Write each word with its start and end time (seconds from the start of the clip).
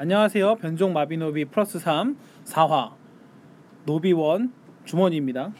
안녕하세요. 0.00 0.54
변종 0.60 0.92
마비노비 0.92 1.46
플러스 1.46 1.80
3 1.80 2.16
4화 2.44 2.92
노비원 3.84 4.52
주머니입니다. 4.84 5.50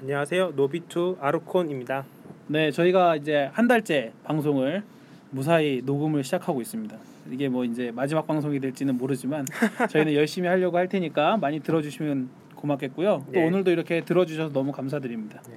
안녕하세요. 0.00 0.52
노비투 0.54 1.16
아르콘입니다. 1.20 2.04
네, 2.46 2.70
저희가 2.70 3.16
이제 3.16 3.50
한 3.52 3.66
달째 3.66 4.12
방송을 4.22 4.84
무사히 5.30 5.82
녹음을 5.84 6.22
시작하고 6.22 6.60
있습니다. 6.60 6.96
이게 7.32 7.48
뭐 7.48 7.64
이제 7.64 7.90
마지막 7.90 8.28
방송이 8.28 8.60
될지는 8.60 8.96
모르지만 8.96 9.44
저희는 9.90 10.14
열심히 10.14 10.46
하려고 10.46 10.76
할 10.76 10.88
테니까 10.88 11.38
많이 11.38 11.58
들어주시면 11.58 12.28
고맙겠고요. 12.54 13.24
또 13.26 13.32
네. 13.32 13.44
오늘도 13.44 13.72
이렇게 13.72 14.04
들어주셔서 14.04 14.52
너무 14.52 14.70
감사드립니다. 14.70 15.42
네. 15.48 15.56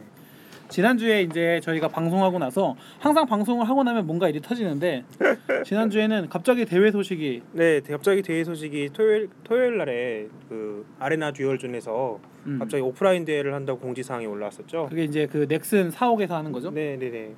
지난주에 0.73 1.21
이제 1.21 1.59
저희가 1.61 1.87
방송하고 1.87 2.39
나서 2.39 2.75
항상 2.97 3.27
방송을 3.27 3.69
하고 3.69 3.83
나면 3.83 4.07
뭔가 4.07 4.27
일이 4.27 4.41
터지는데 4.41 5.03
지난주에는 5.65 6.29
갑자기 6.29 6.65
대회 6.65 6.89
소식이 6.89 7.43
네, 7.51 7.79
갑자기 7.81 8.23
대회 8.23 8.43
소식이 8.43 8.89
토요일 8.91 9.29
토요일 9.43 9.78
날에 9.78 10.28
그 10.50 10.83
아레나 10.97 11.31
듀얼존에서 11.31 12.19
음, 12.47 12.57
갑자기 12.57 12.81
오프라인 12.81 13.23
대회를 13.23 13.54
한다고 13.54 13.81
공지사항이 13.81 14.25
올라왔었죠. 14.25 14.87
그게 14.89 15.04
이제 15.04 15.28
그 15.28 15.47
넥슨 15.47 15.91
사옥에서 15.91 16.36
하는 16.36 16.51
거죠. 16.51 16.71
네, 16.71 16.97
네, 16.97 17.11
네. 17.11 17.36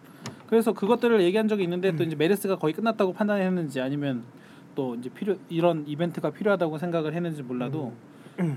그래서 0.47 0.71
그것들을 0.71 1.21
얘기한 1.21 1.49
적이 1.49 1.63
있는데 1.63 1.93
또 1.93 2.03
이제 2.03 2.15
메르스가 2.15 2.55
거의 2.55 2.73
끝났다고 2.73 3.11
판단했는지 3.11 3.81
아니면 3.81 4.23
또 4.75 4.95
이제 4.95 5.09
필요 5.09 5.35
이런 5.49 5.83
이벤트가 5.85 6.29
필요하다고 6.29 6.77
생각을 6.77 7.13
했는지 7.13 7.43
몰라도 7.43 7.91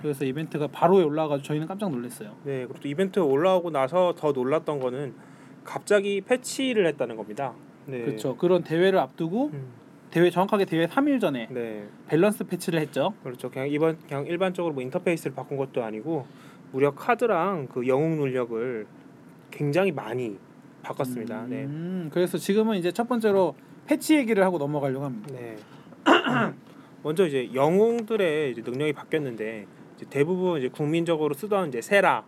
그래서 0.02 0.24
이벤트가 0.24 0.66
바로 0.68 0.96
올라와가지고 1.04 1.46
저희는 1.46 1.66
깜짝 1.66 1.90
놀랐어요. 1.90 2.34
네, 2.44 2.66
그리고 2.66 2.74
또 2.80 2.88
이벤트 2.88 3.20
올라오고 3.20 3.70
나서 3.70 4.14
더 4.16 4.32
놀랐던 4.32 4.80
거는 4.80 5.14
갑자기 5.64 6.20
패치를 6.20 6.86
했다는 6.86 7.16
겁니다. 7.16 7.54
네. 7.86 8.02
그렇죠. 8.02 8.36
그런 8.36 8.62
대회를 8.62 8.98
앞두고 8.98 9.50
음, 9.52 9.68
대회 10.10 10.30
정확하게 10.30 10.64
대회 10.64 10.86
3일 10.86 11.20
전에 11.20 11.48
네, 11.50 11.86
밸런스 12.08 12.44
패치를 12.44 12.80
했죠. 12.80 13.14
그렇죠. 13.22 13.50
그냥 13.50 13.68
이번 13.68 13.98
그냥 14.06 14.26
일반적으로 14.26 14.74
뭐 14.74 14.82
인터페이스를 14.82 15.34
바꾼 15.34 15.56
것도 15.56 15.84
아니고 15.84 16.26
무려 16.72 16.94
카드랑 16.94 17.68
그 17.68 17.86
영웅 17.86 18.18
능력을 18.18 18.86
굉장히 19.50 19.92
많이 19.92 20.38
바꿨습니다. 20.82 21.46
네. 21.48 21.64
음, 21.64 22.10
그래서 22.12 22.38
지금은 22.38 22.76
이제 22.76 22.92
첫 22.92 23.08
번째로 23.08 23.54
패치 23.86 24.16
얘기를 24.16 24.44
하고 24.44 24.58
넘어가려고 24.58 25.04
합니다. 25.04 25.28
네. 25.32 25.56
먼저 27.02 27.26
이제 27.26 27.50
영웅들의 27.54 28.52
이제 28.52 28.62
능력이 28.62 28.92
바뀌었는데 28.92 29.66
이제 29.96 30.06
대부분 30.10 30.58
이제 30.58 30.68
국민적으로 30.68 31.34
쓰던 31.34 31.68
이제 31.68 31.80
세라 31.80 32.24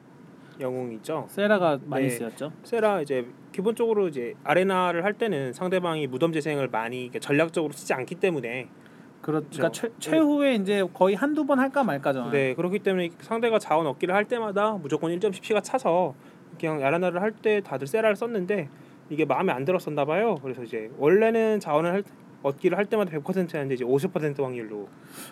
영웅 0.60 0.92
있죠. 0.94 1.26
세라가 1.28 1.78
많이 1.86 2.04
네. 2.04 2.10
쓰였죠. 2.10 2.52
세라 2.64 3.00
이제 3.00 3.26
기본적으로 3.52 4.08
이제 4.08 4.34
아레나를 4.44 5.04
할 5.04 5.14
때는 5.14 5.52
상대방이 5.52 6.06
무덤 6.06 6.32
재생을 6.32 6.68
많이 6.68 7.02
이렇게 7.02 7.18
전략적으로 7.18 7.72
쓰지 7.72 7.94
않기 7.94 8.16
때문에 8.16 8.68
그렇, 9.22 9.40
그러니까 9.40 9.56
그렇죠. 9.70 9.88
최, 9.98 10.10
최후에 10.10 10.54
이제 10.54 10.84
거의 10.94 11.14
한두 11.14 11.44
번 11.46 11.58
할까 11.58 11.82
말까잖아요. 11.82 12.30
네 12.32 12.54
그렇기 12.54 12.78
때문에 12.80 13.10
상대가 13.20 13.58
자원 13.58 13.86
얻기를 13.86 14.14
할 14.14 14.26
때마다 14.26 14.72
무조건 14.72 15.10
1.10피가 15.18 15.62
차서 15.62 16.14
그냥 16.58 16.82
아레나를 16.82 17.20
할 17.22 17.32
때 17.32 17.60
다들 17.60 17.86
세라를 17.86 18.16
썼는데 18.16 18.68
이게 19.08 19.24
마음에 19.24 19.52
안 19.52 19.64
들었었나 19.64 20.04
봐요. 20.04 20.36
그래서 20.42 20.62
이제 20.62 20.90
원래는 20.98 21.58
자원을 21.60 21.92
할, 21.92 22.04
얻기를 22.42 22.76
할 22.78 22.86
때마다 22.86 23.10
100%였는데 23.18 23.74
이제 23.74 23.84
50% 23.84 24.40
확률로 24.42 24.88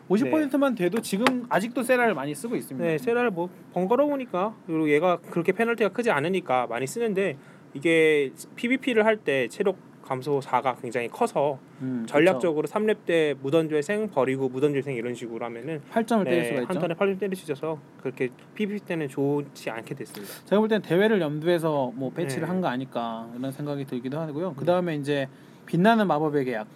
50%만 0.09 0.75
돼도 0.75 1.01
지금 1.03 1.47
아직도 1.49 1.83
세라를 1.83 2.15
많이 2.15 2.35
쓰고 2.35 2.57
있습니다. 2.57 2.87
네, 2.87 2.99
세라를 2.99 3.31
뭐 3.31 3.49
번거로우니까 3.73 4.55
그리고 4.67 4.91
얘가 4.91 5.17
그렇게 5.31 5.53
페널티가 5.53 5.91
크지 5.91 6.11
않으니까 6.11 6.67
많이 6.67 6.87
쓰는데 6.87 7.37
이게 7.75 8.33
PVP를 8.57 9.05
할 9.05 9.19
때 9.19 9.49
체력 9.49 9.77
감소 10.03 10.41
4가 10.41 10.81
굉장히 10.81 11.09
커서 11.09 11.59
음, 11.83 12.07
전략적으로 12.09 12.67
3렙 12.67 13.05
때 13.05 13.35
무덤 13.43 13.71
재생 13.71 14.09
버리고 14.09 14.49
무덤 14.49 14.68
재생 14.68 14.95
이런 14.95 15.15
식으로 15.15 15.45
하면은 15.45 15.83
8점을 15.93 16.25
때릴 16.25 16.45
수가 16.45 16.57
네, 16.57 16.63
있죠. 16.63 16.73
한 16.73 16.79
턴에 16.81 16.95
8점 16.95 17.19
때릴 17.19 17.37
수 17.37 17.45
있어서 17.45 17.79
그렇게 18.01 18.31
PVP 18.55 18.87
때는 18.87 19.09
좋지 19.09 19.69
않게 19.69 19.95
됐습니다. 19.97 20.33
제가 20.47 20.61
볼땐 20.61 20.81
대회를 20.81 21.21
염두해서 21.21 21.93
뭐 21.95 22.11
배치를 22.11 22.45
네. 22.45 22.49
한거 22.49 22.69
아닐까 22.69 23.29
이런 23.39 23.53
생각이 23.53 23.85
들기도 23.85 24.19
하고요. 24.19 24.55
그 24.57 24.65
다음에 24.65 24.95
이제 24.97 25.29
빛나는 25.67 26.07
마법의 26.07 26.47
계약. 26.47 26.67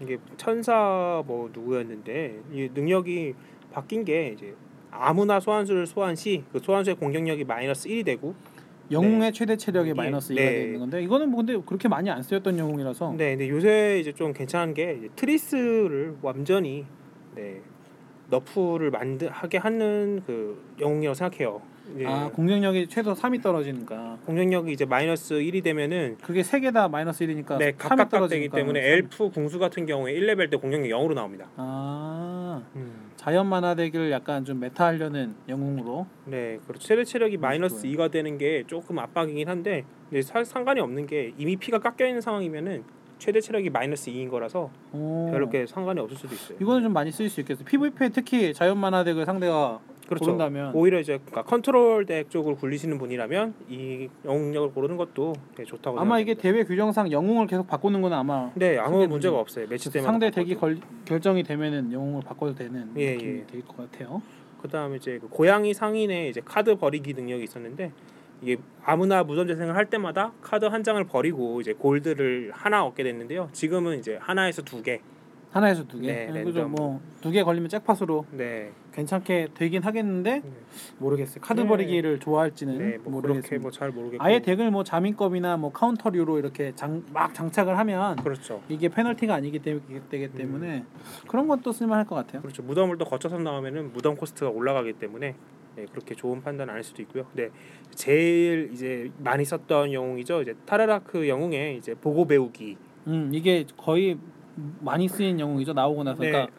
이게 0.00 0.18
천사 0.36 1.22
뭐 1.26 1.48
누구였는데 1.52 2.40
이 2.52 2.68
능력이 2.74 3.34
바뀐 3.72 4.04
게 4.04 4.28
이제 4.34 4.54
아무나 4.90 5.40
소환수를 5.40 5.86
소환 5.86 6.14
시 6.14 6.44
그 6.52 6.58
소환수의 6.60 6.96
공격력이 6.96 7.44
마이너스 7.44 7.88
1이 7.88 8.04
되고 8.04 8.34
영웅의 8.90 9.32
최대 9.32 9.56
체력이 9.56 9.90
이게- 9.90 9.96
마이너스 9.96 10.32
2가 10.32 10.36
네. 10.36 10.50
되어 10.50 10.64
있는 10.66 10.80
건데 10.80 11.02
이거는 11.02 11.28
뭐 11.30 11.38
근데 11.44 11.60
그렇게 11.66 11.88
많이 11.88 12.08
안 12.10 12.22
쓰였던 12.22 12.58
영웅이라서 12.58 13.14
네, 13.16 13.30
근데 13.36 13.48
요새 13.48 13.98
이제 14.00 14.12
좀 14.12 14.32
괜찮은 14.32 14.74
게 14.74 15.08
트리스를 15.16 16.16
완전히 16.22 16.84
네 17.34 17.60
nerf를 18.30 18.90
만드 18.90 19.28
하게 19.30 19.58
하는 19.58 20.22
그 20.26 20.60
영웅이라고 20.80 21.14
생각해요. 21.14 21.62
이제 21.94 22.06
아 22.06 22.28
공격력이 22.30 22.88
최소 22.88 23.12
3이 23.14 23.42
떨어지니까 23.42 24.18
공격력이 24.26 24.72
이제 24.72 24.84
마이너스 24.84 25.34
1이 25.34 25.62
되면은 25.62 26.18
그게 26.22 26.42
세 26.42 26.60
개 26.60 26.70
다 26.72 26.88
마이너스 26.88 27.24
1이니까 27.26 27.58
네 27.58 27.72
3이 27.72 27.78
각각 27.78 28.08
떨어지니까 28.08 28.56
때문에 28.56 28.80
엘프 28.80 29.30
궁수 29.30 29.58
같은 29.58 29.86
경우에 29.86 30.12
1레벨 30.14 30.50
때 30.50 30.56
공격력 30.56 30.88
0으로 30.98 31.14
나옵니다. 31.14 31.46
아 31.56 32.62
음. 32.74 33.06
자연 33.16 33.46
마나 33.48 33.74
덱을 33.74 34.10
약간 34.10 34.44
좀 34.44 34.60
meta하려는 34.60 35.34
영웅으로 35.48 36.06
네, 36.26 36.58
그렇죠. 36.66 36.86
최대 36.86 37.04
체력이 37.04 37.36
마이너스 37.38 37.82
좋아요. 37.82 37.96
2가 37.96 38.10
되는 38.10 38.38
게 38.38 38.64
조금 38.66 38.98
압박이긴 38.98 39.48
한데 39.48 39.84
근데 40.10 40.22
사- 40.22 40.44
상관이 40.44 40.80
없는 40.80 41.06
게 41.06 41.32
이미 41.38 41.56
피가 41.56 41.78
깎여 41.78 42.06
있는 42.06 42.20
상황이면은 42.20 42.84
최대 43.18 43.40
체력이 43.40 43.70
마이너스 43.70 44.10
2인 44.10 44.30
거라서 44.30 44.70
오. 44.92 45.28
별로 45.30 45.48
게 45.48 45.66
상관이 45.66 45.98
없을 46.00 46.16
수도 46.18 46.34
있어요. 46.34 46.58
이거는 46.60 46.82
좀 46.82 46.92
많이 46.92 47.10
쓰일 47.10 47.30
수 47.30 47.40
있겠어요. 47.40 47.64
PVP에 47.64 48.10
특히 48.10 48.52
자연 48.52 48.78
마나 48.78 49.02
덱을 49.04 49.24
상대가 49.24 49.80
그렇죠. 50.06 50.24
고른다면 50.24 50.72
오히려 50.74 51.00
이제 51.00 51.18
그러니까 51.24 51.42
컨트롤 51.42 52.06
덱 52.06 52.30
쪽으로 52.30 52.56
굴리시는 52.56 52.98
분이라면 52.98 53.54
이 53.68 54.08
영웅력을 54.24 54.70
고르는 54.72 54.96
것도 54.96 55.34
되게 55.54 55.68
좋다고 55.68 55.98
아마 55.98 56.18
이게 56.20 56.32
생각합니다. 56.34 56.42
대회 56.42 56.64
규정상 56.64 57.10
영웅을 57.10 57.46
계속 57.46 57.66
바꾸는 57.66 58.00
건 58.02 58.12
아마 58.12 58.50
네 58.54 58.78
아무 58.78 59.06
문제가 59.06 59.08
문제- 59.08 59.28
없어요 59.40 59.66
매치 59.68 59.90
때마다 59.92 60.10
상대 60.12 60.30
덱이 60.30 60.54
걸, 60.54 60.78
결정이 61.04 61.42
되면은 61.42 61.92
영웅을 61.92 62.22
바꿔도 62.22 62.54
되는 62.54 62.90
예, 62.96 63.12
느낌이 63.14 63.38
예. 63.40 63.46
될것 63.46 63.76
같아요. 63.76 64.22
그다음에 64.62 64.96
이제 64.96 65.18
그 65.20 65.28
고양이 65.28 65.74
상인의 65.74 66.30
이제 66.30 66.40
카드 66.44 66.76
버리기 66.76 67.14
능력이 67.14 67.44
있었는데 67.44 67.92
이게 68.42 68.56
아무나 68.84 69.22
무덤 69.24 69.46
재생을 69.46 69.74
할 69.76 69.86
때마다 69.86 70.32
카드 70.42 70.64
한 70.66 70.82
장을 70.82 71.02
버리고 71.04 71.60
이제 71.60 71.72
골드를 71.72 72.50
하나 72.54 72.84
얻게 72.84 73.02
됐는데요 73.02 73.48
지금은 73.52 73.98
이제 73.98 74.18
하나에서 74.20 74.62
두 74.62 74.82
개 74.82 75.00
하나에서 75.50 75.84
두 75.86 75.98
개. 76.00 76.08
네, 76.12 76.26
네, 76.26 76.32
랜덤. 76.42 76.44
그죠. 76.44 76.68
뭐두 76.68 77.30
개 77.30 77.42
걸리면 77.42 77.70
잭팟으로 77.70 78.26
네, 78.32 78.72
괜찮게 78.96 79.48
되긴 79.54 79.82
하겠는데 79.82 80.40
네. 80.40 80.50
모르겠어요. 80.98 81.40
카드 81.42 81.60
네. 81.60 81.66
버리기를 81.66 82.18
좋아할지는 82.18 82.78
네, 82.78 82.98
뭐. 83.04 83.20
뭐잘 83.60 83.90
모르겠고 83.90 84.24
아예 84.24 84.40
덱을 84.40 84.70
뭐 84.70 84.84
자민급이나 84.84 85.58
뭐 85.58 85.70
카운터류로 85.70 86.38
이렇게 86.38 86.74
장, 86.74 87.04
막 87.12 87.34
장착을 87.34 87.78
하면 87.78 88.16
그렇죠 88.16 88.62
이게 88.68 88.88
페널티가 88.88 89.34
아니기 89.34 89.58
때, 89.58 89.78
되기 90.08 90.28
때문에 90.32 90.84
그런 91.28 91.46
것도 91.46 91.72
쓸만할 91.72 92.06
것 92.06 92.14
같아요. 92.14 92.40
그렇죠 92.40 92.62
무덤을 92.62 92.96
또 92.96 93.04
거쳐서 93.04 93.38
나오면은 93.38 93.92
무덤 93.92 94.16
코스트가 94.16 94.50
올라가기 94.50 94.94
때문에 94.94 95.34
네, 95.76 95.86
그렇게 95.90 96.14
좋은 96.14 96.40
판단 96.42 96.70
아닐 96.70 96.82
수도 96.82 97.02
있고요. 97.02 97.26
네, 97.34 97.50
제일 97.90 98.70
이제 98.72 99.10
많이 99.18 99.44
썼던 99.44 99.92
영웅이죠. 99.92 100.40
이제 100.40 100.54
타라라크 100.64 101.28
영웅의 101.28 101.76
이제 101.76 101.94
보고 101.94 102.26
배우기. 102.26 102.78
음 103.08 103.30
이게 103.34 103.66
거의 103.76 104.16
많이 104.80 105.06
쓰인 105.06 105.38
영웅이죠. 105.38 105.74
나오고 105.74 106.02
나서 106.02 106.22
네. 106.22 106.30
그러니까 106.30 106.52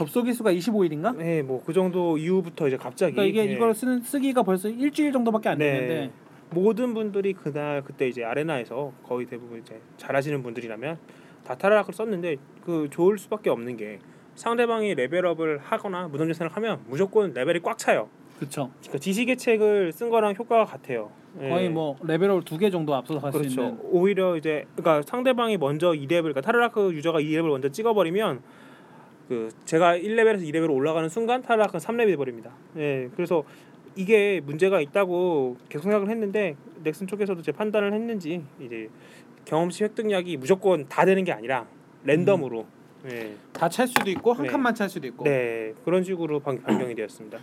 접속 0.00 0.26
일 0.28 0.32
수가 0.34 0.50
25일인가? 0.52 1.14
네, 1.14 1.42
뭐 1.42 1.60
그 1.66 1.74
정도 1.74 2.16
이후부터 2.16 2.68
이제 2.68 2.76
갑자기 2.78 3.12
그러니까 3.12 3.30
이게 3.42 3.46
네, 3.46 3.52
이걸 3.54 3.74
쓰는 3.74 4.00
쓰기가 4.00 4.42
벌써 4.42 4.68
일주일 4.70 5.12
정도밖에 5.12 5.50
안 5.50 5.58
네. 5.58 5.72
됐는데 5.72 6.10
모든 6.50 6.94
분들이 6.94 7.34
그날 7.34 7.82
그때 7.84 8.08
이제 8.08 8.24
아레나에서 8.24 8.92
거의 9.04 9.26
대부분 9.26 9.60
이제 9.60 9.78
잘하시는 9.98 10.42
분들이라면 10.42 10.96
다 11.44 11.54
타라라크를 11.54 11.94
썼는데 11.94 12.36
그 12.64 12.88
좋을 12.90 13.18
수밖에 13.18 13.50
없는 13.50 13.76
게 13.76 13.98
상대방이 14.36 14.94
레벨업을 14.94 15.58
하거나 15.58 16.08
무덤 16.08 16.28
재생을 16.28 16.50
하면 16.56 16.80
무조건 16.88 17.34
레벨이 17.34 17.60
꽉 17.60 17.76
차요. 17.76 18.08
그렇죠. 18.38 18.70
그러니까 18.80 18.98
지식의 19.00 19.46
책을 19.46 19.92
쓴 19.92 20.08
거랑 20.08 20.34
효과가 20.38 20.64
같아요. 20.64 21.10
네. 21.34 21.50
거의 21.50 21.68
뭐 21.68 21.96
레벨업 22.02 22.44
두 22.46 22.56
개 22.56 22.70
정도 22.70 22.94
앞서서 22.94 23.20
갈수 23.20 23.38
그렇죠. 23.38 23.60
있는 23.60 23.78
오히려 23.82 24.36
이제 24.38 24.64
그러니까 24.76 25.02
상대방이 25.06 25.58
먼저 25.58 25.90
2레벨 25.92 26.22
그러니까 26.22 26.40
타르라크 26.40 26.90
유저가 26.94 27.20
2레벨 27.20 27.48
먼저 27.50 27.68
찍어버리면 27.68 28.40
그 29.30 29.48
제가 29.64 29.96
1레벨에서 29.96 30.42
2레벨로 30.42 30.74
올라가는 30.74 31.08
순간 31.08 31.40
타르라크는 31.40 31.78
3레벨 31.80 32.06
돼 32.08 32.16
버립니다. 32.16 32.50
예. 32.76 33.08
그래서 33.14 33.44
이게 33.94 34.40
문제가 34.44 34.80
있다고 34.80 35.56
계속 35.68 35.84
생각을 35.84 36.10
했는데 36.10 36.56
넥슨 36.82 37.06
쪽에서도 37.06 37.40
제 37.42 37.52
판단을 37.52 37.92
했는지 37.92 38.42
이제 38.58 38.88
경험치 39.44 39.84
획득량이 39.84 40.36
무조건 40.36 40.88
다 40.88 41.04
되는 41.04 41.22
게 41.22 41.30
아니라 41.30 41.64
랜덤으로 42.02 42.66
예. 43.08 43.36
다찰 43.52 43.86
수도 43.86 44.10
있고 44.10 44.32
한 44.32 44.46
네. 44.46 44.50
칸만 44.50 44.74
찰 44.74 44.88
수도 44.88 45.06
있고 45.06 45.22
네. 45.22 45.74
그런 45.84 46.02
식으로 46.02 46.40
방- 46.40 46.58
변경이 46.66 46.96
되었습니다. 46.96 47.38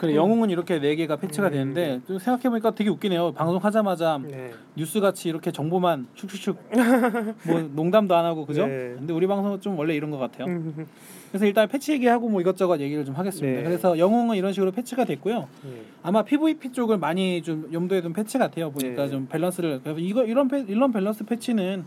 그래 0.00 0.14
영웅은 0.14 0.48
이렇게 0.48 0.80
네 0.80 0.96
개가 0.96 1.16
패치가 1.16 1.48
음. 1.48 1.52
되는데 1.52 2.00
좀 2.06 2.18
생각해 2.18 2.48
보니까 2.48 2.70
되게 2.70 2.88
웃기네요. 2.88 3.34
방송 3.34 3.62
하자마자 3.62 4.18
네. 4.26 4.50
뉴스 4.74 4.98
같이 4.98 5.28
이렇게 5.28 5.52
정보만 5.52 6.06
슉슉슉 6.16 6.56
뭐 7.46 7.70
농담도 7.74 8.16
안 8.16 8.24
하고 8.24 8.46
그죠? 8.46 8.66
네. 8.66 8.94
근데 8.96 9.12
우리 9.12 9.26
방송은 9.26 9.60
좀 9.60 9.78
원래 9.78 9.94
이런 9.94 10.10
것 10.10 10.16
같아요. 10.16 10.46
음, 10.46 10.86
그래서 11.28 11.44
일단 11.44 11.68
패치 11.68 11.92
얘기하고 11.92 12.30
뭐 12.30 12.40
이것저것 12.40 12.80
얘기를 12.80 13.04
좀 13.04 13.14
하겠습니다. 13.14 13.58
네. 13.58 13.62
그래서 13.62 13.98
영웅은 13.98 14.38
이런 14.38 14.54
식으로 14.54 14.70
패치가 14.72 15.04
됐고요. 15.04 15.48
네. 15.64 15.82
아마 16.02 16.22
PVP 16.22 16.72
쪽을 16.72 16.96
많이 16.96 17.42
좀 17.42 17.68
염두에 17.70 18.00
둔 18.00 18.14
패치 18.14 18.38
같아요. 18.38 18.70
보니까 18.70 19.04
네. 19.04 19.10
좀 19.10 19.28
밸런스를 19.30 19.80
그래서 19.84 20.00
이거 20.00 20.24
이런 20.24 20.48
패, 20.48 20.64
이런 20.66 20.92
밸런스 20.92 21.26
패치는 21.26 21.84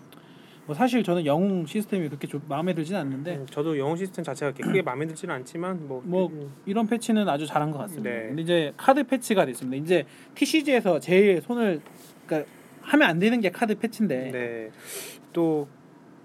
뭐 0.66 0.74
사실 0.74 1.04
저는 1.04 1.26
영웅 1.26 1.66
시스템이 1.66 2.08
그렇게 2.08 2.28
좀 2.28 2.42
마음에 2.48 2.74
들진 2.74 2.96
않는데 2.96 3.36
음, 3.36 3.46
저도 3.50 3.78
영웅 3.78 3.98
시스템 3.98 4.24
자체가 4.24 4.54
크게 4.54 4.82
마음에 4.82 5.06
들지는 5.06 5.36
않지만 5.36 5.88
뭐, 5.88 6.02
뭐 6.06 6.28
음, 6.30 6.54
이런 6.66 6.88
패치는 6.88 7.28
아주 7.28 7.46
잘한 7.46 7.72
것 7.72 7.80
같습니다. 7.80 8.10
네. 8.10 8.28
근데 8.28 8.42
이제 8.42 8.74
카드 8.78 9.04
패치가 9.04 9.46
됐습니다. 9.46 9.84
이제 9.84 10.06
TCG에서 10.36 11.00
제일 11.00 11.42
손을 11.42 11.82
그러니까 12.26 12.50
하면 12.82 13.10
안 13.10 13.20
되는 13.20 13.42
게 13.42 13.50
카드 13.50 13.78
패치인데 13.78 14.32
네. 14.32 14.72
또 15.34 15.68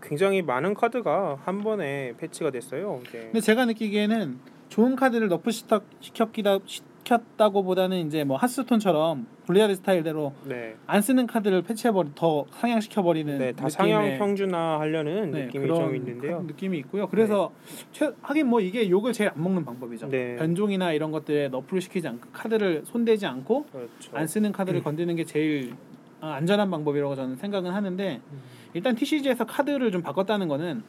굉장히 0.01 0.43
많은 0.43 0.75
카드가 0.75 1.41
한 1.45 1.63
번에 1.63 2.15
패치가 2.19 2.51
됐어요. 2.51 3.01
네. 3.11 3.21
근데 3.21 3.41
제가 3.41 3.65
느끼기에는 3.67 4.39
좋은 4.69 4.95
카드를 4.95 5.29
nerf 5.29 5.51
시켜 5.51 5.81
시켰기다 6.01 6.59
시 6.67 6.83
켰다고 7.09 7.63
보다는 7.63 8.07
이제 8.07 8.23
뭐 8.23 8.37
하스톤처럼 8.37 9.27
블리자드 9.47 9.77
스타일대로 9.77 10.35
네. 10.45 10.77
안 10.87 11.01
쓰는 11.01 11.27
카드를 11.27 11.63
패치해버리 11.63 12.11
더 12.15 12.45
상향시켜 12.51 13.03
버리는 13.03 13.39
네, 13.39 13.53
다 13.53 13.71
상향 13.71 14.19
평준화 14.19 14.79
하려는 14.81 15.31
네, 15.31 15.47
느낌이 15.47 15.67
그런 15.67 15.81
좀 15.81 15.97
있는데요. 15.97 16.43
느낌이 16.43 16.77
있고요. 16.81 17.09
그래서 17.09 17.51
최, 17.93 18.11
하긴 18.21 18.49
뭐 18.49 18.61
이게 18.61 18.91
욕을 18.91 19.15
제일 19.15 19.31
안 19.35 19.43
먹는 19.43 19.65
방법이죠. 19.65 20.11
네. 20.11 20.37
변종이나 20.37 20.93
이런 20.93 21.11
것들에 21.11 21.49
너프를 21.49 21.81
시키지 21.81 22.07
않고 22.07 22.29
카드를 22.31 22.83
손대지 22.85 23.25
않고 23.25 23.65
그렇죠. 23.73 24.11
안 24.13 24.27
쓰는 24.27 24.53
카드를 24.53 24.83
건드는 24.83 25.17
게 25.17 25.25
제일 25.25 25.77
아, 26.21 26.33
안전한 26.33 26.71
방법이라고 26.71 27.15
저는 27.15 27.37
생각은 27.37 27.71
하는데 27.71 28.21
음. 28.31 28.41
일단 28.75 28.95
TCG에서 28.95 29.47
카드를 29.47 29.91
좀 29.93 30.03
바꿨다는 30.03 30.47
거는 30.47 30.83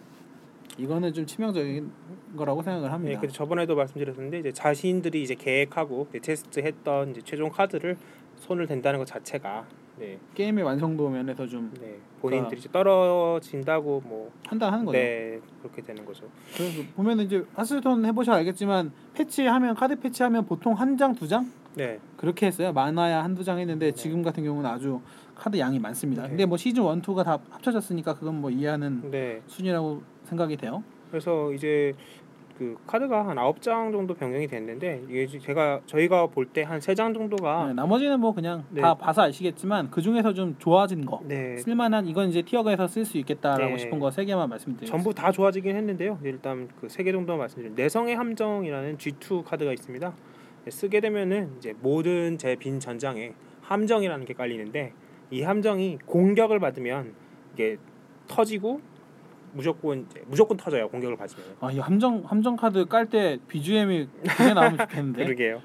이거는 0.80 1.14
좀 1.14 1.26
치명적인 1.26 1.92
거라고 2.38 2.62
생각을 2.62 2.88
네, 2.88 2.92
합니다. 2.92 3.20
그래서 3.20 3.36
저번에도 3.36 3.76
말씀드렸는데 3.76 4.40
이제 4.40 4.52
자신들이 4.52 5.22
이제 5.22 5.36
계획하고 5.36 6.08
이제 6.10 6.20
테스트했던 6.20 7.12
이제 7.12 7.22
최종 7.24 7.50
카드를 7.50 7.98
손을 8.38 8.68
댄다는 8.68 9.00
것 9.00 9.06
자체가 9.06 9.66
네, 9.98 10.18
게임의 10.34 10.64
완성도 10.64 11.10
면에서 11.10 11.46
좀 11.46 11.74
네, 11.81 11.98
본인들이 12.22 12.60
이제 12.62 12.70
떨어진다고 12.72 14.02
뭐 14.06 14.31
판단하는 14.46 14.86
거죠. 14.86 14.98
네, 14.98 15.40
그렇게 15.62 15.81
되는 15.81 16.06
거죠. 16.06 16.24
그래서 16.56 16.81
보면은 16.96 17.26
이제 17.26 17.44
하스톤 17.54 18.06
해보셔 18.06 18.31
알겠지만 18.34 18.92
패치하면 19.14 19.76
카드 19.76 20.00
패치하면 20.00 20.46
보통 20.46 20.74
한 20.74 20.96
장 20.98 21.14
두 21.16 21.28
장 21.28 21.52
네, 21.76 22.00
그렇게 22.16 22.46
했어요. 22.48 22.72
많아야 22.72 23.24
한두 23.24 23.44
장 23.44 23.60
했는데 23.60 23.92
지금 23.92 24.24
같은 24.24 24.44
경우는 24.44 24.70
아주 24.70 25.02
카드 25.36 25.58
양이 25.60 25.80
많습니다. 25.80 26.24
네. 26.24 26.30
근데 26.30 26.46
뭐 26.46 26.58
시즌 26.58 26.84
1, 26.84 27.02
2가 27.02 27.24
다 27.26 27.40
합쳐졌으니까 27.50 28.16
그건 28.16 28.40
뭐 28.42 28.50
이해하는 28.50 29.12
네. 29.12 29.42
순이라고 29.48 30.02
생각이 30.30 30.56
돼요. 30.58 30.84
그래서 31.10 31.52
이제 31.54 31.94
그 32.58 32.78
카드가 32.86 33.26
한 33.26 33.38
아홉 33.38 33.62
장 33.62 33.90
정도 33.92 34.14
변경이 34.14 34.46
됐는데 34.46 35.04
이게 35.10 35.26
제가 35.40 35.80
저희가 35.86 36.28
볼 36.28 36.46
때 36.52 36.64
한 36.64 36.80
세 36.81 36.94
장 36.94 37.14
정도가 37.14 37.68
네, 37.68 37.74
나머지는 37.74 38.20
뭐 38.20 38.34
그냥 38.34 38.66
네. 38.70 38.81
다 38.81 38.94
봐서 38.96 39.22
아시겠지만 39.22 39.90
그 39.90 40.02
중에서 40.02 40.34
좀 40.34 40.56
좋아진 40.60 41.06
거, 41.06 41.22
네, 41.24 41.56
쓸만한 41.58 42.06
이건 42.08 42.28
이제 42.30 42.42
티어가에서 42.42 42.88
쓸 42.88 43.06
수 43.06 43.18
있겠다라고 43.18 43.72
네. 43.72 43.78
싶은 43.78 43.98
거 44.00 44.12
세 44.12 44.26
개만 44.26 44.50
말씀드리겠습니다. 44.50 44.92
전부 44.92 45.14
다 45.16 45.31
좋아지긴 45.31 45.74
했는데요. 45.76 46.20
일단 46.24 46.68
그 46.81 46.88
세 46.88 47.04
개 47.06 47.12
정도만 47.14 47.40
말씀드리면 47.40 47.76
내성의 47.78 48.16
함정이라는 48.18 48.98
G2 48.98 49.46
카드가 49.46 49.72
있습니다. 49.72 50.14
네, 50.66 50.72
쓰게 50.72 51.00
되면은 51.00 51.54
이제 51.60 51.74
모든 51.81 52.38
제 52.38 52.56
빈 52.58 52.81
전장에 52.81 53.31
함정이라는 53.62 54.26
게 54.26 54.34
깔리는데 54.34 54.92
이 55.31 55.44
함정이 55.44 56.00
공격을 56.06 56.60
받으면 56.60 57.14
이게 57.54 57.78
터지고 58.28 58.81
무조건 59.54 60.06
무조건 60.28 60.57
터져요. 60.57 60.88
공격을 60.90 61.18
받으면. 61.18 61.46
아, 61.60 61.72
이 61.72 61.80
함정 61.80 62.24
함정 62.25 62.56
카드 62.56 62.86
깔 62.86 63.06
때 63.10 63.38
BGM이 63.48 64.07
그게 64.38 64.54
나오면 64.54 64.78
좋겠는데. 64.78 65.24
그러게요. 65.25 65.62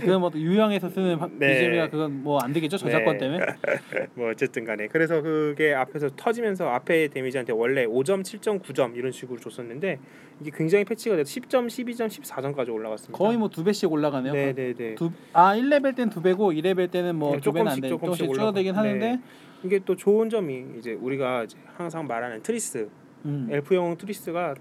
그뭐 0.00 0.30
유형에서 0.34 0.88
쓰는 0.88 1.16
하- 1.16 1.28
네. 1.38 1.54
BGM이가 1.54 1.90
그건 1.90 2.22
뭐 2.22 2.38
안 2.42 2.52
되겠죠 2.52 2.76
저작권 2.76 3.18
네. 3.18 3.18
때문에. 3.18 3.46
뭐 4.14 4.30
어쨌든 4.30 4.64
간에 4.64 4.88
그래서 4.88 5.20
그게 5.22 5.74
앞에서 5.74 6.08
터지면서 6.16 6.68
앞에 6.68 7.08
데미지한테 7.08 7.52
원래 7.52 7.86
5점, 7.86 8.22
7점, 8.22 8.62
9점 8.62 8.96
이런 8.96 9.12
식으로 9.12 9.38
줬었는데 9.38 9.98
이게 10.40 10.50
굉장히 10.54 10.84
패치가 10.84 11.16
돼서 11.16 11.28
10점, 11.40 11.66
12점, 11.66 12.08
14점까지 12.08 12.72
올라갔습니다. 12.72 13.16
거의 13.18 13.36
뭐 13.36 13.48
두 13.48 13.64
배씩 13.64 13.90
올라가네요. 13.90 14.32
네, 14.32 14.52
네, 14.52 14.72
네. 14.74 14.94
두, 14.94 15.10
아 15.32 15.54
1레벨 15.56 15.94
땐 15.96 16.10
두 16.10 16.22
배고 16.22 16.52
2레벨 16.52 16.90
때는 16.90 17.16
뭐 17.16 17.32
네, 17.34 17.40
두 17.40 17.52
배는 17.52 17.66
안 17.72 17.76
조금씩, 17.76 17.82
돼. 17.82 17.88
조금씩 17.88 18.18
조금씩 18.26 18.34
줄어들긴 18.40 18.74
하는데 18.74 18.98
네. 19.16 19.20
이게 19.64 19.80
또 19.84 19.96
좋은 19.96 20.30
점이 20.30 20.66
이제 20.78 20.92
우리가 20.92 21.44
이제 21.44 21.56
항상 21.76 22.06
말하는 22.06 22.42
트리스 22.42 22.88
음. 23.24 23.48
엘프용 23.50 23.96
트리스가 23.96 24.54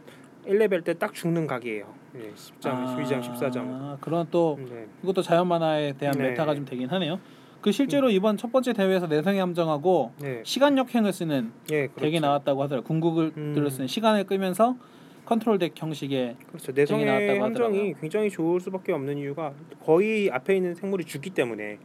1레벨 0.45 0.83
때 0.83 0.93
딱 0.93 1.13
죽는 1.13 1.45
각이에요. 1.47 1.85
네, 2.13 2.31
10점, 2.35 2.95
12점, 2.97 3.21
14점. 3.21 3.57
아, 3.57 3.97
그런 3.99 4.27
또 4.31 4.57
네. 4.69 4.87
이것도 5.03 5.21
자연 5.21 5.47
마나에 5.47 5.93
대한 5.93 6.15
네. 6.17 6.29
meta가 6.29 6.55
좀 6.55 6.65
되긴 6.65 6.89
하네요. 6.89 7.19
그 7.61 7.71
실제로 7.71 8.09
이번 8.09 8.37
첫 8.37 8.51
번째 8.51 8.71
대회에서 8.73 9.07
내성의 9.07 9.39
함정하고 9.39 10.13
네. 10.21 10.41
시간 10.45 10.77
역행을 10.77 11.11
쓰는 11.11 11.51
예, 11.71 11.87
그렇죠. 11.87 12.01
덱이 12.01 12.19
나왔다고 12.19 12.63
하더라고요. 12.63 12.87
궁극을 12.87 13.33
음. 13.35 13.53
들을 13.53 13.69
쓰는 13.69 13.87
시간을 13.87 14.23
끄면서 14.23 14.75
컨트롤 15.25 15.59
덱 15.59 15.73
형식의 15.75 16.37
그렇죠. 16.47 16.71
내성의 16.71 17.07
함정이 17.07 17.39
하더라고요. 17.39 17.93
굉장히 17.99 18.29
좋을 18.29 18.61
수밖에 18.61 18.93
없는 18.93 19.17
이유가 19.17 19.53
거의 19.83 20.31
앞에 20.31 20.55
있는 20.55 20.73
생물이 20.75 21.03
죽기 21.03 21.31
때문에 21.31 21.79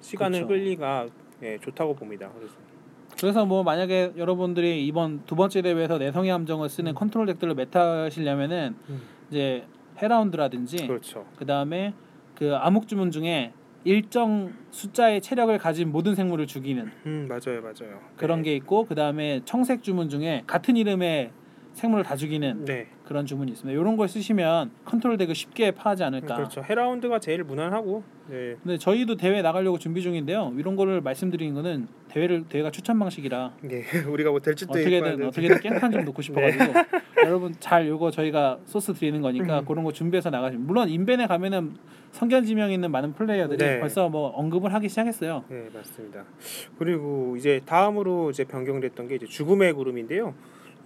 시간을 0.00 0.46
그렇죠. 0.46 0.48
끌리가 0.48 1.06
예, 1.42 1.58
좋다고 1.58 1.94
봅니다. 1.94 2.28
그래서 2.36 2.54
그래서 3.20 3.44
뭐 3.44 3.62
만약에 3.62 4.12
여러분들이 4.16 4.86
이번 4.86 5.24
두 5.26 5.34
번째 5.34 5.62
대회에서 5.62 5.98
내성의 5.98 6.30
함정을 6.30 6.68
쓰는 6.68 6.92
음. 6.92 6.94
컨트롤 6.94 7.26
덱들을 7.26 7.54
meta 7.54 8.04
하시려면은 8.04 8.76
음. 8.88 9.02
이제 9.30 9.66
헬하운드라든지 10.00 10.86
그렇죠. 10.86 11.26
그 11.36 11.44
다음에 11.44 11.94
그 12.36 12.54
암흑 12.54 12.86
주문 12.86 13.10
중에 13.10 13.52
일정 13.84 14.52
숫자의 14.70 15.20
체력을 15.20 15.56
가진 15.58 15.90
모든 15.90 16.14
생물을 16.14 16.46
죽이는 16.46 16.90
음, 17.06 17.28
맞아요, 17.28 17.62
맞아요. 17.62 18.00
그런 18.16 18.42
네. 18.42 18.50
게 18.50 18.56
있고 18.56 18.84
그 18.84 18.94
다음에 18.94 19.40
청색 19.44 19.82
주문 19.82 20.08
중에 20.08 20.44
같은 20.46 20.76
이름의 20.76 21.32
생물을 21.72 22.04
다 22.04 22.16
죽이는 22.16 22.64
네. 22.64 22.88
그런 23.08 23.24
주문이 23.24 23.52
있습니다. 23.52 23.80
이런 23.80 23.96
걸 23.96 24.06
쓰시면 24.06 24.70
컨트롤 24.84 25.16
덱을 25.16 25.34
쉽게 25.34 25.70
파훼하지 25.70 26.04
않을까. 26.04 26.36
그렇죠. 26.36 26.62
헬하운드가 26.62 27.18
제일 27.20 27.42
무난하고 27.42 28.02
네. 28.28 28.56
근데 28.62 28.76
저희도 28.76 29.16
대회 29.16 29.40
나가려고 29.40 29.78
준비 29.78 30.02
중인데요. 30.02 30.52
이런 30.58 30.76
거를 30.76 31.00
말씀드리는 31.00 31.54
거는 31.54 31.88
대회를 32.08 32.44
대회가 32.50 32.70
추첨 32.70 32.98
방식이라 32.98 33.52
네. 33.62 33.82
우리가 34.06 34.30
뭐될 34.30 34.54
짓도 34.56 34.78
있고 34.78 34.80
어떻게든. 34.80 35.26
어떻게든 35.26 35.60
깽판 35.60 35.90
좀 35.90 36.04
놓고 36.04 36.20
싶어가지고 36.20 36.64
여러분 37.24 37.54
잘 37.58 37.88
요거 37.88 38.10
저희가 38.10 38.58
소스 38.66 38.92
드리는 38.92 39.22
거니까 39.22 39.60
음. 39.60 39.64
그런 39.64 39.84
거 39.84 39.92
준비해서 39.92 40.28
나가시면 40.28 40.66
물론 40.66 40.90
인벤에 40.90 41.26
가면은 41.26 41.76
선견지명 42.12 42.70
있는 42.72 42.90
많은 42.90 43.14
플레이어들이 43.14 43.56
네. 43.58 43.80
벌써 43.80 44.10
뭐 44.10 44.28
언급을 44.36 44.74
하기 44.74 44.90
시작했어요. 44.90 45.44
네 45.48 45.70
맞습니다. 45.72 46.24
그리고 46.78 47.36
이제 47.38 47.62
다음으로 47.64 48.28
이제 48.28 48.44
변경됐던 48.44 49.08
게 49.08 49.14
이제 49.14 49.24
죽음의 49.24 49.72
구름인데요. 49.72 50.34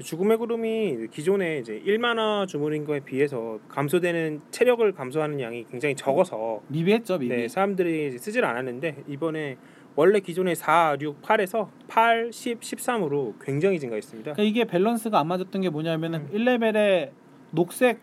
죽음의 0.00 0.38
구름이 0.38 1.08
기존에 1.10 1.58
이제 1.58 1.82
1마나 1.86 2.46
주문인 2.48 2.84
거에 2.84 3.00
비해서 3.00 3.58
감소되는 3.68 4.40
체력을 4.50 4.90
감소하는 4.92 5.40
양이 5.40 5.64
굉장히 5.70 5.94
적어서 5.94 6.60
미비했죠 6.68 7.18
미비. 7.18 7.34
네, 7.34 7.48
사람들이 7.48 8.18
쓰질 8.18 8.44
않았는데 8.44 9.04
이번에 9.08 9.56
원래 9.94 10.20
기존에 10.20 10.54
4, 10.54 10.96
6, 11.00 11.20
8에서 11.20 11.68
8, 11.88 12.32
10, 12.32 12.60
13으로 12.60 13.34
굉장히 13.40 13.78
증가했습니다. 13.78 14.32
그러니까 14.32 14.42
이게 14.42 14.64
밸런스가 14.64 15.20
안 15.20 15.28
맞았던 15.28 15.60
게 15.60 15.68
뭐냐면은 15.68 16.20
음. 16.20 16.30
1레벨에 16.32 17.10
녹색 17.50 18.00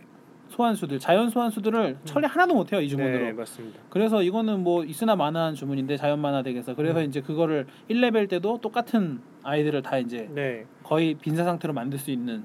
소환수들, 0.49 0.99
자연 0.99 1.29
소환수들을 1.29 1.97
처리 2.05 2.25
하나도 2.25 2.53
못 2.55 2.71
해요 2.73 2.81
이 2.81 2.89
주문으로. 2.89 3.17
음. 3.17 3.23
네 3.23 3.31
맞습니다. 3.33 3.79
그래서 3.89 4.21
이거는 4.23 4.61
뭐 4.61 4.83
있으나 4.83 5.15
마나한 5.15 5.55
주문인데 5.55 5.95
자연 5.97 6.19
마나 6.19 6.41
덱에서 6.43 6.75
그래서 6.75 6.99
음. 6.99 7.05
이제 7.05 7.21
그거를 7.21 7.67
1레벨 7.89 8.27
때도 8.29 8.59
똑같은 8.59 9.21
아이들을 9.43 9.81
다 9.83 9.97
이제 9.97 10.27
네 10.33 10.65
거의 10.83 11.13
빈사 11.15 11.43
상태로 11.43 11.73
만들 11.73 11.97
수 11.99 12.11
있는 12.11 12.43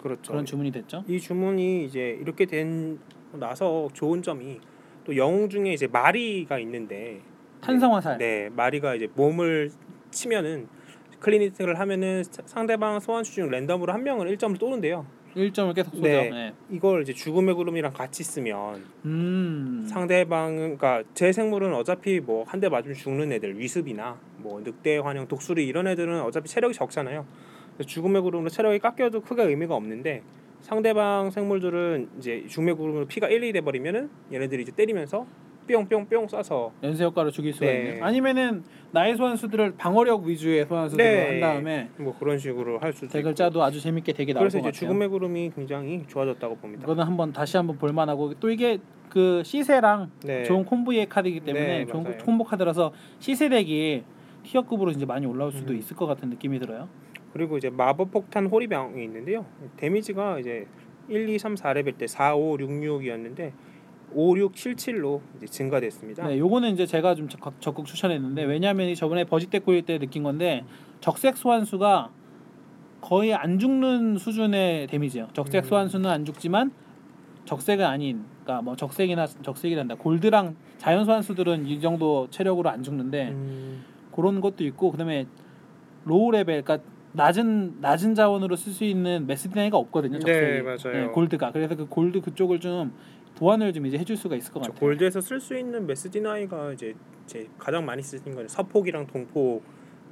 그렇죠. 0.00 0.32
그런 0.32 0.44
주문이 0.46 0.70
됐죠. 0.70 1.04
이 1.08 1.18
주문이 1.20 1.84
이제 1.84 2.16
이렇게 2.20 2.46
된 2.46 2.98
나서 3.32 3.88
좋은 3.92 4.22
점이 4.22 4.58
또 5.04 5.16
영웅 5.16 5.48
중에 5.48 5.72
이제 5.72 5.86
마리가 5.86 6.58
있는데 6.60 7.20
탄성화살. 7.60 8.18
네 8.18 8.48
마리가 8.50 8.94
이제 8.94 9.08
몸을 9.14 9.70
치면은 10.10 10.68
클리니트를 11.18 11.78
하면은 11.78 12.24
사- 12.24 12.42
상대방 12.46 12.98
소환수 13.00 13.34
중 13.34 13.50
랜덤으로 13.50 13.92
한 13.92 14.02
명은 14.02 14.26
1점을 14.28 14.58
쏘는데요. 14.58 15.04
1점을 15.36 15.74
계속 15.74 15.90
쏘죠. 15.94 16.02
네. 16.02 16.30
네. 16.30 16.52
이걸 16.70 17.02
이제 17.02 17.12
죽음의 17.12 17.54
구름이랑 17.54 17.92
같이 17.92 18.22
쓰면 18.24 18.84
음. 19.04 19.86
상대방은 19.88 20.76
그러니까 20.78 21.02
제 21.14 21.32
생물은 21.32 21.72
어차피 21.74 22.20
뭐 22.20 22.44
한 22.44 22.60
대 22.60 22.68
맞으면 22.68 22.94
죽는 22.96 23.30
애들 23.32 23.58
위습이나 23.58 24.18
뭐 24.38 24.60
늑대 24.60 24.98
환영 24.98 25.28
독수리 25.28 25.66
이런 25.66 25.86
애들은 25.86 26.20
어차피 26.22 26.48
체력이 26.48 26.74
적잖아요. 26.74 27.24
죽음의 27.86 28.22
구름으로 28.22 28.48
체력이 28.50 28.78
깎여도 28.80 29.22
크게 29.22 29.42
의미가 29.44 29.74
없는데 29.74 30.22
상대방 30.62 31.30
생물들은 31.30 32.08
이제 32.18 32.44
죽음의 32.48 32.74
구름으로 32.74 33.06
피가 33.06 33.28
1, 33.28 33.42
2 33.44 33.52
돼버리면은 33.52 34.10
얘네들이 34.32 34.62
이제 34.62 34.72
때리면서 34.72 35.26
뿅뿅뿅 35.70 36.26
쏴서 36.26 36.70
연쇄 36.82 37.04
효과로 37.04 37.30
죽일 37.30 37.52
수가 37.52 37.66
네. 37.66 37.78
있는. 37.78 38.02
아니면은 38.02 38.64
나의 38.92 39.16
소환수들을 39.16 39.74
방어력 39.76 40.22
위주의 40.24 40.64
소환수들로 40.66 41.02
네. 41.04 41.26
한 41.26 41.40
다음에 41.40 41.88
뭐 41.96 42.16
그런 42.18 42.38
식으로 42.38 42.78
할 42.78 42.92
수도 42.92 43.08
덱을. 43.08 43.34
짜도 43.34 43.62
아주 43.62 43.80
재밌게 43.80 44.12
덱이 44.12 44.32
나올 44.32 44.44
그래서 44.44 44.58
것 44.58 44.68
이제 44.68 44.70
같아요. 44.78 44.88
죽음의 44.88 45.08
구름이 45.08 45.52
굉장히 45.54 46.04
좋아졌다고 46.08 46.56
봅니다. 46.56 46.82
이거는 46.84 47.04
한번 47.04 47.32
다시 47.32 47.56
한번 47.56 47.78
볼만하고 47.78 48.34
또 48.40 48.50
이게 48.50 48.78
그 49.08 49.42
시세랑 49.44 50.10
네. 50.24 50.44
좋은 50.44 50.64
콤보의 50.64 51.08
카드이기 51.08 51.40
때문에 51.40 51.78
네, 51.80 51.86
좋은 51.86 52.04
맞아요. 52.04 52.18
콤보 52.18 52.44
카드라서 52.44 52.92
시세 53.18 53.48
덱이 53.48 54.04
티어급으로 54.42 54.90
이제 54.92 55.04
많이 55.04 55.26
올라올 55.26 55.52
수도 55.52 55.72
음. 55.72 55.78
있을 55.78 55.96
것 55.96 56.06
같은 56.06 56.30
느낌이 56.30 56.58
들어요. 56.58 56.88
그리고 57.32 57.56
이제 57.58 57.70
마법 57.70 58.10
폭탄 58.10 58.46
호리병이 58.46 59.02
있는데요. 59.04 59.46
데미지가 59.76 60.38
이제 60.40 60.66
1, 61.08 61.28
2, 61.28 61.38
3, 61.38 61.54
4레벨 61.56 61.96
때 61.98 62.06
4, 62.06 62.34
5, 62.36 62.56
6, 62.60 62.68
6이었는데 62.70 63.52
5, 64.12 64.38
6, 64.38 64.54
7, 64.54 64.76
7로 64.76 65.20
이제 65.36 65.46
증가됐습니다. 65.46 66.26
네, 66.26 66.38
요거는 66.38 66.72
이제 66.72 66.86
제가 66.86 67.14
좀 67.14 67.28
적극, 67.28 67.84
추천했는데 67.84 68.44
왜냐하면 68.44 68.88
이 68.88 68.96
저번에 68.96 69.24
버짓덱 69.24 69.64
고일 69.64 69.82
때 69.82 69.98
느낀 69.98 70.22
건데 70.22 70.64
적색 71.00 71.36
소환수가 71.36 72.10
거의 73.00 73.34
안 73.34 73.58
죽는 73.58 74.18
수준의 74.18 74.88
데미지예요. 74.88 75.28
적색 75.32 75.64
음. 75.64 75.68
소환수는 75.68 76.10
안 76.10 76.24
죽지만 76.24 76.72
적색은 77.44 77.84
아닌, 77.84 78.24
그러니까 78.44 78.62
뭐 78.62 78.76
적색이나 78.76 79.26
적색이란다. 79.26 79.96
골드랑 79.96 80.56
자연 80.78 81.04
소환수들은 81.04 81.66
이 81.66 81.80
정도 81.80 82.28
체력으로 82.30 82.68
안 82.68 82.82
죽는데 82.82 83.30
음, 83.30 83.84
그런 84.12 84.40
것도 84.40 84.64
있고 84.64 84.90
그다음에 84.90 85.26
low 86.04 86.30
level, 86.30 86.62
그러니까 86.62 86.86
낮은 87.12 87.80
낮은 87.80 88.14
자원으로 88.14 88.54
쓸 88.56 88.72
수 88.72 88.84
있는 88.84 89.26
mass 89.26 89.46
deny가 89.46 89.76
없거든요. 89.76 90.18
적색이. 90.20 90.62
네, 90.62 90.62
맞아요. 90.62 91.12
골드가 91.12 91.50
그래서 91.50 91.74
그 91.74 91.86
골드 91.86 92.20
그쪽을 92.20 92.60
좀 92.60 92.92
보완을 93.40 93.72
좀 93.72 93.86
이제 93.86 93.96
해줄 93.96 94.16
수가 94.18 94.36
있을 94.36 94.52
것저 94.52 94.70
같아요. 94.70 94.78
골드에서 94.78 95.20
쓸 95.22 95.40
수 95.40 95.56
있는 95.56 95.86
mass 95.86 96.21
deny가 96.21 96.74
이제 96.74 96.94
제 97.26 97.48
가장 97.58 97.86
많이 97.86 98.02
쓰는 98.02 98.34
건 98.36 98.46
서폭이랑 98.46 99.06
동폭 99.06 99.62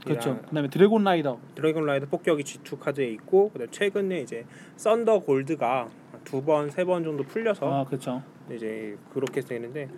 그렇죠. 0.02 0.40
그다음에 0.49 0.68
드래곤 0.70 1.04
라이더 1.04 1.38
드래곤 1.54 1.85
라이더 1.85 2.06
폭격이 2.06 2.42
G2 2.42 2.78
카드에 2.78 3.06
있고 3.12 3.50
그다음 3.50 3.70
최근에 3.70 4.20
이제 4.23 4.47
썬더 4.76 5.20
골드가 5.20 5.88
두 6.25 6.40
번 6.42 6.68
세 6.70 6.85
번 6.85 7.04
정도 7.04 7.23
풀려서 7.25 7.70
아 7.70 7.85
그렇죠. 7.85 8.23
이제 8.50 8.97
그렇게 9.12 9.42
되는데 9.42 9.88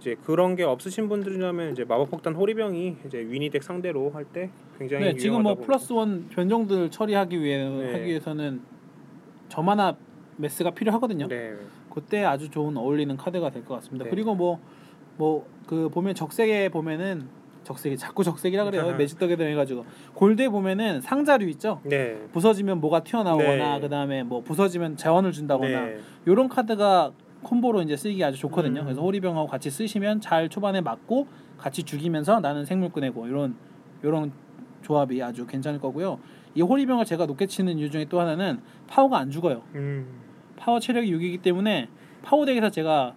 이제 0.00 0.16
그런 0.24 0.56
게 0.56 0.64
없으신 0.64 1.08
분들이라면 1.08 1.72
이제 1.72 1.84
마법 1.84 2.10
폭탄 2.10 2.34
호리병이 2.34 2.96
이제 3.06 3.18
위니덱 3.18 3.62
상대로 3.62 4.10
할 4.10 4.24
때 4.24 4.50
굉장히 4.78 5.04
네 5.04 5.14
지금 5.16 5.44
뭐 5.44 5.54
플러스 5.54 5.92
원 5.92 6.28
변종들 6.30 6.90
처리하기 6.90 7.40
위해 7.40 7.68
네. 7.68 7.92
하기 7.92 8.06
위해서는 8.06 8.62
저만화 9.50 9.94
메스가 10.36 10.70
필요하거든요. 10.70 11.28
네. 11.28 11.54
그때 11.90 12.24
아주 12.24 12.50
좋은 12.50 12.76
어울리는 12.76 13.16
카드가 13.16 13.50
될 13.50 13.64
것 13.64 13.74
같습니다. 13.76 14.04
네. 14.04 14.10
그리고 14.10 14.34
뭐 14.34 14.58
뭐 15.18 15.44
그 15.66 15.88
보면 15.90 16.14
적색에 16.14 16.70
보면은 16.70 17.28
적색이 17.64 17.96
자꾸 17.96 18.24
적색이라 18.24 18.64
그래요. 18.64 18.82
아하. 18.88 18.96
매직덕에 18.96 19.34
해가지고 19.34 19.84
골드에 20.14 20.48
보면은 20.48 21.00
상자류 21.00 21.48
있죠. 21.50 21.80
네. 21.84 22.18
부서지면 22.32 22.80
뭐가 22.80 23.04
튀어나오거나 23.04 23.74
네. 23.76 23.80
그다음에 23.80 24.22
뭐 24.24 24.40
부서지면 24.42 24.96
자원을 24.96 25.32
준다거나 25.32 25.80
네. 25.84 25.98
요런 26.26 26.48
카드가 26.48 27.12
콤보로 27.42 27.82
이제 27.82 27.96
쓰기 27.96 28.24
아주 28.24 28.38
좋거든요. 28.38 28.80
음. 28.80 28.84
그래서 28.84 29.02
호리병하고 29.02 29.46
같이 29.48 29.70
쓰시면 29.70 30.20
잘 30.20 30.48
초반에 30.48 30.80
맞고 30.80 31.26
같이 31.58 31.82
죽이면서 31.84 32.40
나는 32.40 32.64
생물 32.64 32.90
꺼내고 32.90 33.26
이런 33.26 33.54
이런 34.02 34.32
조합이 34.82 35.22
아주 35.22 35.46
괜찮을 35.46 35.78
거고요. 35.78 36.18
이 36.54 36.62
호리병을 36.62 37.04
제가 37.04 37.26
높게 37.26 37.46
치는 37.46 37.78
이유 37.78 37.90
중에 37.90 38.06
또 38.08 38.20
하나는 38.20 38.60
파워가 38.86 39.18
안 39.18 39.30
죽어요. 39.30 39.62
음. 39.74 40.06
파워 40.56 40.78
체력이 40.78 41.12
6이기 41.12 41.42
때문에 41.42 41.88
파워 42.22 42.44
덱에서 42.44 42.70
제가 42.70 43.14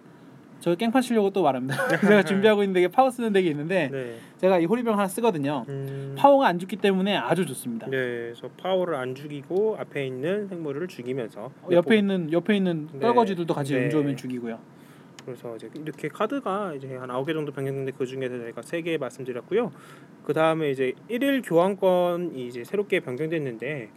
저 0.58 0.74
깽판 0.74 1.02
치려고 1.02 1.30
또 1.30 1.42
말합니다. 1.42 1.76
제가 2.00 2.22
준비하고 2.22 2.62
있는 2.62 2.74
덱에 2.74 2.88
파워 2.88 3.10
쓰는 3.10 3.32
덱이 3.32 3.48
있는데 3.50 3.88
네. 3.92 4.16
제가 4.38 4.58
이 4.58 4.64
호리병 4.64 4.94
하나 4.94 5.06
쓰거든요. 5.06 5.64
음. 5.68 6.14
파워가 6.16 6.48
안 6.48 6.58
죽기 6.58 6.76
때문에 6.76 7.16
아주 7.16 7.44
좋습니다. 7.46 7.86
네, 7.86 7.96
그래서 7.96 8.48
파워를 8.56 8.94
안 8.94 9.14
죽이고 9.14 9.76
앞에 9.78 10.06
있는 10.06 10.48
생물을 10.48 10.88
죽이면서 10.88 11.50
어, 11.62 11.68
옆에 11.70 11.98
있는 11.98 12.32
옆에 12.32 12.56
있는 12.56 12.88
네. 12.92 13.00
떨거지들도 13.00 13.52
같이 13.52 13.74
네. 13.74 13.84
운 13.84 13.90
좋으면 13.90 14.16
죽이고요. 14.16 14.58
그래서 15.26 15.56
이제 15.56 15.68
이렇게 15.74 16.08
카드가 16.08 16.72
이제 16.74 16.94
한 16.96 17.10
아홉 17.10 17.26
개 17.26 17.32
정도 17.34 17.52
변경됐는데 17.52 17.92
그 17.98 18.06
중에서 18.06 18.38
저희가 18.38 18.62
세 18.62 18.80
개 18.80 18.96
말씀드렸고요. 18.96 19.72
그 20.24 20.32
다음에 20.32 20.70
이제 20.70 20.92
일일 21.08 21.42
교환권이 21.42 22.46
이제 22.46 22.62
새롭게 22.64 23.00
변경됐는데, 23.00 23.90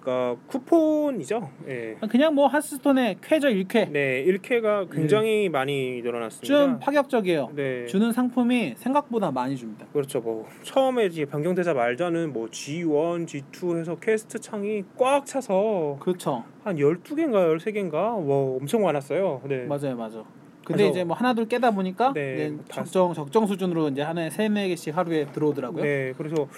그러니까 0.00 0.40
쿠폰이죠. 0.48 1.48
예. 1.68 1.96
그냥 2.10 2.34
뭐 2.34 2.48
하스스톤의 2.48 3.18
퀘죠 3.22 3.48
1퀘 3.48 3.90
네, 3.90 4.24
1퀘가 4.26 4.90
굉장히 4.90 5.48
많이 5.48 6.02
늘어났습니다. 6.02 6.46
좀 6.46 6.78
파격적이에요. 6.80 7.52
네. 7.54 7.86
주는 7.86 8.10
상품이 8.10 8.74
생각보다 8.76 9.30
많이 9.30 9.56
줍니다. 9.56 9.86
그렇죠. 9.92 10.20
뭐 10.20 10.48
처음에 10.62 11.06
이제 11.06 11.24
변경되자마자는 11.24 12.32
뭐 12.32 12.48
G1, 12.48 13.26
G2 13.26 13.78
해서 13.78 13.94
퀘스트 14.00 14.40
창이 14.40 14.82
꽉 14.98 15.24
차서 15.24 15.98
그렇죠. 16.00 16.44
한 16.64 16.76
12개인가 16.76 17.56
13개인가 17.56 17.94
와 17.94 18.36
엄청 18.56 18.82
많았어요. 18.82 19.42
네. 19.44 19.64
맞아요, 19.66 19.96
맞아. 19.96 20.24
근데 20.72 20.88
이제 20.88 21.04
뭐 21.04 21.16
하나둘 21.16 21.46
깨다 21.48 21.70
보니까 21.72 22.12
네, 22.14 22.34
이제 22.34 22.48
뭐 22.50 22.64
다- 22.68 22.82
적정 22.84 23.14
적정 23.14 23.46
수준으로 23.46 23.88
이제 23.88 24.02
하나에 24.02 24.30
세네 24.30 24.68
개씩 24.68 24.96
하루에 24.96 25.26
들어오더라고요. 25.26 25.82
네, 25.82 26.12
그래서 26.16 26.48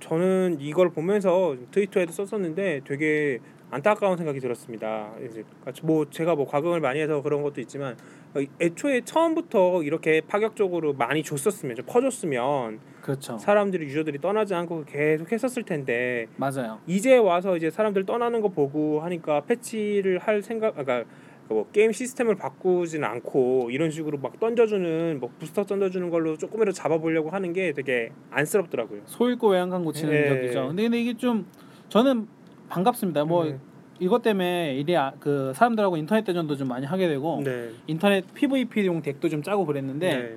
저는 0.00 0.58
이걸 0.60 0.90
보면서 0.90 1.56
트위터에도 1.70 2.12
썼었는데 2.12 2.80
되게 2.84 3.38
안타까운 3.72 4.16
생각이 4.16 4.40
들었습니다. 4.40 5.10
이제 5.30 5.44
뭐 5.82 6.08
제가 6.10 6.34
뭐 6.34 6.46
과금을 6.46 6.80
많이 6.80 6.98
해서 7.00 7.22
그런 7.22 7.42
것도 7.42 7.60
있지만 7.60 7.96
어, 8.34 8.40
애초에 8.60 9.02
처음부터 9.04 9.82
이렇게 9.84 10.20
파격적으로 10.22 10.94
많이 10.94 11.22
줬었으면 11.22 11.76
좀 11.76 11.84
퍼줬으면 11.86 12.80
그렇죠. 13.00 13.38
사람들이 13.38 13.84
유저들이 13.86 14.20
떠나지 14.20 14.54
않고 14.54 14.84
계속 14.86 15.30
했었을 15.30 15.62
텐데 15.62 16.26
맞아요. 16.36 16.80
이제 16.86 17.16
와서 17.16 17.56
이제 17.56 17.70
사람들 17.70 18.06
떠나는 18.06 18.40
거 18.40 18.48
보고 18.48 19.00
하니까 19.00 19.42
패치를 19.42 20.18
할 20.18 20.42
생각, 20.42 20.74
그러니까 20.76 21.08
뭐 21.50 21.66
게임 21.72 21.90
시스템을 21.90 22.36
바꾸지는 22.36 23.06
않고 23.06 23.70
이런 23.72 23.90
식으로 23.90 24.18
막 24.18 24.38
던져주는 24.38 25.18
뭐 25.18 25.30
부스터 25.38 25.64
던져주는 25.64 26.08
걸로 26.08 26.36
조금이라도 26.36 26.72
잡아보려고 26.72 27.30
하는 27.30 27.52
게 27.52 27.72
되게 27.72 28.12
안쓰럽더라고요. 28.30 29.02
소 29.06 29.28
잃고 29.28 29.48
외양간 29.48 29.84
고치는 29.84 30.12
네. 30.12 30.28
격이죠. 30.28 30.68
근데, 30.68 30.82
근데 30.84 31.00
이게 31.00 31.16
좀 31.16 31.46
저는 31.88 32.28
반갑습니다. 32.68 33.24
뭐 33.24 33.44
네. 33.44 33.58
이것 33.98 34.22
때문에 34.22 34.76
이리 34.76 34.96
아, 34.96 35.12
그 35.18 35.52
사람들하고 35.54 35.96
인터넷 35.96 36.22
대전도 36.24 36.56
좀 36.56 36.68
많이 36.68 36.86
하게 36.86 37.08
되고 37.08 37.42
네. 37.44 37.70
인터넷 37.88 38.24
PVP용 38.32 39.02
덱도 39.02 39.28
좀 39.28 39.42
짜고 39.42 39.66
그랬는데 39.66 40.16
네. 40.16 40.36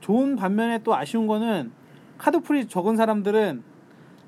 좋은 0.00 0.34
반면에 0.34 0.80
또 0.82 0.96
아쉬운 0.96 1.26
거는 1.26 1.72
카드 2.16 2.40
pool이 2.40 2.66
적은 2.66 2.96
사람들은 2.96 3.62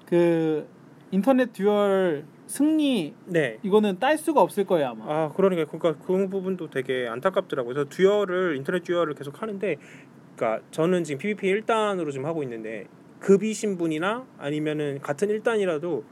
그 0.04 0.68
인터넷 1.12 1.52
듀얼 1.54 2.24
승리 2.50 3.14
네. 3.26 3.58
이거는 3.62 4.00
딸 4.00 4.18
수가 4.18 4.40
없을 4.42 4.64
거예요 4.64 4.88
아마. 4.88 5.04
아 5.06 5.32
그러니까 5.36 5.64
그러니까 5.70 6.04
그 6.04 6.28
부분도 6.28 6.68
되게 6.68 7.06
안타깝더라고요. 7.08 7.72
그래서 7.72 7.88
듀얼을 7.88 8.56
인터넷 8.56 8.82
듀얼을 8.82 9.14
계속 9.14 9.40
하는데, 9.40 9.76
그러니까 10.34 10.66
저는 10.72 11.04
지금 11.04 11.20
PVP 11.20 11.46
1단으로 11.62 12.10
지금 12.10 12.26
하고 12.26 12.42
있는데 12.42 12.86
급이신 13.20 13.78
분이나 13.78 14.26
아니면은 14.36 14.98
같은 15.00 15.28
1단이라도 15.28 16.02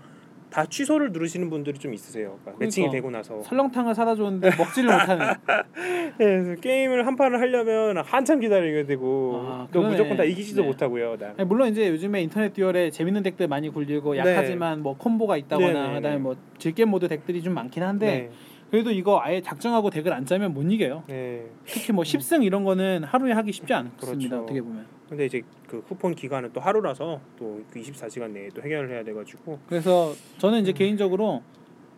다 0.51 0.65
취소를 0.65 1.13
누르시는 1.13 1.51
분들이 1.51 1.79
좀 1.79 1.93
있으세요. 1.93 2.39
그러니까 2.43 2.65
매칭이 2.65 2.89
그러니까. 2.89 2.97
되고 2.97 3.11
나서. 3.11 3.43
설렁탕을 3.43 3.95
사다 3.95 4.15
줬는데 4.15 4.51
먹지를 4.57 4.91
못하는. 4.91 5.27
네, 6.19 6.57
게임을 6.61 7.07
한 7.07 7.17
판을 7.17 7.39
하려면 7.41 7.99
한참 7.99 8.41
기다리게 8.41 8.87
되고 8.87 9.43
아, 9.45 9.69
또. 9.73 9.83
무조건 9.83 10.17
다 10.17 10.25
이기지도 10.25 10.63
네. 10.63 10.69
못하고요. 10.69 11.17
나. 11.19 11.35
아니, 11.37 11.45
물론 11.47 11.69
이제 11.69 11.89
요즘에 11.89 12.23
인터넷 12.23 12.53
듀얼에 12.53 12.91
재밌는 12.91 13.23
덱들 13.23 13.49
많이 13.49 13.69
굴리고 13.69 14.15
네. 14.15 14.21
약하지만 14.21 14.83
뭐 14.83 14.97
콤보가 14.97 15.37
있다거나 15.37 15.67
네, 15.73 15.89
네, 15.89 15.95
그다음에 15.95 16.17
네. 16.17 16.23
뭐 16.23 16.37
즐겜 16.59 16.89
모드 16.89 17.09
덱들이 17.09 17.43
좀 17.43 17.55
많긴 17.55 17.83
한데 17.83 18.07
네. 18.07 18.31
그래도 18.71 18.91
이거 18.91 19.21
아예 19.23 19.41
작정하고 19.41 19.91
덱을 19.91 20.13
안 20.13 20.25
짜면 20.27 20.53
못 20.53 20.63
이겨요. 20.63 21.05
네. 21.07 21.47
특히 21.65 21.93
뭐 21.93 22.05
10승 22.05 22.45
이런 22.45 22.65
거는 22.65 23.05
하루에 23.05 23.33
하기 23.33 23.53
쉽지 23.53 23.73
않습니다. 23.73 24.07
그렇죠. 24.07 24.43
어떻게 24.43 24.61
보면. 24.61 24.87
근데 25.09 25.25
이제 25.25 25.43
그 25.67 25.83
쿠폰 25.83 26.15
기간은 26.15 26.51
또 26.53 26.61
하루라서 26.61 27.21
또그 27.39 27.81
24시간 27.81 28.31
내에 28.31 28.49
또 28.55 28.63
해결을 28.63 28.91
해야 28.91 29.03
돼 29.03 29.13
가지고. 29.15 29.59
그래서 29.69 30.13
저는 30.37 30.59
음. 30.59 30.63
이제 30.63 30.73
개인적으로 30.73 31.43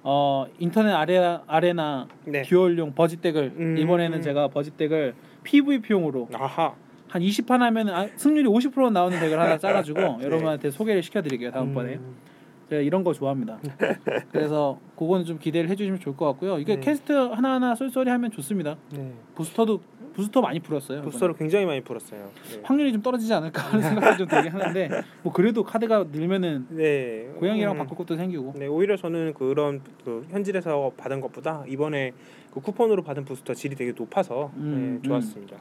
어 0.03 0.47
인터넷 0.59 0.93
아레나 0.93 1.43
아레나 1.47 2.09
네. 2.25 2.43
듀얼용 2.43 2.95
버짓 2.95 3.21
덱을 3.21 3.53
음. 3.57 3.77
이번에는 3.79 4.23
제가 4.23 4.49
버짓 4.49 4.77
덱을 4.77 5.15
PVP용으로 5.43 6.29
아하. 6.33 6.75
한 7.09 7.23
20판 7.23 7.59
하면 7.59 7.89
아, 7.89 8.07
승률이 8.15 8.49
50% 8.49 8.93
나오는 8.93 9.19
덱을 9.19 9.39
하나 9.39 9.59
짜가지고 9.59 10.21
여러분한테 10.23 10.71
소개를 10.71 11.03
시켜드릴게요 11.03 11.51
다음번에. 11.51 11.91
네. 11.91 11.97
음. 11.97 12.30
제가 12.71 12.83
이런 12.83 13.03
거 13.03 13.13
좋아합니다. 13.13 13.59
그래서 14.31 14.79
그거는 14.97 15.25
좀 15.25 15.39
기대를 15.39 15.69
해주시면 15.71 15.99
좋을 15.99 16.17
것 16.17 16.27
같고요. 16.27 16.59
이게 16.59 16.77
네. 16.77 16.81
캐스트 16.81 17.13
하나하나 17.13 17.75
쏠쏠히 17.75 18.09
하면 18.11 18.31
좋습니다. 18.31 18.77
네. 18.93 19.13
부스터도 19.35 19.81
부스터 20.15 20.41
많이 20.41 20.61
풀었어요. 20.61 21.03
부스터를 21.03 21.35
굉장히 21.35 21.67
많이 21.67 21.81
풀었어요. 21.81 22.31
네. 22.53 22.61
확률이 22.63 22.93
좀 22.93 23.03
떨어지지 23.03 23.33
않을까 23.35 23.63
하는 23.63 23.83
생각이 23.83 24.19
좀 24.19 24.29
들긴 24.29 24.53
하는데 24.53 25.03
뭐 25.23 25.33
그래도 25.33 25.65
카드가 25.65 26.07
늘면은 26.13 26.67
네. 26.71 27.29
고양이랑 27.41 27.75
음. 27.75 27.79
바꿀 27.79 27.97
것도 27.97 28.17
생기고 28.17 28.55
네, 28.57 28.69
오히려 28.69 28.97
저는 28.97 29.35
그런 29.35 29.81
그 30.05 30.25
현질에서 30.31 30.93
받은 30.97 31.21
것보다 31.21 31.65
이번에 31.67 32.13
그 32.53 32.61
쿠폰으로 32.61 33.03
받은 33.03 33.25
부스터 33.25 33.55
질이 33.55 33.75
되게 33.75 33.93
높아서 33.97 34.53
음, 34.57 35.01
네, 35.03 35.09
좋았습니다. 35.09 35.57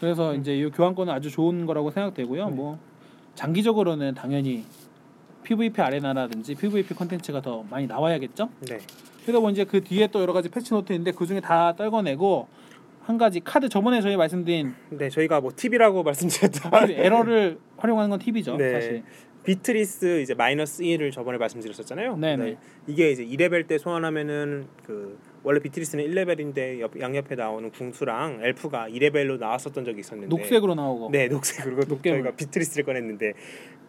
그래서 0.00 0.34
이제 0.34 0.56
이 0.56 0.70
교환권은 0.70 1.12
아주 1.12 1.28
좋은 1.28 1.66
거라고 1.66 1.90
생각되고요. 1.90 2.50
네. 2.50 2.54
뭐 2.54 2.78
장기적으로는 3.34 4.14
당연히 4.14 4.64
PVP 5.52 5.80
아레나라든지 5.82 6.54
PVP 6.54 6.94
콘텐츠가 6.94 7.40
더 7.42 7.64
많이 7.68 7.86
나와야겠죠. 7.86 8.48
네. 8.68 8.78
그래서 9.22 9.40
뭐 9.40 9.50
이제 9.50 9.64
그 9.64 9.82
뒤에 9.82 10.08
또 10.08 10.20
여러 10.22 10.32
가지 10.32 10.48
패치 10.48 10.70
노트 10.70 10.92
있는데 10.92 11.12
그 11.12 11.26
중에 11.26 11.40
다 11.40 11.74
떨궈내고 11.76 12.48
한 13.02 13.18
가지 13.18 13.40
카드 13.40 13.68
저번에 13.68 14.00
저희 14.00 14.16
말씀드린 14.16 14.74
네, 14.90 15.10
저희가 15.10 15.40
뭐 15.40 15.52
팁이라고 15.54 16.02
말씀드렸죠. 16.04 16.70
그 16.70 16.92
에러를 16.92 17.58
활용하는 17.76 18.10
건 18.10 18.18
팁이죠. 18.18 18.56
네. 18.56 18.72
사실. 18.72 19.02
비트리스 19.44 20.20
이제 20.20 20.34
마이너스 20.34 20.84
1을 20.84 21.10
저번에 21.10 21.36
말씀드렸었잖아요. 21.36 22.16
네네. 22.16 22.56
이게 22.86 23.10
이제 23.10 23.24
2레벨 23.26 23.66
때 23.66 23.76
소환하면은 23.76 24.66
그 24.86 25.18
원래 25.42 25.58
비트리스는 25.58 26.04
1레벨인데 26.06 26.78
옆, 26.78 26.98
양옆에 27.00 27.34
나오는 27.34 27.68
궁수랑 27.72 28.38
엘프가 28.40 28.86
2레벨로 28.90 29.40
나왔었던 29.40 29.84
적이 29.84 29.98
있었는데 29.98 30.28
녹색으로 30.28 30.76
나오고. 30.76 31.10
네, 31.10 31.26
녹색 31.26 31.64
그리고 31.64 31.82
녹괴물. 31.88 32.22
저희가 32.22 32.36
비트리스를 32.36 32.84
꺼냈는데 32.84 33.32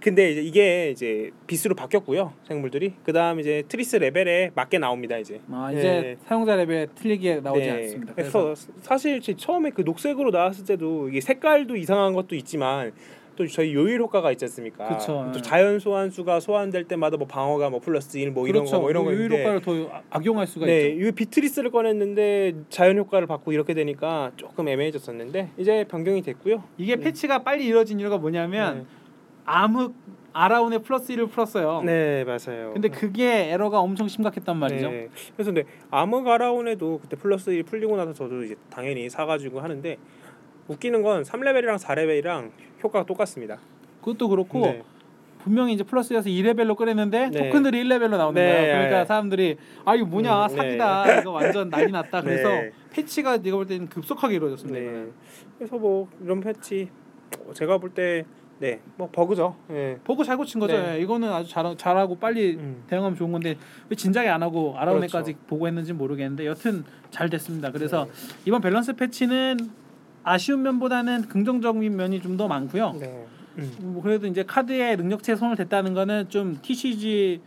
근데 0.04 0.32
이제 0.32 0.42
이게 0.42 0.92
이제 0.92 1.32
비스로 1.48 1.76
바뀌었고요. 1.76 2.34
생물들이. 2.46 2.92
그다음 3.06 3.40
이제 3.40 3.64
트리스 3.70 3.96
레벨에 3.96 4.52
맞게 4.54 4.78
나옵니다, 4.78 5.18
이제. 5.18 5.40
아 5.50 5.72
이제 5.72 5.82
네. 5.82 6.18
사용자 6.26 6.58
레벨 6.58 6.90
틀리게 6.94 7.40
나오지 7.40 7.62
네. 7.62 7.72
않습니다. 7.72 8.14
그래서 8.14 8.44
그래서 8.44 8.72
사실 8.82 9.22
제 9.22 9.34
처음에 9.34 9.70
그 9.70 9.82
녹색으로 9.84 10.32
나왔을 10.32 10.66
때도 10.66 11.08
이게 11.08 11.22
색깔도 11.22 11.78
이상한 11.78 12.12
것도 12.12 12.36
있지만 12.36 12.92
또 13.38 13.48
저희 13.48 13.74
요일 13.74 14.02
효과가 14.02 14.30
있지 14.34 14.44
않습니까? 14.44 14.90
그쵸. 14.90 15.30
또 15.34 15.40
네. 15.40 15.42
자연 15.42 15.80
소환수가 15.80 16.42
소환될 16.42 16.84
때마다 16.84 17.16
뭐 17.16 17.26
방어가 17.26 17.70
뭐 17.70 17.80
플러스 17.80 18.18
1 18.18 18.32
뭐 18.32 18.46
이런 18.50 18.64
그렇죠. 18.64 18.80
거뭐 18.80 18.90
이런 18.90 19.06
거 19.06 19.14
있는데 19.14 19.40
효과를 19.40 19.62
더 19.62 19.72
아- 19.96 20.02
악용할 20.10 20.46
수가 20.48 20.66
네, 20.66 20.90
있죠. 20.90 21.08
이 21.08 21.12
비트리스를 21.14 21.72
꺼냈는데 21.72 22.56
자연 22.70 22.98
효과를 22.98 23.26
받고 23.26 23.54
이렇게 23.54 23.74
되니까 23.74 24.32
조금 24.36 24.68
애매해졌었는데 24.68 25.52
이제 25.58 25.86
변경이 25.90 26.22
됐고요. 26.22 26.62
이게 26.78 26.98
패치가 26.98 27.42
빨리 27.44 27.66
이루어진 27.66 28.02
이유가 28.02 28.18
뭐냐면 28.18 28.86
암흑 29.46 29.94
아라운의 30.34 30.82
플러스 30.82 31.14
1을 31.14 31.30
풀었어요. 31.30 31.84
네, 31.84 32.24
맞아요. 32.24 32.74
근데 32.74 32.90
그게 32.90 33.52
에러가 33.52 33.80
엄청 33.80 34.08
심각했단 34.08 34.58
말이죠. 34.58 34.90
네. 34.90 35.10
그래서 35.36 35.52
근데 35.52 35.70
암흑 35.92 36.28
아라운에도 36.28 37.00
그때 37.02 37.16
플러스 37.16 37.52
1 37.52 37.64
풀리고 37.64 37.96
나서 37.96 38.14
저도 38.14 38.44
이제 38.44 38.56
당연히 38.72 39.10
사가지고 39.10 39.60
하는데 39.60 39.98
웃기는 40.68 41.02
건 41.04 41.24
3레벨이랑 41.24 41.78
4레벨이랑 41.78 42.52
효과가 42.84 43.06
똑같습니다. 43.06 43.60
그것도 44.00 44.28
그렇고 44.30 44.62
네. 44.62 44.84
분명히 45.44 45.74
이제 45.74 45.84
플러스에서 45.84 46.30
2레벨로 46.30 46.76
꺼냈는데 46.76 47.30
네. 47.30 47.44
토큰들이 47.44 47.84
1레벨로 47.84 48.18
나오는 48.18 48.34
네, 48.34 48.52
거예요. 48.54 48.74
그러니까 48.74 49.00
네. 49.00 49.06
사람들이 49.06 49.58
아 49.84 49.94
이거 49.94 50.06
뭐냐 50.06 50.46
음, 50.46 50.48
네. 50.48 50.56
사기다 50.56 51.20
이거 51.20 51.32
완전 51.32 51.70
난리 51.70 51.92
났다. 51.92 52.22
그래서 52.22 52.50
네. 52.50 52.72
패치가 52.92 53.38
내가 53.38 53.58
볼 53.58 53.68
때는 53.68 53.88
급속하게 53.88 54.36
이루어졌습니다. 54.36 54.80
네. 54.80 55.08
그래서 55.58 55.78
뭐 55.78 56.08
이런 56.24 56.40
패치 56.40 56.90
어, 57.46 57.54
제가 57.54 57.78
볼때 57.78 58.24
네, 58.64 58.80
뭐 58.96 59.10
버그죠. 59.12 59.58
네. 59.68 59.98
보고 60.06 60.24
잘 60.24 60.38
고친 60.38 60.58
거죠. 60.62 60.74
네. 60.82 60.96
예, 60.96 61.02
이거는 61.02 61.30
아주 61.30 61.50
잘 61.50 61.76
잘하고 61.76 62.16
빨리 62.16 62.54
음. 62.56 62.82
대응하면 62.88 63.18
좋은 63.18 63.34
건데 63.34 63.58
왜 63.90 63.96
진작에 63.98 64.30
안 64.30 64.42
하고 64.42 64.74
아라운에까지 64.78 65.34
그렇죠. 65.34 65.48
보고 65.48 65.68
했는지 65.68 65.92
모르겠는데 65.92 66.46
여튼 66.46 66.86
잘 67.12 67.30
됐습니다. 67.30 67.72
그래서 67.72 68.06
네. 68.06 68.12
이번 68.46 68.62
밸런스 68.62 68.94
패치는 68.94 69.58
아쉬운 70.24 70.62
면보다는 70.64 71.24
긍정적인 71.28 71.94
면이 71.94 72.22
좀 72.22 72.38
더 72.38 72.48
많고요. 72.48 72.94
네. 73.02 73.26
음. 73.58 73.72
뭐 73.82 74.02
그래도 74.02 74.28
이제 74.28 74.44
카드에 74.44 74.96
능력치에 74.96 75.36
손을 75.36 75.58
댔다는 75.58 75.94
거는 75.94 76.30
좀 76.30 76.58
TCG 76.62 77.42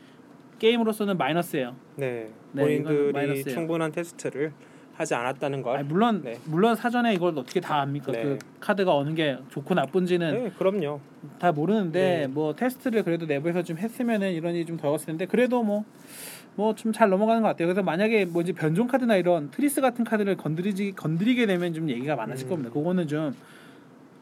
게임으로서는 0.59 1.17
마이너스예요. 1.17 1.75
네. 1.97 2.29
네, 2.53 2.63
본인들이 2.63 3.13
마이너스예요. 3.13 3.55
충분한 3.55 3.91
테스트를 3.93 4.53
하지 4.97 5.15
않았다는 5.15 5.63
걸. 5.63 5.77
아니, 5.79 5.87
물론 5.89 6.23
네. 6.25 6.39
물론 6.47 6.75
사전에 6.75 7.13
이걸 7.15 7.37
어떻게 7.39 7.61
다 7.61 7.81
압니까? 7.83 8.13
네. 8.13 8.23
그 8.23 8.39
카드가 8.61 8.95
어느 8.95 9.15
게 9.15 9.37
좋고 9.51 9.75
나쁜지는 9.75 10.45
네, 10.45 10.51
그럼요. 10.59 11.01
다 11.39 11.53
모르는데 11.53 12.21
네. 12.21 12.27
뭐 12.27 12.55
테스트를 12.55 13.03
그래도 13.03 13.27
내부에서 13.27 13.63
좀 13.63 13.77
했으면은 13.79 14.33
이런 14.33 14.55
일이 14.55 14.65
좀 14.65 14.79
적었을 14.79 15.07
텐데 15.07 15.27
그래도 15.27 15.63
뭐 15.63 15.85
뭐 16.59 16.73
좀 16.75 16.91
잘 16.91 17.11
넘어가는 17.11 17.43
것 17.43 17.49
같아요. 17.49 17.67
그래서 17.69 17.83
만약에 17.83 18.25
뭐 18.25 18.41
이제 18.41 18.53
변종 18.55 18.87
카드나 18.87 19.17
이런 19.17 19.51
트리스 19.51 19.83
같은 19.83 20.05
카드를 20.07 20.39
건드리지 20.39 20.93
건드리게 20.97 21.45
되면 21.45 21.75
좀 21.75 21.91
얘기가 21.91 22.17
많아질 22.17 22.47
음. 22.47 22.49
겁니다. 22.49 22.71
그거는 22.73 23.07
좀 23.07 23.35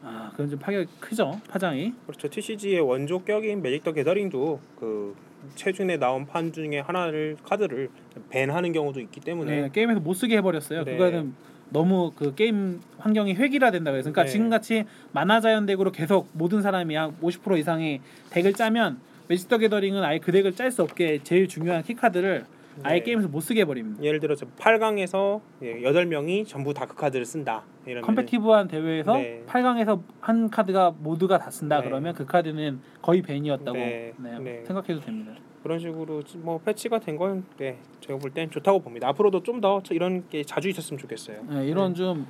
아, 0.03 0.29
그건 0.31 0.49
좀 0.49 0.59
파격이 0.59 0.87
크죠. 0.99 1.39
파장이. 1.49 1.93
그렇죠. 2.05 2.27
TCG의 2.29 2.81
원조 2.81 3.19
격인 3.23 3.61
매직 3.61 3.85
더 3.85 3.93
게더링도 3.93 4.59
그 4.77 5.15
최근에 5.55 5.97
나온 5.97 6.25
판 6.25 6.51
중에 6.51 6.79
하나를 6.79 7.37
카드를 7.43 7.89
ban하는 8.29 8.71
경우도 8.71 8.99
있기 9.01 9.19
때문에 9.21 9.61
네, 9.61 9.69
게임에서 9.71 9.99
못 9.99 10.13
쓰게 10.13 10.37
해버렸어요. 10.37 10.83
네. 10.83 10.93
그거는 10.93 11.33
너무 11.69 12.11
그 12.15 12.35
게임 12.35 12.81
환경이 12.97 13.33
획일화 13.35 13.71
된다 13.71 13.91
그래서 13.91 14.11
그러니까 14.11 14.23
네. 14.23 14.31
지금같이 14.31 14.85
만화자연 15.11 15.65
deck으로 15.65 15.91
계속 15.91 16.29
모든 16.33 16.61
사람이 16.61 16.95
한 16.95 17.15
50% 17.21 17.57
이상이 17.57 18.01
deck을 18.29 18.53
짜면 18.53 18.99
매직 19.27 19.49
더 19.49 19.57
게더링은 19.57 20.03
아예 20.03 20.19
그 20.19 20.31
deck을 20.31 20.55
짤 20.55 20.71
수 20.71 20.83
없게 20.83 21.19
제일 21.23 21.47
중요한 21.47 21.83
키 21.83 21.95
카드를 21.95 22.45
아예 22.83 22.99
네. 22.99 23.03
게임에서 23.03 23.27
못 23.29 23.39
쓰게 23.39 23.61
해버립니다. 23.61 24.03
예를 24.03 24.19
들어서 24.19 24.45
8강에서 24.57 25.41
예, 25.61 25.81
8명이 25.81 26.47
전부 26.47 26.73
다크 26.73 26.95
카드를 26.95 27.25
쓴다. 27.25 27.63
이러면 27.85 28.03
competitive한 28.03 28.67
대회에서 28.67 29.13
네. 29.13 29.43
8강에서 29.47 30.01
한 30.19 30.49
카드가 30.49 30.91
모두가 30.99 31.37
다 31.37 31.49
쓴다 31.51 31.79
네. 31.81 31.85
그러면 31.87 32.13
그 32.13 32.25
카드는 32.25 32.79
거의 33.01 33.21
ban이었다고 33.21 33.77
네. 33.77 34.13
네, 34.17 34.39
네. 34.39 34.63
생각해도 34.65 34.99
됩니다. 35.01 35.33
그런 35.63 35.79
식으로 35.79 36.21
뭐 36.37 36.59
패치가 36.59 36.99
된 36.99 37.17
건 37.17 37.43
네, 37.57 37.77
제가 38.01 38.19
볼 38.19 38.31
땐 38.31 38.49
좋다고 38.51 38.79
봅니다. 38.79 39.07
앞으로도 39.09 39.41
좀 39.43 39.61
더 39.61 39.81
이런 39.91 40.27
게 40.29 40.43
자주 40.43 40.67
있었으면 40.69 40.99
좋겠어요. 40.99 41.43
네, 41.49 41.67
이런 41.67 41.93
좀 41.95 42.27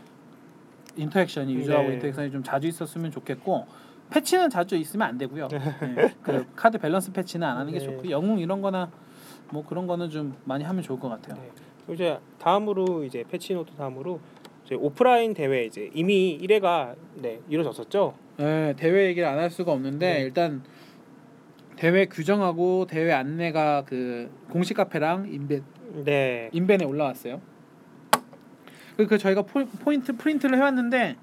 interaction이 0.95 1.53
유저하고 1.55 1.87
네. 1.89 1.93
인터액션이 1.95 2.31
좀 2.31 2.43
자주 2.43 2.67
있었으면 2.67 3.11
좋겠고 3.11 3.65
패치는 4.11 4.49
자주 4.49 4.75
있으면 4.75 5.07
안 5.07 5.17
되고요. 5.17 5.47
네, 5.49 6.13
그 6.21 6.45
카드 6.55 6.77
밸런스 6.77 7.11
패치는 7.11 7.45
안 7.47 7.57
하는 7.57 7.73
게 7.73 7.79
네. 7.79 7.85
좋고 7.85 8.09
영웅 8.09 8.39
이런 8.39 8.61
거나 8.61 8.89
뭐 9.55 9.65
그런 9.65 9.87
거는 9.87 10.09
좀 10.09 10.35
많이 10.43 10.65
하면 10.65 10.83
좋을 10.83 10.99
것 10.99 11.07
같아요. 11.07 11.41
네. 11.41 11.93
이제 11.93 12.19
다음으로 12.39 13.05
이제 13.05 13.23
패치 13.29 13.53
노트 13.53 13.73
다음으로 13.75 14.19
이제 14.65 14.75
오프라인 14.75 15.33
대회 15.33 15.63
이제 15.63 15.89
이미 15.93 16.37
1회가 16.41 16.93
네, 17.21 17.39
이루어졌었죠. 17.47 18.15
네, 18.37 18.73
대회 18.75 19.05
얘기를 19.05 19.25
안 19.29 19.39
할 19.39 19.49
수가 19.49 19.71
없는데 19.71 20.13
네. 20.15 20.21
일단 20.23 20.61
대회 21.77 22.05
규정하고 22.05 22.85
대회 22.85 23.13
안내가 23.13 23.83
그 23.85 24.29
공식 24.49 24.73
카페랑 24.75 25.29
인벤 25.31 25.63
네. 26.03 26.49
인벤에 26.51 26.83
올라왔어요. 26.83 27.39
그, 28.97 29.07
그 29.07 29.17
저희가 29.17 29.43
포, 29.43 29.63
포인트 29.65 30.17
프린트를 30.17 30.57
해왔는데 30.57 31.15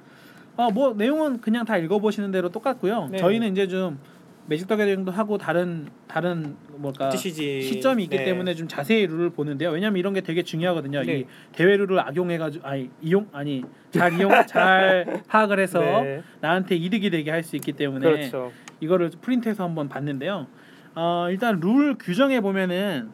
어 0.57 0.71
뭐 0.71 0.95
내용은 0.95 1.41
그냥 1.43 1.67
다 1.67 1.77
읽어보시는 1.77 2.31
대로 2.31 2.49
똑같고요. 2.49 3.09
네. 3.11 3.19
저희는 3.19 3.53
이제 3.53 3.69
좀 3.69 3.99
매직 4.47 4.67
더 4.67 4.77
게더링도 4.77 5.13
하고 5.13 5.39
다른 5.39 5.89
다른 6.09 6.57
뭘까 6.77 7.11
시점이 7.11 8.05
있기 8.05 8.17
네. 8.17 8.25
때문에 8.25 8.55
좀 8.55 8.67
자세히 8.67 9.07
룰을 9.07 9.31
보는데요. 9.31 9.71
왜냐면 9.71 9.99
이런 9.99 10.15
게 10.15 10.21
되게 10.21 10.43
중요하거든요. 10.43 11.03
네. 11.03 11.21
이 11.21 11.27
대회 11.53 11.77
룰을 11.77 12.01
악용해 12.01 12.39
가지고 12.39 12.67
아니 12.67 12.91
이용 13.01 13.29
아니 13.33 13.63
잘 13.91 14.13
이용 14.19 14.31
잘 14.47 15.23
파악을 15.29 15.61
해서 15.61 15.81
네. 15.81 16.23
나한테 16.41 16.77
이득이 16.77 17.11
되게 17.11 17.31
할 17.31 17.43
수 17.43 17.57
있기 17.57 17.73
때문에 17.73 18.09
그렇죠. 18.09 18.53
이거를 18.81 19.11
프린트해서 19.21 19.65
한번 19.65 19.89
봤는데요. 19.89 20.47
어, 20.95 21.27
일단 21.31 21.59
룰 21.61 21.97
규정에 21.99 22.41
보면은 22.41 23.11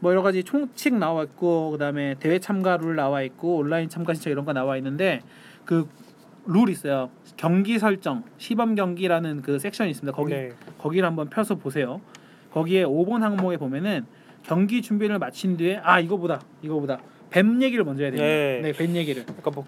뭐 0.00 0.12
여러 0.12 0.22
가지 0.22 0.44
총칙 0.44 0.94
나와 0.94 1.24
있고 1.24 1.70
그다음에 1.70 2.14
대회 2.20 2.38
참가 2.38 2.76
룰 2.76 2.94
나와 2.96 3.22
있고 3.22 3.56
온라인 3.56 3.88
참가 3.88 4.14
신청 4.14 4.32
이런 4.32 4.44
거 4.44 4.52
나와 4.52 4.76
있는데 4.76 5.22
그 5.64 5.88
룰 6.48 6.70
있어요. 6.70 7.10
경기 7.36 7.78
설정 7.78 8.24
시범 8.38 8.74
경기라는 8.74 9.42
그 9.42 9.58
섹션이 9.58 9.90
있습니다. 9.90 10.16
거기 10.16 10.32
네. 10.32 10.52
거기를 10.78 11.06
한번 11.06 11.28
펴서 11.28 11.54
보세요. 11.54 12.00
거기에 12.52 12.84
5번 12.84 13.20
항목에 13.20 13.58
보면은 13.58 14.06
경기 14.42 14.80
준비를 14.80 15.18
마친 15.18 15.58
뒤에 15.58 15.78
아 15.82 16.00
이거보다 16.00 16.40
이거보다 16.62 17.00
뱀 17.28 17.62
얘기를 17.62 17.84
먼저 17.84 18.02
해야 18.02 18.10
됩니다. 18.10 18.26
네. 18.26 18.60
네, 18.62 18.72
뱀 18.72 18.96
얘기를. 18.96 19.26
그러니까 19.26 19.50
뭐 19.50 19.66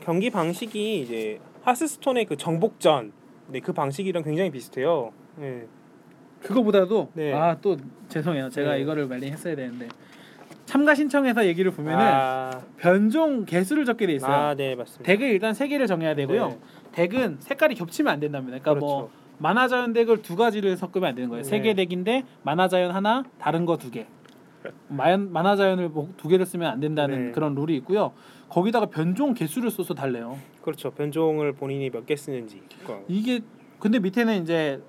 경기 0.00 0.30
방식이 0.30 1.02
이제 1.02 1.38
하스스톤의 1.64 2.24
그 2.24 2.36
정복전 2.38 3.12
네, 3.48 3.60
그 3.60 3.74
방식이랑 3.74 4.22
굉장히 4.22 4.50
비슷해요. 4.50 5.12
네. 5.36 5.66
그거보다도 6.40 7.10
네. 7.12 7.34
아또 7.34 7.76
죄송해요. 8.08 8.48
제가 8.48 8.72
네. 8.72 8.80
이거를 8.80 9.06
말리 9.06 9.30
했어야 9.30 9.54
되는데 9.54 9.86
참가 10.72 10.94
신청해서 10.94 11.44
얘기를 11.48 11.70
보면은 11.70 12.02
아, 12.02 12.62
변종 12.78 13.44
개수를 13.44 13.84
적게 13.84 14.06
돼 14.06 14.14
있어요. 14.14 14.32
아, 14.32 14.54
네, 14.54 14.74
맞습니다. 14.74 15.04
덱을 15.04 15.28
일단 15.28 15.52
세 15.52 15.68
개를 15.68 15.86
정해야 15.86 16.14
되고요. 16.14 16.48
네. 16.48 16.58
덱은 16.92 17.36
색깔이 17.40 17.74
겹치면 17.74 18.10
안 18.10 18.20
된답니다. 18.20 18.58
그러니까 18.58 18.80
뭐 18.80 18.96
그렇죠. 19.02 19.12
만화자연 19.36 19.92
덱을 19.92 20.22
두 20.22 20.34
가지를 20.34 20.78
섞으면 20.78 21.10
안 21.10 21.14
되는 21.14 21.28
거예요. 21.28 21.42
세 21.44 21.58
네. 21.58 21.62
개 21.62 21.74
덱인데 21.74 22.24
만화자연 22.44 22.90
하나, 22.90 23.22
다른 23.38 23.66
거 23.66 23.76
두 23.76 23.90
개. 23.90 24.06
만, 24.88 25.30
만화 25.30 25.56
자연을 25.56 25.90
뭐두 25.90 26.28
개를 26.28 26.46
쓰면 26.46 26.70
안 26.72 26.80
된다는 26.80 27.26
네. 27.26 27.32
그런 27.32 27.54
룰이 27.54 27.76
있고요. 27.78 28.12
거기다가 28.48 28.86
변종 28.86 29.34
개수를 29.34 29.70
써서 29.70 29.92
달래요. 29.92 30.38
그렇죠. 30.62 30.90
변종을 30.92 31.52
본인이 31.52 31.90
몇 31.90 32.06
개 32.06 32.16
쓰는지. 32.16 32.62
이게 33.08 33.40
근데 33.78 33.98
밑에는 33.98 34.42
이제 34.42 34.80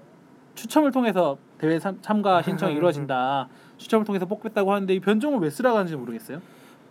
추첨을 0.55 0.91
통해서 0.91 1.37
대회 1.57 1.77
참- 1.79 1.97
참가 2.01 2.41
신청이 2.41 2.73
이루어진다. 2.77 3.49
추첨을 3.83 4.05
통해서 4.05 4.25
뽑겠다고 4.25 4.71
하는데 4.71 4.93
이 4.93 4.99
변종을 4.99 5.39
왜 5.39 5.49
쓰라고 5.49 5.77
하는지 5.77 5.95
모르겠어요. 5.95 6.41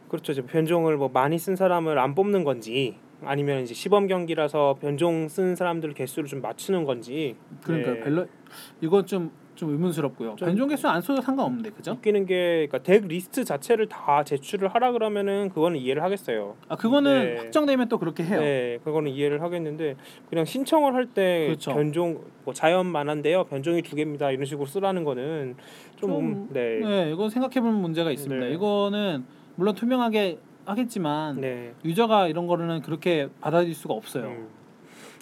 그렇죠. 0.08 0.32
이제 0.32 0.42
변종을 0.42 0.96
뭐 0.96 1.08
많이 1.08 1.38
쓴 1.38 1.56
사람을 1.56 1.98
안 1.98 2.14
뽑는 2.14 2.44
건지 2.44 2.96
아니면 3.24 3.62
이제 3.62 3.72
시범 3.72 4.08
경기라서 4.08 4.76
변종 4.80 5.28
쓴 5.28 5.56
사람들 5.56 5.94
개수를 5.94 6.28
좀 6.28 6.42
맞추는 6.42 6.84
건지. 6.84 7.36
그러니까 7.62 7.92
네. 7.92 8.00
밸런 8.00 8.28
이건 8.80 9.06
좀 9.06 9.30
좀 9.62 9.70
의문스럽고요. 9.70 10.34
좀- 10.36 10.48
변종 10.48 10.68
개수 10.68 10.88
안 10.88 11.00
써도 11.00 11.22
상관없는데 11.22 11.70
그죠? 11.70 11.92
웃기는 11.92 12.26
게 12.26 12.66
그러니까 12.68 12.78
deck 12.78 13.06
리스트 13.06 13.44
자체를 13.44 13.86
다 13.88 14.24
제출을 14.24 14.66
하라 14.74 14.90
그러면은 14.90 15.50
그거는 15.50 15.78
이해를 15.78 16.02
하겠어요. 16.02 16.56
아 16.68 16.74
그거는 16.74 17.34
네. 17.34 17.38
확정되면 17.38 17.88
또 17.88 17.98
그렇게 17.98 18.24
해요. 18.24 18.40
네, 18.40 18.78
그거는 18.82 19.12
이해를 19.12 19.40
하겠는데 19.40 19.94
그냥 20.28 20.44
신청을 20.44 20.94
할때 20.94 21.46
그렇죠. 21.46 21.72
변종 21.74 22.22
뭐 22.44 22.52
자연 22.52 22.86
만한데요. 22.86 23.44
변종이 23.44 23.82
두 23.82 23.94
개입니다. 23.94 24.32
이런 24.32 24.44
식으로 24.46 24.66
쓰라는 24.66 25.04
거는 25.04 25.54
좀, 25.94 26.10
좀, 26.10 26.48
네. 26.52 26.80
네, 26.80 27.10
이건 27.12 27.30
생각해볼 27.30 27.70
문제가 27.70 28.10
있습니다. 28.10 28.46
네. 28.46 28.52
이거는 28.54 29.24
물론 29.54 29.76
투명하게 29.76 30.38
하겠지만 30.64 31.40
네. 31.40 31.72
유저가 31.84 32.26
이런 32.26 32.48
거는 32.48 32.82
그렇게 32.82 33.28
받아들일 33.40 33.76
수가 33.76 33.94
없어요. 33.94 34.24
음. 34.24 34.48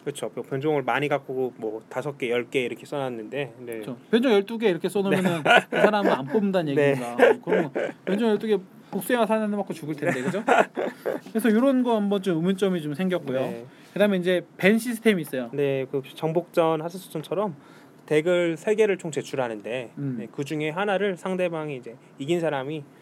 그렇죠. 0.02 0.30
뭐 0.34 0.44
변종을 0.44 0.82
많이 0.82 1.08
갖고 1.08 1.52
뭐 1.56 1.82
다섯 1.88 2.16
개, 2.16 2.30
열 2.30 2.48
개 2.50 2.62
이렇게 2.62 2.86
써놨는데, 2.86 3.54
네. 3.58 3.72
그렇죠. 3.72 3.96
변종 4.10 4.32
12개 4.32 4.64
이렇게 4.64 4.88
써놓으면은 4.88 5.42
그 5.70 5.76
사람은 5.80 6.10
안 6.10 6.26
뽑는다는 6.26 6.74
네. 6.74 6.90
얘기인가. 6.90 7.16
그럼 7.44 7.70
변종 8.04 8.36
12개 8.36 8.60
복수해야 8.90 9.24
사는 9.26 9.48
맞고 9.50 9.72
죽을 9.72 9.94
텐데 9.94 10.22
그죠? 10.22 10.42
그래서 11.28 11.48
이런 11.48 11.82
거 11.82 11.94
한번 11.96 12.22
좀 12.22 12.36
의문점이 12.36 12.82
좀 12.82 12.94
생겼고요. 12.94 13.40
네. 13.40 13.66
그다음에 13.92 14.16
이제 14.16 14.44
밴 14.56 14.78
시스템이 14.78 15.22
있어요. 15.22 15.50
네, 15.52 15.86
그 15.92 16.02
정복전 16.14 16.80
하스스톤처럼 16.82 17.54
덱을 18.06 18.56
세 18.56 18.74
개를 18.74 18.98
총 18.98 19.10
제출하는데 19.12 19.92
음. 19.98 20.16
네, 20.18 20.28
그 20.32 20.44
중에 20.44 20.70
하나를 20.70 21.16
상대방이 21.16 21.76
이제 21.76 21.94
이긴 22.18 22.40
사람이 22.40 22.82
아, 22.82 22.99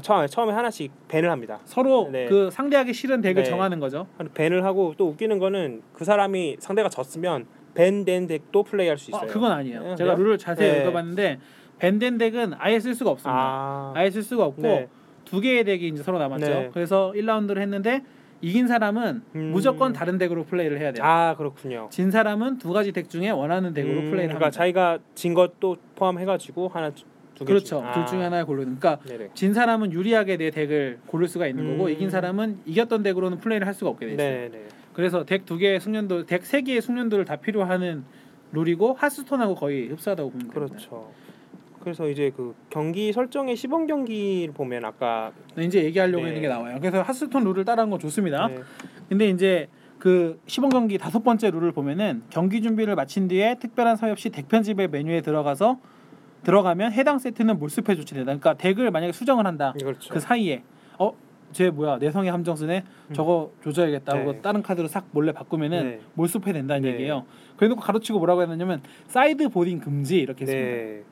처음에 0.00 0.28
처음에 0.28 0.52
하나씩 0.52 0.92
밴을 1.08 1.30
합니다. 1.30 1.58
서로 1.64 2.08
네. 2.12 2.26
그 2.26 2.50
상대하기 2.50 2.92
싫은 2.92 3.20
덱을 3.22 3.42
네. 3.42 3.48
정하는 3.48 3.80
거죠. 3.80 4.06
밴을 4.34 4.64
하고 4.64 4.94
또 4.96 5.08
웃기는 5.08 5.38
거는 5.38 5.82
그 5.92 6.04
사람이 6.04 6.56
상대가 6.60 6.88
졌으면 6.88 7.46
밴된 7.74 8.26
덱도 8.26 8.62
플레이할 8.62 8.98
수 8.98 9.10
있어요. 9.10 9.22
아, 9.22 9.26
그건 9.26 9.52
아니에요. 9.52 9.82
네, 9.82 9.96
제가 9.96 10.14
그래요? 10.14 10.24
룰을 10.24 10.38
자세히 10.38 10.72
네. 10.72 10.82
읽어봤는데 10.82 11.38
밴된 11.78 12.18
덱은 12.18 12.52
아예 12.58 12.78
쓸 12.78 12.94
수가 12.94 13.10
없습니다. 13.10 13.36
아, 13.36 13.92
아예 13.96 14.10
쓸 14.10 14.22
수가 14.22 14.44
없고 14.44 14.62
네. 14.62 14.88
두 15.24 15.40
개의 15.40 15.64
deck이 15.64 15.88
이제 15.88 16.02
서로 16.02 16.18
남았죠. 16.18 16.46
네. 16.46 16.70
그래서 16.72 17.12
1라운드를 17.16 17.58
했는데 17.58 18.04
이긴 18.42 18.68
사람은 18.68 19.22
음. 19.34 19.50
무조건 19.52 19.92
다른 19.92 20.18
deck으로 20.18 20.44
플레이를 20.44 20.80
해야 20.80 20.92
돼요. 20.92 21.04
아 21.04 21.34
그렇군요. 21.36 21.88
진 21.90 22.10
사람은 22.10 22.58
두 22.58 22.72
가지 22.72 22.92
deck 22.92 23.08
중에 23.08 23.30
원하는 23.30 23.74
deck으로 23.74 23.92
음, 23.92 24.10
플레이를 24.10 24.34
그러니까 24.34 24.46
합니다. 24.46 24.50
자기가 24.50 24.98
진 25.14 25.34
것도 25.34 25.76
포함해가지고 25.96 26.68
하나. 26.68 26.90
그렇죠. 27.44 27.80
중- 27.82 27.92
둘 27.92 28.02
아, 28.02 28.06
중에 28.06 28.22
하나를 28.22 28.46
고르는. 28.46 28.78
그러니까 28.78 29.02
네네. 29.04 29.30
진 29.34 29.54
사람은 29.54 29.92
유리하게 29.92 30.36
내 30.36 30.50
deck을 30.50 30.98
고를 31.06 31.28
수가 31.28 31.46
있는 31.46 31.70
거고 31.72 31.84
음. 31.86 31.90
이긴 31.90 32.10
사람은 32.10 32.60
이겼던 32.66 33.02
deck으로는 33.02 33.38
플레이를 33.38 33.66
할 33.66 33.74
수가 33.74 33.90
없게 33.90 34.06
돼 34.06 34.12
있어요. 34.14 34.28
네네. 34.50 34.64
그래서 34.92 35.24
deck 35.24 35.44
두 35.46 35.56
개의 35.56 35.80
숙련도, 35.80 36.26
deck 36.26 36.44
세 36.44 36.62
개의 36.62 36.80
숙련도를 36.82 37.24
다 37.24 37.36
필요하는 37.36 38.04
룰이고 38.52 38.94
하스톤하고 38.94 39.54
거의 39.54 39.88
흡사하다고 39.88 40.30
보면 40.30 40.48
됩니다. 40.50 40.66
그렇죠. 40.68 41.10
그래서 41.80 42.08
이제 42.10 42.30
그 42.36 42.54
경기 42.68 43.10
설정의 43.12 43.56
시범 43.56 43.86
경기를 43.86 44.52
보면 44.52 44.84
아까 44.84 45.32
네, 45.54 45.64
이제 45.64 45.82
얘기하려고 45.84 46.22
네. 46.24 46.28
있는 46.30 46.42
게 46.42 46.48
나와요. 46.48 46.76
그래서 46.80 47.00
하스톤 47.00 47.44
룰을 47.44 47.64
따라한 47.64 47.88
건 47.88 47.98
좋습니다. 47.98 48.48
네, 48.48 48.58
근데 49.08 49.28
이제 49.30 49.68
그 49.98 50.38
시범 50.46 50.68
경기 50.70 50.98
다섯 50.98 51.22
번째 51.22 51.50
룰을 51.50 51.72
보면은 51.72 52.22
경기 52.28 52.60
준비를 52.60 52.96
마친 52.96 53.28
뒤에 53.28 53.56
특별한 53.60 53.96
사유 53.96 54.12
없이 54.12 54.28
덱 54.30 54.48
편집의 54.48 54.88
메뉴에 54.88 55.20
들어가서 55.22 55.78
들어가면 56.42 56.92
해당 56.92 57.18
세트는 57.18 57.58
몰수패 57.58 57.94
조치된다. 57.96 58.24
그러니까 58.26 58.54
덱을 58.54 58.90
만약에 58.90 59.12
수정을 59.12 59.46
한다. 59.46 59.74
그렇죠. 59.78 60.12
그 60.12 60.20
사이에 60.20 60.62
어, 60.98 61.12
쟤 61.52 61.70
뭐야 61.70 61.98
내성의 61.98 62.30
함정 62.30 62.56
쓰네. 62.56 62.84
저거 63.12 63.52
조져야겠다 63.62 64.14
네. 64.14 64.40
다른 64.40 64.62
카드로 64.62 64.88
싹 64.88 65.06
몰래 65.12 65.32
바꾸면은 65.32 65.82
네. 65.82 66.00
몰수패 66.14 66.52
된다는 66.52 66.82
네. 66.82 66.92
얘기예요. 66.94 67.24
그래놓고 67.56 67.80
가로치고 67.80 68.18
뭐라고 68.18 68.42
했냐면 68.42 68.82
sideboarding 69.08 69.80
금지 69.80 70.18
이렇게 70.18 70.42
했습니다. 70.42 70.70
네. 70.70 71.02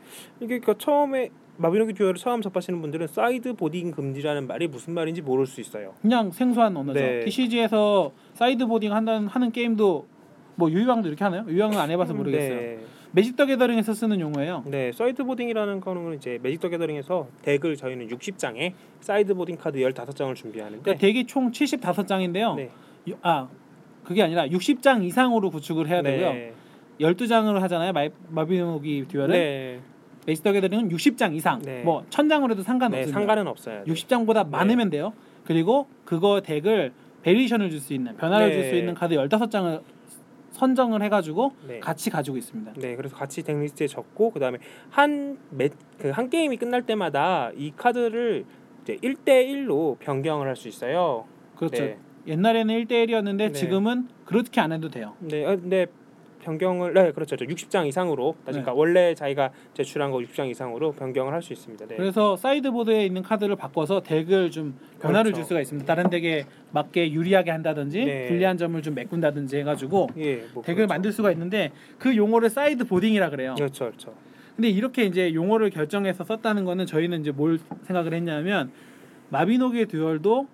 이게 0.40 0.60
그 0.60 0.76
처음에 0.78 1.30
마비노기 1.58 1.92
듀얼을 1.94 2.14
처음 2.14 2.40
접하시는 2.40 2.80
분들은 2.80 3.08
sideboarding 3.08 3.90
금지라는 3.90 4.46
말이 4.46 4.68
무슨 4.68 4.94
말인지 4.94 5.22
모를 5.22 5.46
수 5.46 5.60
있어요. 5.60 5.94
그냥 6.00 6.30
생소한 6.30 6.76
언어죠. 6.76 7.00
네. 7.00 7.24
TCG에서 7.24 8.12
sideboarding 8.34 8.92
한다는 8.94 9.26
하는 9.26 9.50
게임도 9.50 10.06
뭐 10.54 10.70
유희왕도 10.70 11.08
이렇게 11.08 11.24
하나요? 11.24 11.44
유희왕은 11.48 11.78
안 11.78 11.90
해봐서 11.90 12.14
모르겠어요. 12.14 12.78
네. 13.08 13.20
매직 13.20 13.36
더 13.36 13.46
게더링에서 13.46 13.94
쓰는 13.94 14.20
용어예요. 14.20 14.64
네, 14.66 14.92
sideboarding이라는 14.92 15.80
거는 15.80 16.14
이제 16.16 16.38
매직 16.42 16.60
더 16.60 16.68
게더링에서 16.68 17.28
deck을 17.42 17.76
저희는 17.76 18.08
60장에 18.08 18.72
sideboarding 19.00 19.56
카드 19.56 19.78
15장을 19.78 20.34
준비하는데 20.34 20.82
그러니까 20.82 21.00
deck이 21.00 21.26
총 21.26 21.50
75장인데요. 21.50 22.56
네. 22.56 22.70
아 23.22 23.48
그게 24.04 24.22
아니라 24.22 24.46
60장 24.46 25.04
이상으로 25.04 25.50
구축을 25.50 25.88
해야 25.88 26.02
되고요. 26.02 26.32
네. 26.32 26.52
12장으로 27.00 27.60
하잖아요. 27.60 27.92
마, 27.92 28.08
마비노기 28.28 29.06
듀얼은 29.08 29.30
네. 29.30 29.80
매직 30.26 30.44
더 30.44 30.52
게더링은 30.52 30.90
60장 30.90 31.34
이상. 31.34 31.62
네. 31.62 31.82
뭐 31.82 32.04
1000장으로 32.10 32.50
해도 32.50 32.62
네. 32.90 33.06
상관은 33.06 33.46
없어요. 33.46 33.84
60장보다 33.84 34.44
네. 34.44 34.50
많으면 34.50 34.90
돼요. 34.90 35.12
그리고 35.44 35.86
그거 36.04 36.42
deck을 36.42 36.92
variation을 37.22 37.70
줄 37.70 37.80
수 37.80 37.94
있는 37.94 38.16
변화를 38.16 38.48
네. 38.50 38.54
줄수 38.54 38.76
있는 38.76 38.94
카드 38.94 39.14
15장을 39.14 39.80
선정을 40.58 41.02
해 41.02 41.08
가지고 41.08 41.52
네. 41.66 41.78
같이 41.78 42.10
가지고 42.10 42.36
있습니다. 42.36 42.72
네, 42.76 42.96
그래서 42.96 43.14
같이 43.16 43.42
deck 43.42 43.58
리스트에 43.58 43.86
적고 43.86 44.30
그다음에 44.32 44.58
한그 44.90 46.10
한 46.12 46.28
게임이 46.30 46.56
끝날 46.56 46.82
때마다 46.82 47.50
이 47.56 47.72
카드를 47.76 48.44
이제 48.82 48.96
1대 48.96 49.46
1로 49.46 49.98
변경을 50.00 50.46
할 50.48 50.56
수 50.56 50.66
있어요. 50.68 51.24
그렇죠. 51.56 51.84
네. 51.84 51.98
옛날에는 52.26 52.74
1대1이었는데 52.84 53.36
네. 53.38 53.52
지금은 53.52 54.08
그렇게 54.24 54.60
안 54.60 54.72
해도 54.72 54.88
돼요. 54.90 55.14
네, 55.20 55.44
어, 55.44 55.56
근데 55.56 55.86
변경을 56.52 56.94
네, 56.94 57.12
그렇죠. 57.12 57.36
저 57.36 57.44
60장 57.44 57.86
이상으로 57.86 58.34
그러니까 58.44 58.72
네. 58.72 58.78
원래 58.78 59.14
자기가 59.14 59.50
제출한 59.74 60.10
거 60.10 60.18
60장 60.18 60.48
이상으로 60.48 60.92
변경을 60.92 61.32
할 61.32 61.38
수 61.42 61.52
있습니다. 61.52 61.86
네. 61.86 61.96
그래서 61.96 62.36
sideboard에 62.36 63.06
있는 63.06 63.22
카드를 63.22 63.54
바꿔서 63.54 64.00
deck을 64.00 64.50
좀 64.50 64.76
변화를 65.00 65.30
그렇죠. 65.30 65.36
줄 65.36 65.44
수가 65.44 65.60
있습니다. 65.60 65.86
다른 65.86 66.10
deck에 66.10 66.44
맞게 66.72 67.12
유리하게 67.12 67.50
한다든지 67.52 68.04
네. 68.04 68.26
불리한 68.26 68.56
점을 68.58 68.80
좀 68.82 68.94
메꾼다든지 68.94 69.56
해가지고 69.58 70.08
예, 70.18 70.44
뭐 70.52 70.62
deck을 70.64 70.74
그렇죠. 70.86 70.88
만들 70.88 71.12
수가 71.12 71.30
있는데 71.32 71.70
그 71.98 72.16
용어를 72.16 72.50
sideboarding이라 72.50 73.30
그래요. 73.30 73.54
그렇죠, 73.56 73.86
그렇죠. 73.86 74.14
근데 74.56 74.68
이렇게 74.68 75.04
이제 75.04 75.32
용어를 75.32 75.70
결정해서 75.70 76.24
썼다는 76.24 76.64
거는 76.64 76.86
저희는 76.86 77.20
이제 77.20 77.30
뭘 77.30 77.60
생각을 77.84 78.12
했냐면 78.12 78.72
마비노기의 79.28 79.86
듀얼도 79.86 80.48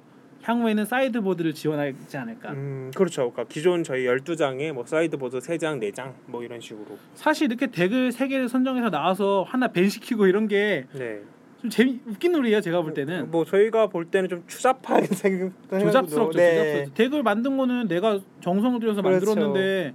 향후에는 0.44 0.84
sideboard를 0.84 1.54
지원하지 1.54 2.16
않을까. 2.16 2.50
음, 2.52 2.90
그렇죠. 2.94 3.30
그러니까 3.30 3.44
기존 3.44 3.82
저희 3.82 4.04
12장에 4.04 4.72
뭐 4.72 4.84
sideboard 4.84 5.38
3장, 5.38 5.80
4장 5.80 6.12
뭐 6.26 6.42
이런 6.42 6.60
식으로. 6.60 6.98
사실 7.14 7.46
이렇게 7.46 7.66
deck을 7.68 8.12
세 8.12 8.28
개를 8.28 8.48
선정해서 8.48 8.90
나와서 8.90 9.44
하나 9.48 9.68
ban 9.68 9.88
시키고 9.88 10.26
이런 10.26 10.46
게좀 10.46 10.98
네. 10.98 11.20
재미 11.70 11.98
웃긴 12.06 12.32
놀이에요. 12.32 12.60
제가 12.60 12.82
볼 12.82 12.92
때는. 12.92 13.30
뭐 13.30 13.46
저희가 13.46 13.86
볼 13.86 14.04
때는 14.04 14.28
좀 14.28 14.44
추잡하게 14.46 15.06
생각 15.14 15.52
조잡스럽죠. 15.70 16.32
조잡스럽죠. 16.32 16.94
deck을 16.94 17.22
만든 17.22 17.56
거는 17.56 17.88
내가 17.88 18.20
정성을 18.42 18.80
들여서 18.80 19.00
그렇죠. 19.00 19.26
만들었는데 19.26 19.94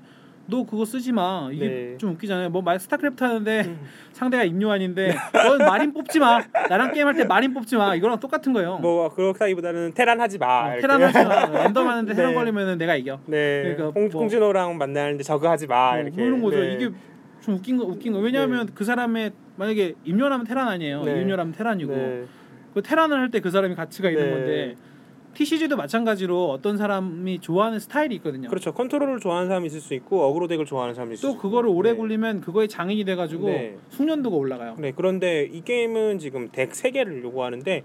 너 0.50 0.64
그거 0.66 0.84
쓰지 0.86 1.12
마. 1.12 1.50
이게 1.52 1.68
네. 1.68 1.98
좀 1.98 2.12
웃기잖아요. 2.12 2.50
뭐 2.50 2.62
말 2.62 2.80
스타크래프트 2.80 3.24
하는데 3.24 3.62
음. 3.66 3.80
상대가 4.12 4.44
임요한인데 4.44 5.16
넌 5.34 5.58
마린 5.60 5.94
뽑지 5.94 6.20
마. 6.20 6.40
나랑 6.70 6.94
게임할 6.94 7.16
때 7.16 7.24
마린 7.26 7.54
뽑지 7.54 7.76
마. 7.78 7.96
이거랑 7.96 8.20
똑같은 8.20 8.52
거예요. 8.54 8.78
뭐 8.80 9.10
그렇다기보다는 9.14 9.94
테란 9.94 10.20
하지 10.22 10.38
마. 10.38 10.74
어. 10.76 10.80
테란 10.80 11.02
하지 11.02 11.24
마. 11.26 11.46
랜덤 11.64 11.88
하는데 11.88 12.14
테란 12.14 12.32
네. 12.32 12.36
걸리면은 12.36 12.78
내가 12.78 12.96
이겨. 12.96 13.20
네. 13.26 13.62
그러니까 13.76 14.00
홍, 14.00 14.10
뭐- 14.10 14.22
홍진호랑 14.22 14.78
만나는데 14.78 15.24
저거 15.24 15.50
하지 15.50 15.68
마. 15.68 15.92
뭐 15.94 16.02
이렇게. 16.02 16.22
이런 16.24 16.42
거죠. 16.42 16.60
네. 16.60 16.74
이게 16.74 16.90
좀 17.42 17.56
웃긴 17.56 17.78
거 17.78 17.86
웃긴 17.86 18.14
거. 18.14 18.20
왜냐하면 18.20 18.70
그 18.76 18.84
사람의 18.84 19.32
만약에 19.56 19.94
임요하면 20.04 20.46
테란 20.46 20.68
아니에요. 20.68 21.04
네. 21.04 21.18
이윤열하면 21.18 21.54
테란이고 21.54 21.96
네. 21.96 22.24
그 22.74 22.82
테란을 22.82 23.18
할 23.20 23.30
때 23.32 23.40
그 23.40 23.50
사람이 23.50 23.76
가치가 23.76 24.10
있는 24.10 24.26
네. 24.26 24.32
건데 24.32 24.76
TCG도 25.34 25.78
마찬가지로 25.78 26.50
어떤 26.52 26.78
사람이 26.78 27.40
좋아하는 27.40 27.80
스타일이 27.80 28.16
있거든요. 28.16 28.50
그렇죠. 28.50 28.74
컨트롤을 28.74 29.20
좋아하는 29.20 29.48
사람이 29.48 29.68
있을 29.68 29.80
수 29.80 29.94
있고 29.94 30.22
aggro 30.24 30.48
deck을 30.48 30.66
좋아하는 30.66 30.96
사람이 30.96 31.14
있을 31.14 31.30
또수 31.30 31.38
그거를. 31.40 31.70
오래 31.70 31.92
네. 31.92 31.98
굴리면 31.98 32.42
그거에 32.42 32.68
장인이 32.68 33.06
돼 33.06 33.16
가지고 33.16 33.48
네. 33.48 33.78
숙련도가 33.90 34.36
올라가요. 34.36 34.76
네. 34.80 34.92
그런데 34.96 35.44
이 35.44 35.62
게임은 35.62 36.20
지금 36.20 36.50
deck 36.52 36.72
3개를 36.72 37.24
요구하는데 37.24 37.84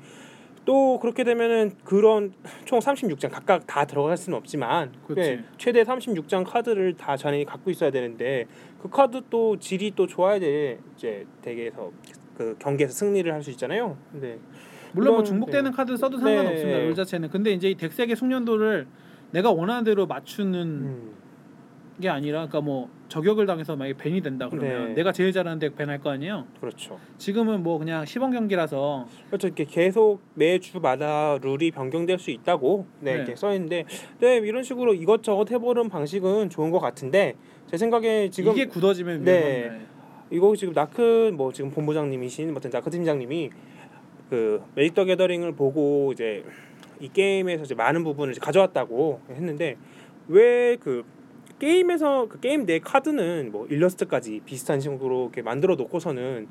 또 0.65 0.99
그렇게 0.99 1.23
되면은 1.25 1.73
그런 1.85 2.33
총 2.65 2.79
36장 2.81 3.31
각각 3.31 3.67
다 3.67 3.85
들어갈 3.85 4.17
수는 4.17 4.37
없지만. 4.39 4.93
네, 5.15 5.45
최대 5.59 5.85
36장 5.85 6.45
카드를 6.45 6.97
다 6.97 7.17
자신이 7.17 7.45
갖고 7.45 7.71
있어야 7.71 7.91
되는데 7.91 8.47
그 8.83 8.89
카드 8.89 9.21
또 9.31 9.59
질이 9.59 9.93
또 9.95 10.07
좋아야 10.07 10.39
돼 10.41 10.79
이제 10.97 11.27
deck에서 11.43 11.93
그 12.37 12.57
경기에서 12.59 12.93
승리를 12.93 13.31
할 13.33 13.43
수 13.43 13.51
있잖아요. 13.51 13.97
네. 14.13 14.39
물론 14.95 15.15
뭐 15.15 15.23
중복되는 15.23 15.71
네. 15.71 15.77
카드 15.77 15.97
써도 15.97 16.17
네. 16.19 16.23
상관없습니다. 16.23 16.79
룰 16.79 16.95
자체는. 16.95 17.31
근데 17.31 17.53
이제 17.53 17.71
이 17.71 17.75
deck 17.75 17.94
셋의 17.94 18.17
숙련도를 18.17 18.87
내가 19.33 19.51
원하는 19.51 19.85
대로 19.85 20.07
맞추는 20.07 20.61
음. 20.61 21.13
게 22.01 22.09
아니라 22.09 22.47
그러니까 22.47 22.61
뭐 22.61 22.89
저격을 23.09 23.47
당해서 23.47 23.77
만약에 23.77 23.97
ban이 23.97 24.21
된다 24.21 24.49
그러면 24.51 24.89
네. 24.89 24.95
내가 24.95 25.13
제일 25.13 25.33
잘하는 25.33 25.61
deck 25.61 25.77
ban할 25.77 26.01
거 26.01 26.11
아니에요. 26.11 26.45
그렇죠. 26.61 26.99
지금은 27.19 27.63
뭐 27.63 27.79
그냥 27.79 28.05
시범 28.05 28.33
경기라서 28.33 29.07
그렇죠. 29.29 29.47
이렇게 29.47 29.65
계속 29.65 30.21
매 30.35 30.59
주마다 30.59 31.39
룰이 31.41 31.71
변경될 31.71 32.19
수 32.19 32.33
있다고 32.33 32.87
네, 32.99 33.13
네. 33.13 33.17
이렇게 33.19 33.37
써 33.37 33.53
있는데 33.55 33.85
네, 34.19 34.39
이런 34.39 34.65
식으로 34.65 34.95
이것저것 34.95 35.51
해보는 35.53 35.89
방식은 35.89 36.51
좋은 36.51 36.73
것 36.73 36.81
같은데 36.81 37.37
제 37.71 37.77
생각에 37.77 38.29
지금 38.31 38.53
이게 38.53 38.67
굳어지면 38.67 39.23
네. 39.23 39.81
이거 40.31 40.57
지금 40.57 40.75
나크 40.75 41.33
뭐 41.37 41.53
지금 41.53 41.71
본부장님이신 41.71 42.57
어떤 42.57 42.73
나크 42.73 42.91
팀장님이 42.91 43.51
그 44.31 44.63
Magic 44.75 44.94
the 44.94 45.05
Gathering을 45.05 45.53
보고 45.53 46.13
이제 46.13 46.45
이 47.01 47.09
게임에서 47.09 47.65
이제 47.65 47.75
많은 47.75 48.05
부분을 48.05 48.33
이제 48.33 48.41
가져왔다고 48.41 49.21
했는데 49.31 49.77
왜 50.29 50.77
그 50.81 51.05
게임에서 51.59 52.27
그 52.29 52.41
게임 52.41 52.67
내 52.67 52.81
카드는 52.81 53.51
뭐 53.53 53.67
일러스트까지 53.67 54.41
비슷한 54.45 54.81
식으로 54.81 55.25
이렇게 55.25 55.41
만들어 55.41 55.77
놓고서는 55.77 56.49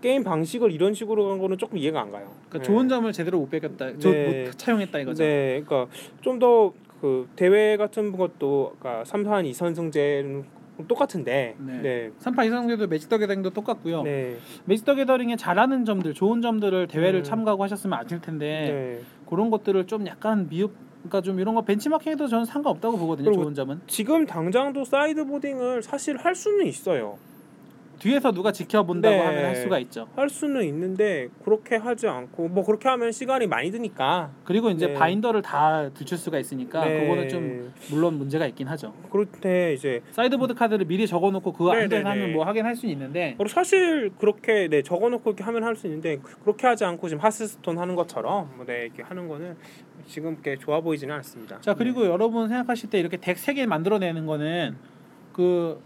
게임 0.00 0.24
방식을 0.24 0.72
이런 0.72 0.92
식으로 0.92 1.28
간 1.28 1.38
거는 1.38 1.56
조금 1.56 1.78
이해가 1.78 2.00
안 2.00 2.10
가요. 2.10 2.32
그러니까 2.48 2.58
네. 2.58 2.64
좋은 2.64 2.88
점을 2.88 3.10
제대로 3.12 3.38
못 3.38 3.48
뺏겼다. 3.48 3.98
저 3.98 4.10
네. 4.10 4.44
못 4.46 4.58
차용했다 4.58 4.98
이거죠. 4.98 5.22
네, 5.22 5.62
그러니까 5.64 5.86
좀 6.20 6.38
더 6.38 6.74
그 7.04 7.28
대회 7.36 7.76
같은 7.76 8.12
것도 8.12 8.76
그러니까 8.78 9.02
3판 9.04 9.50
2선승제는 9.50 10.42
똑같은데 10.88 11.56
네. 11.58 11.80
네. 11.82 12.10
3판 12.20 12.46
2선승제도 12.46 12.86
Magic 12.86 13.08
the 13.08 13.18
Gathering도 13.18 13.50
똑같고요. 13.50 14.02
네. 14.02 14.36
Magic 14.64 14.84
the 14.84 14.94
Gathering의 14.94 15.36
잘하는 15.36 15.84
점들, 15.84 16.14
좋은 16.14 16.42
점들을 16.42 16.88
대회를 16.88 17.20
음. 17.20 17.24
참가하고 17.24 17.62
하셨으면 17.62 17.98
아실 17.98 18.20
텐데 18.20 18.46
네. 18.46 19.00
그런 19.28 19.50
것들을 19.50 19.86
좀 19.86 20.06
약간 20.06 20.48
미흡 20.48 20.72
그러니까 21.04 21.20
좀 21.20 21.38
이런 21.38 21.54
거 21.54 21.62
벤치마킹해도 21.62 22.28
저는 22.28 22.46
상관없다고 22.46 22.96
보거든요. 22.96 23.30
좋은 23.32 23.54
점은 23.54 23.80
지금 23.86 24.24
당장도 24.24 24.84
sideboarding을 24.84 25.82
사실 25.82 26.16
할 26.16 26.34
수는 26.34 26.66
있어요. 26.66 27.18
뒤에서 27.98 28.32
누가 28.32 28.52
지켜본다고 28.52 29.14
네. 29.14 29.20
하면 29.22 29.44
할 29.46 29.56
수가 29.56 29.78
있죠. 29.80 30.08
할 30.16 30.28
수는 30.28 30.64
있는데 30.64 31.28
그렇게 31.44 31.76
하지 31.76 32.06
않고 32.08 32.48
뭐 32.48 32.64
그렇게 32.64 32.88
하면 32.88 33.12
시간이 33.12 33.46
많이 33.46 33.70
드니까. 33.70 34.30
그리고 34.44 34.70
이제 34.70 34.88
네. 34.88 34.94
바인더를 34.94 35.42
다 35.42 35.88
들출 35.94 36.18
수가 36.18 36.38
있으니까 36.38 36.84
네. 36.84 37.00
그거는 37.00 37.28
좀 37.28 37.72
물론 37.90 38.14
문제가 38.18 38.46
있긴 38.46 38.68
하죠. 38.68 38.92
때 39.40 39.72
이제 39.72 40.02
sideboard 40.10 40.54
카드를 40.54 40.86
미리 40.86 41.06
적어놓고 41.06 41.52
그거 41.52 41.74
네, 41.74 41.82
안돼서 41.82 42.02
네, 42.02 42.08
하면 42.08 42.26
네. 42.28 42.32
뭐 42.34 42.44
하긴 42.44 42.64
할 42.64 42.74
수 42.74 42.86
있는데 42.86 43.36
사실 43.48 44.10
그렇게 44.18 44.68
네 44.68 44.82
적어놓고 44.82 45.30
이렇게 45.30 45.44
하면 45.44 45.62
할 45.64 45.76
수 45.76 45.86
있는데 45.86 46.18
그렇게 46.42 46.66
하지 46.66 46.84
않고 46.84 47.08
지금 47.08 47.22
Hearthstone 47.22 47.78
하는 47.78 47.94
것처럼 47.94 48.50
뭐 48.56 48.64
네, 48.66 48.84
이렇게 48.86 49.02
하는 49.02 49.28
거는 49.28 49.56
지금 50.06 50.32
이렇게 50.32 50.56
좋아 50.56 50.80
보이지는 50.80 51.14
않습니다. 51.16 51.60
자 51.60 51.74
그리고 51.74 52.04
여러분 52.06 52.48
생각하실 52.48 52.90
때 52.90 52.98
이렇게 52.98 53.16
덱 53.16 53.36
세 53.38 53.54
개 53.54 53.66
만들어내는 53.66 54.26
거는 54.26 54.76
그 55.32 55.80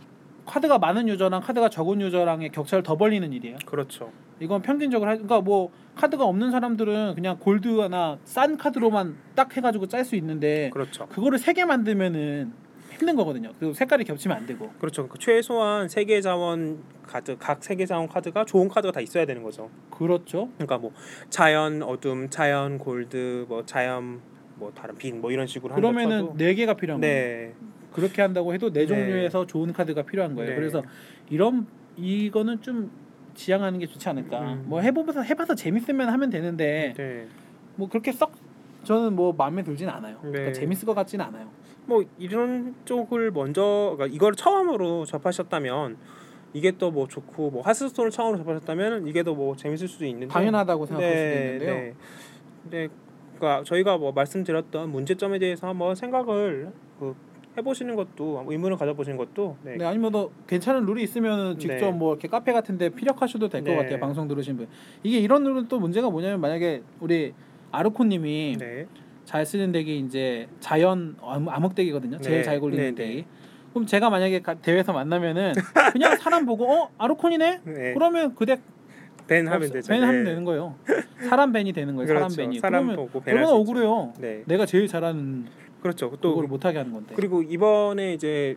카드가 0.49 0.79
많은 0.79 1.09
유저랑 1.09 1.43
카드가 1.43 1.69
적은 1.69 2.01
유저랑의 2.01 2.51
격차를 2.51 2.83
더 2.83 2.97
벌리는 2.97 3.31
일이에요. 3.33 3.59
네. 3.59 3.65
그렇죠. 3.67 4.11
이건 4.41 4.63
평균적으로 4.63 5.09
하, 5.11 5.15
그러니까 5.15 5.41
뭐 5.43 5.71
카드가 5.95 6.25
없는 6.25 6.51
사람들은 6.51 7.15
그냥 7.15 7.39
골드나 7.39 8.19
싼 8.25 8.57
카드로만 8.57 9.17
딱 9.35 9.55
해가지고 9.57 9.87
짤 9.89 10.05
수 10.05 10.17
있는데 10.17 10.71
그렇죠. 10.73 11.07
그거를 11.09 11.39
세 11.39 11.53
개 11.53 11.65
만들면은 11.65 12.53
힘든 12.93 13.15
거거든요. 13.17 13.53
그리고 13.59 13.75
색깔이 13.75 14.05
겹치면 14.05 14.37
안 14.37 14.47
되고. 14.47 14.71
그렇죠. 14.81 15.07
그 15.09 15.19
최소한 15.19 15.89
세계 15.89 16.21
자원 16.21 16.83
카드 17.07 17.37
각 17.39 17.63
세계 17.63 17.85
자원 17.87 18.09
카드가 18.09 18.45
좋은 18.45 18.69
카드가 18.69 18.93
다 18.93 19.01
있어야 19.01 19.25
되는 19.27 19.43
거죠. 19.43 19.71
그렇죠. 19.91 20.49
그러니까 20.55 20.79
뭐 20.79 20.93
자연 21.31 21.83
어둠, 21.83 22.29
자연 22.31 22.79
골드, 22.79 23.47
뭐 23.49 23.65
자연 23.67 24.21
뭐 24.57 24.73
다른 24.75 24.97
빛뭐 24.97 25.31
이런 25.31 25.47
식으로 25.47 25.75
그러면은 25.75 26.37
네 26.37 26.55
개가 26.55 26.75
필요한 26.75 27.01
거예요. 27.01 27.53
네. 27.89 27.95
그렇게 27.95 28.23
한다고 28.23 28.53
해도 28.55 28.71
네 28.73 28.81
네. 28.81 28.87
종류에서 28.87 29.47
좋은 29.47 29.73
카드가 29.73 30.03
필요한 30.03 30.35
거예요. 30.35 30.51
네. 30.51 30.57
그래서 30.57 30.83
이런 31.31 31.67
이거는 31.97 32.61
좀 32.63 32.91
지향하는 33.35 33.79
게 33.79 33.87
좋지 33.87 34.09
않을까. 34.09 34.41
음. 34.41 34.65
뭐 34.67 34.81
해보면서 34.81 35.23
해봐서 35.23 35.55
재밌으면 35.55 36.09
하면 36.09 36.31
되는데 36.31 36.95
네. 36.97 37.27
뭐 37.77 37.89
그렇게 37.89 38.13
썩 38.13 38.33
저는 38.85 39.15
뭐 39.15 39.33
마음에 39.33 39.63
들진 39.63 39.89
않아요. 39.89 40.19
네. 40.25 40.31
그러니까 40.31 40.53
재밌을 40.53 40.87
것 40.87 40.95
같지는 40.95 41.25
않아요. 41.27 41.49
뭐 41.87 42.05
이런 42.19 42.75
쪽을 42.85 43.31
먼저 43.31 43.95
그러니까 43.97 44.15
이걸 44.15 44.35
처음으로 44.35 45.05
접하셨다면 45.07 45.97
이게 46.55 46.73
또 46.73 46.91
뭐 46.91 47.07
좋고 47.09 47.51
뭐 47.51 47.63
하스스톤을 47.63 48.11
처음으로 48.11 48.39
접하셨다면 48.39 49.07
이게 49.07 49.23
더 49.23 49.35
뭐 49.35 49.55
재밌을 49.57 49.89
수도 49.89 50.05
있는데 50.07 50.29
당연하다고 50.29 50.87
생각할 50.87 51.11
수도 51.11 51.25
네, 51.29 51.45
있는데요. 51.47 51.75
네. 51.75 51.95
근데 52.63 52.89
그러니까 53.39 53.63
저희가 53.65 53.99
뭐 53.99 54.13
말씀드렸던 54.13 54.91
문제점에 54.91 55.39
대해서 55.39 55.69
한번 55.69 55.95
생각을 55.95 56.73
그 56.99 57.15
해보시는 57.59 57.97
것도 57.97 58.45
의문을 58.47 58.77
가져보시는 58.77 59.17
것도 59.19 59.57
네. 59.63 59.77
네, 59.77 59.85
아니면 59.85 60.13
더 60.13 60.31
괜찮은 60.47 60.85
룰이 60.87 61.03
있으면 61.03 61.59
직접 61.59 61.87
네. 61.87 61.91
뭐 61.93 62.13
이렇게 62.15 62.29
카페 62.29 62.53
같은데 62.53 62.89
피력하셔도 62.91 63.49
될것 63.49 63.69
네. 63.69 63.77
같아요. 63.77 63.99
방송 64.01 64.29
들으신 64.29 64.57
분. 64.57 64.69
이게 65.03 65.19
이런 65.19 65.45
룰은 65.45 65.69
또 65.69 65.79
문제가 65.79 66.09
뭐냐면 66.11 66.41
만약에 66.41 66.83
우리 67.01 67.35
아르코님이 67.73 68.57
네. 68.59 68.87
잘 69.25 69.45
쓰는 69.45 69.73
덱이 69.73 69.99
이제 70.01 70.49
자연 70.61 71.17
암- 71.23 71.49
암흑덱이거든요. 71.49 72.19
제일 72.21 72.39
네. 72.39 72.43
잘 72.43 72.61
굴리는 72.61 72.83
네, 72.83 72.91
네. 72.91 72.95
덱이. 72.95 73.25
그럼 73.73 73.87
제가 73.87 74.09
만약에 74.09 74.41
가- 74.41 74.55
대회에서 74.55 74.93
만나면은 74.93 75.53
그냥 75.93 76.17
사람 76.17 76.47
보고 76.47 76.65
어 76.73 76.91
아르콘이네. 76.97 77.61
네. 77.65 77.95
그러면 77.95 78.35
그덱 78.35 78.61
벤 79.27 79.47
하면 79.47 79.71
되죠. 79.71 79.89
벤 79.93 80.03
하면 80.03 80.25
네. 80.25 80.31
되는 80.31 80.45
거예요. 80.45 80.75
사람 81.29 81.53
벤이 81.53 81.73
되는 81.75 81.95
거예요. 81.95 82.07
사람 82.09 82.23
그렇죠. 82.23 82.37
벤이. 82.37 82.59
사람 82.61 82.87
그러면 82.87 83.07
보고 83.13 83.23
얼마나. 83.31 83.51
억울해요. 83.53 84.15
네. 84.19 84.43
내가 84.47 84.65
제일 84.65 84.89
잘하는 84.89 85.45
그렇죠. 85.83 86.11
또 86.21 86.31
그거를 86.31 86.49
못하게 86.49 86.79
하는 86.79 86.93
건데. 86.93 87.15
그리고 87.15 87.43
이번에 87.43 88.15
이제 88.15 88.57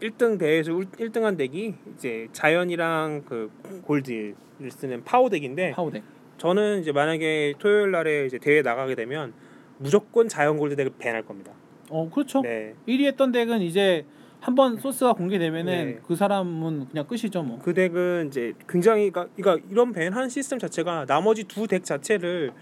1등 0.00 0.38
대회에서 0.38 0.72
1등한 0.72 1.36
덱이 1.36 1.74
이제 1.94 2.28
자연이랑 2.32 3.22
그 3.26 3.50
골드를 3.84 4.34
쓰는 4.70 5.04
파워 5.04 5.28
덱인데 5.28 5.72
파워덱. 5.72 6.02
저는 6.38 6.80
이제 6.80 6.92
만약에 6.92 7.54
토요일 7.58 7.90
날에 7.90 8.24
이제 8.26 8.38
대회 8.38 8.62
나가게 8.62 8.94
되면 8.94 9.34
무조건 9.78 10.28
자연 10.28 10.56
골드 10.56 10.76
덱을 10.76 10.92
ban할 10.98 11.22
겁니다. 11.22 11.52
어 11.90 12.08
그렇죠. 12.10 12.40
네. 12.40 12.74
1위 12.88 13.04
했던 13.06 13.32
덱은 13.32 13.60
이제 13.60 14.06
한번 14.40 14.78
소스가 14.78 15.12
공개되면은 15.12 15.86
네. 15.86 15.98
그 16.06 16.16
사람은 16.16 16.88
그냥 16.88 17.06
끝이죠 17.06 17.42
뭐. 17.42 17.58
그 17.62 17.74
덱은 17.74 18.28
이제 18.28 18.54
굉장히 18.68 19.10
그러니까 19.10 19.34
그러니까 19.36 19.66
이런 19.70 19.92
ban하는 19.92 20.30
시스템 20.30 20.58
자체가 20.58 21.04
나머지 21.06 21.44
두 21.44 21.66
덱 21.66 21.84
자체를 21.84 22.52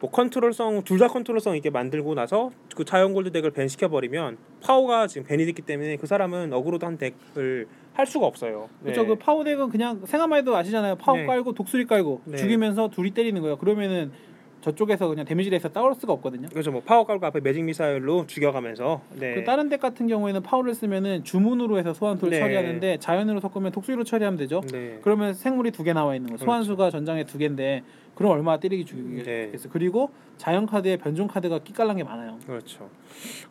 뭐 0.00 0.10
컨트롤성 0.10 0.82
둘 0.84 0.98
다 0.98 1.08
컨트롤성 1.08 1.56
있게 1.56 1.70
만들고 1.70 2.14
나서 2.14 2.50
그 2.76 2.84
자연 2.84 3.14
골드 3.14 3.32
덱을 3.32 3.50
ban 3.50 3.66
시켜 3.68 3.88
버리면 3.88 4.36
파워가 4.62 5.06
지금 5.06 5.26
ban이 5.26 5.44
됐기 5.46 5.62
때문에 5.62 5.96
그 5.96 6.06
사람은 6.06 6.52
어그로도 6.52 6.86
한 6.86 6.98
덱을 6.98 7.66
할 7.94 8.06
수가 8.06 8.26
없어요. 8.26 8.68
네. 8.80 8.92
그렇죠. 8.92 9.06
그 9.06 9.16
파워 9.16 9.42
덱은 9.42 9.70
그냥 9.70 10.02
생각만 10.06 10.38
해도 10.40 10.56
아시잖아요. 10.56 10.96
파워 10.96 11.18
네. 11.18 11.26
깔고 11.26 11.52
독수리 11.54 11.84
깔고 11.86 12.22
네. 12.26 12.36
죽이면서 12.36 12.90
둘이 12.90 13.10
때리는 13.10 13.40
거예요. 13.42 13.56
그러면은 13.58 14.12
저쪽에서 14.60 15.08
그냥 15.08 15.24
데미지를 15.24 15.56
해서 15.56 15.68
싸울 15.72 15.94
수가 15.94 16.12
없거든요. 16.14 16.48
그렇죠. 16.48 16.72
뭐 16.72 16.82
파워 16.82 17.04
깔고 17.06 17.24
앞에 17.26 17.40
magic 17.40 17.64
missile로 17.64 18.26
죽여가면서 18.26 19.00
네. 19.18 19.34
그 19.34 19.44
다른 19.44 19.68
덱 19.68 19.80
같은 19.80 20.06
경우에는 20.08 20.42
파워를 20.42 20.74
쓰면은 20.74 21.22
주문으로 21.24 21.78
해서 21.78 21.94
소환수를 21.94 22.30
네. 22.32 22.40
처리하는데 22.40 22.98
자연으로 22.98 23.40
섞으면 23.40 23.70
독수리로 23.72 24.04
처리하면 24.04 24.36
되죠. 24.38 24.60
네. 24.72 24.98
그러면 25.02 25.34
생물이 25.34 25.70
두 25.70 25.84
개 25.84 25.92
나와 25.92 26.14
있는 26.14 26.28
거예요. 26.30 26.36
그렇죠. 26.38 26.44
소환수가 26.44 26.90
전장에 26.90 27.24
두 27.24 27.38
개인데 27.38 27.82
그럼 28.14 28.32
얼마나 28.32 28.58
때리기. 28.58 28.84
네. 29.24 29.52
그리고 29.70 30.10
자연 30.38 30.66
카드에 30.66 30.96
변종 30.96 31.28
카드가 31.28 31.60
끼깔난 31.60 31.96
게 31.96 32.02
많아요. 32.04 32.38
그렇죠. 32.44 32.90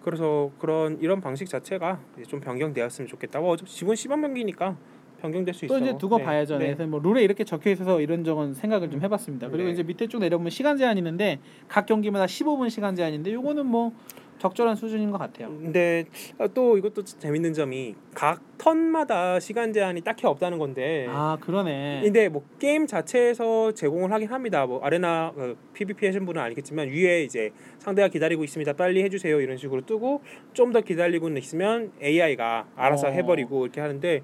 그래서 0.03 0.51
그런 0.59 0.99
이런 1.01 1.21
방식 1.21 1.47
자체가 1.47 1.99
좀 2.27 2.41
변경되었으면 2.41 3.07
좋겠다고. 3.07 3.49
어차피 3.49 3.71
지금 3.71 3.95
시범 3.95 4.21
경기니까 4.21 4.75
변경될 5.21 5.53
수또 5.53 5.65
있어요. 5.77 5.79
이제 5.89 5.97
두고 5.97 6.17
네. 6.17 6.23
봐야죠. 6.23 6.57
네. 6.57 6.65
그래서 6.73 6.87
뭐 6.87 6.99
룰에 6.99 7.23
이렇게 7.23 7.43
적혀 7.43 7.69
있어서 7.71 7.99
이런 8.01 8.23
적은 8.23 8.53
생각을 8.53 8.89
좀 8.89 9.01
해봤습니다. 9.01 9.49
그리고 9.49 9.67
네. 9.67 9.73
이제 9.73 9.83
밑에 9.83 10.07
쭉 10.07 10.19
내려보면 10.19 10.49
시간 10.49 10.77
제한이 10.77 10.99
있는데 10.99 11.39
각 11.67 11.85
경기마다 11.85 12.25
15분 12.25 12.69
시간 12.69 12.95
제한인데 12.95 13.33
요거는 13.33 13.65
뭐 13.65 13.93
적절한 14.39 14.75
수준인 14.75 15.09
것 15.09 15.17
같아요. 15.17 15.47
근데 15.49 16.05
또 16.53 16.77
이것도 16.77 17.03
재밌는 17.05 17.53
점이 17.53 17.95
각 18.13 18.39
턴마다 18.59 19.39
시간 19.39 19.73
제한이 19.73 20.01
딱히 20.01 20.27
없다는 20.27 20.59
건데. 20.59 21.07
아 21.09 21.39
그러네. 21.41 22.01
근데 22.03 22.29
뭐 22.29 22.43
게임 22.59 22.85
자체에서 22.85 23.71
제공을 23.73 24.11
하긴 24.11 24.27
합니다. 24.29 24.67
뭐 24.67 24.79
아레나 24.83 25.31
그 25.35 25.57
PVP 25.73 26.05
하신 26.05 26.27
분은 26.27 26.39
알겠지만 26.39 26.89
위에 26.89 27.23
이제 27.23 27.49
상대가 27.79 28.09
기다리고 28.09 28.43
있습니다. 28.43 28.73
빨리 28.73 29.01
해주세요 29.01 29.41
이런 29.41 29.57
식으로 29.57 29.83
뜨고 29.87 30.21
좀 30.53 30.67
더 30.71 30.81
기다리고 30.81 31.29
있으면 31.29 31.91
AI가 32.03 32.67
알아서 32.75 33.07
어. 33.07 33.09
해버리고 33.09 33.63
이렇게 33.65 33.81
하는데 33.81 34.21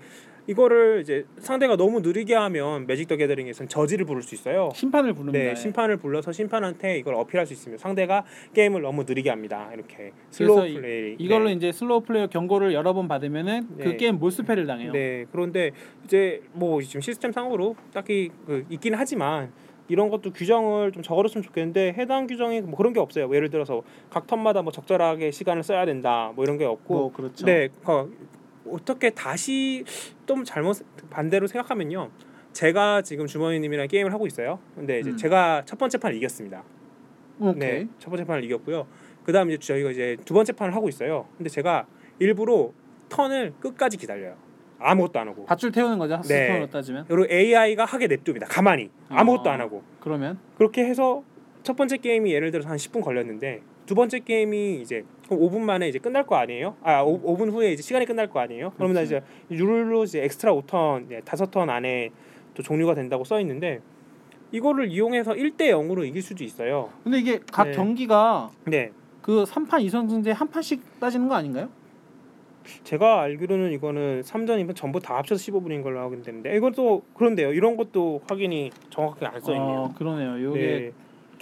이거를 0.47 0.99
이제 1.01 1.25
상대가 1.38 1.77
너무 1.77 2.01
느리게 2.01 2.36
하면 2.36 2.86
Magic 2.86 3.07
the 3.07 3.15
Gathering에서는 3.15 3.69
judge를 3.69 4.05
부를 4.06 4.21
수 4.21 4.36
있어요. 4.36 4.69
심판을 4.75 5.13
부릅니다. 5.13 5.39
네, 5.39 5.51
예. 5.51 5.56
심판을 5.56 5.97
불러서 5.97 6.32
심판한테 6.34 6.97
이걸 6.97 7.15
어필할 7.15 7.45
수 7.47 7.53
있으면 7.53 7.77
상대가 7.77 8.25
게임을 8.53 8.82
너무 8.82 9.03
느리게 9.08 9.29
합니다. 9.29 9.69
이렇게 9.73 10.12
slow 10.31 10.55
그래서 10.58 10.67
이- 10.67 10.73
플레이. 10.82 11.15
이 11.17 11.27
걸로 11.29 11.45
네. 11.45 11.53
이제 11.53 11.71
slow 11.71 12.01
play 12.01 12.27
경고를 12.27 12.73
여러 12.73 12.93
번 12.93 13.08
받으면은 13.08 13.67
그 13.77 13.84
네. 13.84 13.97
게임 13.97 14.19
몰수패를 14.19 14.67
당해요. 14.67 14.91
네, 14.91 15.25
그런데 15.32 15.71
이제 16.03 16.41
뭐 16.51 16.82
지금 16.82 16.99
시스템 17.01 17.32
상으로 17.32 17.75
딱히 17.93 18.29
그 18.45 18.65
있긴 18.69 18.95
하지만 18.95 19.51
이런 19.88 20.10
것도 20.10 20.32
규정을 20.32 20.91
좀 20.91 21.03
적어줬으면 21.03 21.43
좋겠는데 21.43 21.93
해당 21.97 22.27
규정이 22.27 22.62
뭐 22.62 22.75
그런 22.75 22.91
게 22.93 22.99
없어요. 22.99 23.27
뭐 23.27 23.36
예를 23.36 23.49
들어서 23.49 23.82
각 24.10 24.27
턴마다 24.27 24.62
뭐 24.62 24.71
적절하게 24.71 25.32
시간을 25.32 25.63
써야 25.63 25.86
된다, 25.86 26.32
뭐 26.36 26.43
이런 26.43 26.58
게 26.58 26.65
없고 26.65 26.93
뭐 26.93 27.12
그렇죠. 27.13 27.45
네, 27.45 27.69
어, 27.86 28.08
어떻게 28.69 29.10
다시 29.10 29.84
좀 30.25 30.43
잘못 30.43 30.77
반대로 31.09 31.47
생각하면요. 31.47 32.12
제가 32.53 33.01
지금 33.01 33.25
주머니님이랑 33.25 33.88
게임을 33.88 34.13
하고 34.13 34.27
있어요. 34.27 34.59
근데 34.75 34.99
이제 34.99 35.12
음. 35.12 35.17
제가 35.17 35.63
첫 35.65 35.77
번째 35.77 35.97
판을 35.97 36.15
이겼습니다. 36.17 36.63
오케이. 37.39 37.55
네, 37.59 37.88
첫 37.99 38.09
번째 38.09 38.25
판을 38.25 38.43
이겼고요. 38.43 38.88
그다음 39.23 39.49
이제 39.49 39.57
저희가 39.57 39.91
이제 39.91 40.17
두 40.23 40.33
번째 40.33 40.53
판을 40.53 40.75
하고 40.75 40.88
있어요. 40.88 41.27
근데 41.38 41.49
제가 41.49 41.88
일부러 42.19 42.71
턴을 43.09 43.53
끝까지 43.59 43.97
기다려요. 43.97 44.36
아무것도 44.79 45.19
안 45.19 45.27
하고. 45.29 45.45
밧줄 45.45 45.71
태우는 45.71 45.97
거죠. 45.97 46.21
네. 46.27 46.67
따지면. 46.69 47.05
그리고 47.07 47.31
AI가 47.33 47.86
하게 47.86 48.07
냅둡니다. 48.07 48.47
가만히 48.47 48.89
아무것도 49.09 49.49
어. 49.49 49.53
안 49.53 49.62
하고. 49.62 49.81
그러면 49.99 50.39
그렇게 50.57 50.86
해서 50.86 51.23
첫 51.63 51.75
번째 51.75 51.97
게임이 51.97 52.31
예를 52.33 52.51
들어서 52.51 52.69
한 52.69 52.77
10분 52.77 53.01
걸렸는데 53.01 53.62
두 53.85 53.95
번째 53.95 54.19
게임이 54.19 54.81
이제 54.81 55.03
그럼 55.27 55.41
5분 55.41 55.59
만에 55.61 55.87
이제 55.89 55.99
끝날 55.99 56.25
거 56.25 56.35
아니에요? 56.35 56.75
아 56.83 57.01
5, 57.01 57.21
5분 57.21 57.51
후에 57.51 57.71
이제 57.73 57.81
시간이 57.81 58.05
끝날 58.05 58.29
거 58.29 58.39
아니에요? 58.39 58.71
그러면 58.75 58.95
그렇지. 58.95 59.15
이제 59.15 59.21
룰로 59.63 60.03
이제 60.05 60.23
엑스트라 60.23 60.53
5턴, 60.53 61.11
예, 61.11 61.21
다섯 61.21 61.51
턴 61.51 61.69
안에 61.69 62.09
또 62.53 62.63
종료가 62.63 62.93
된다고 62.95 63.23
써 63.23 63.39
있는데 63.41 63.79
이거를 64.51 64.89
이용해서 64.91 65.33
1대 65.33 65.61
0으로 65.71 66.05
이길 66.07 66.21
수도 66.21 66.43
있어요. 66.43 66.89
근데 67.03 67.19
이게 67.19 67.39
각 67.51 67.65
네. 67.69 67.71
경기가 67.73 68.51
네. 68.65 68.91
그 69.21 69.43
3판 69.45 69.85
2선승제 69.87 70.27
한 70.33 70.47
판씩 70.49 70.99
따지는 70.99 71.27
거 71.27 71.35
아닌가요? 71.35 71.69
제가 72.85 73.21
알기로는 73.21 73.71
이거는 73.73 74.21
3전이면 74.21 74.75
전부 74.75 74.99
다 75.01 75.17
합쳐서 75.17 75.41
15분인 75.51 75.83
걸로 75.83 75.99
알고 76.01 76.15
있는데 76.15 76.55
이것도 76.55 77.03
그런데요. 77.15 77.51
이런 77.53 77.75
것도 77.75 78.21
확인이 78.29 78.71
정확하게 78.89 79.25
안 79.25 79.41
써 79.41 79.53
있네요. 79.55 79.79
어, 79.79 79.93
그러네요. 79.97 80.41
요게 80.45 80.59
네. 80.59 80.91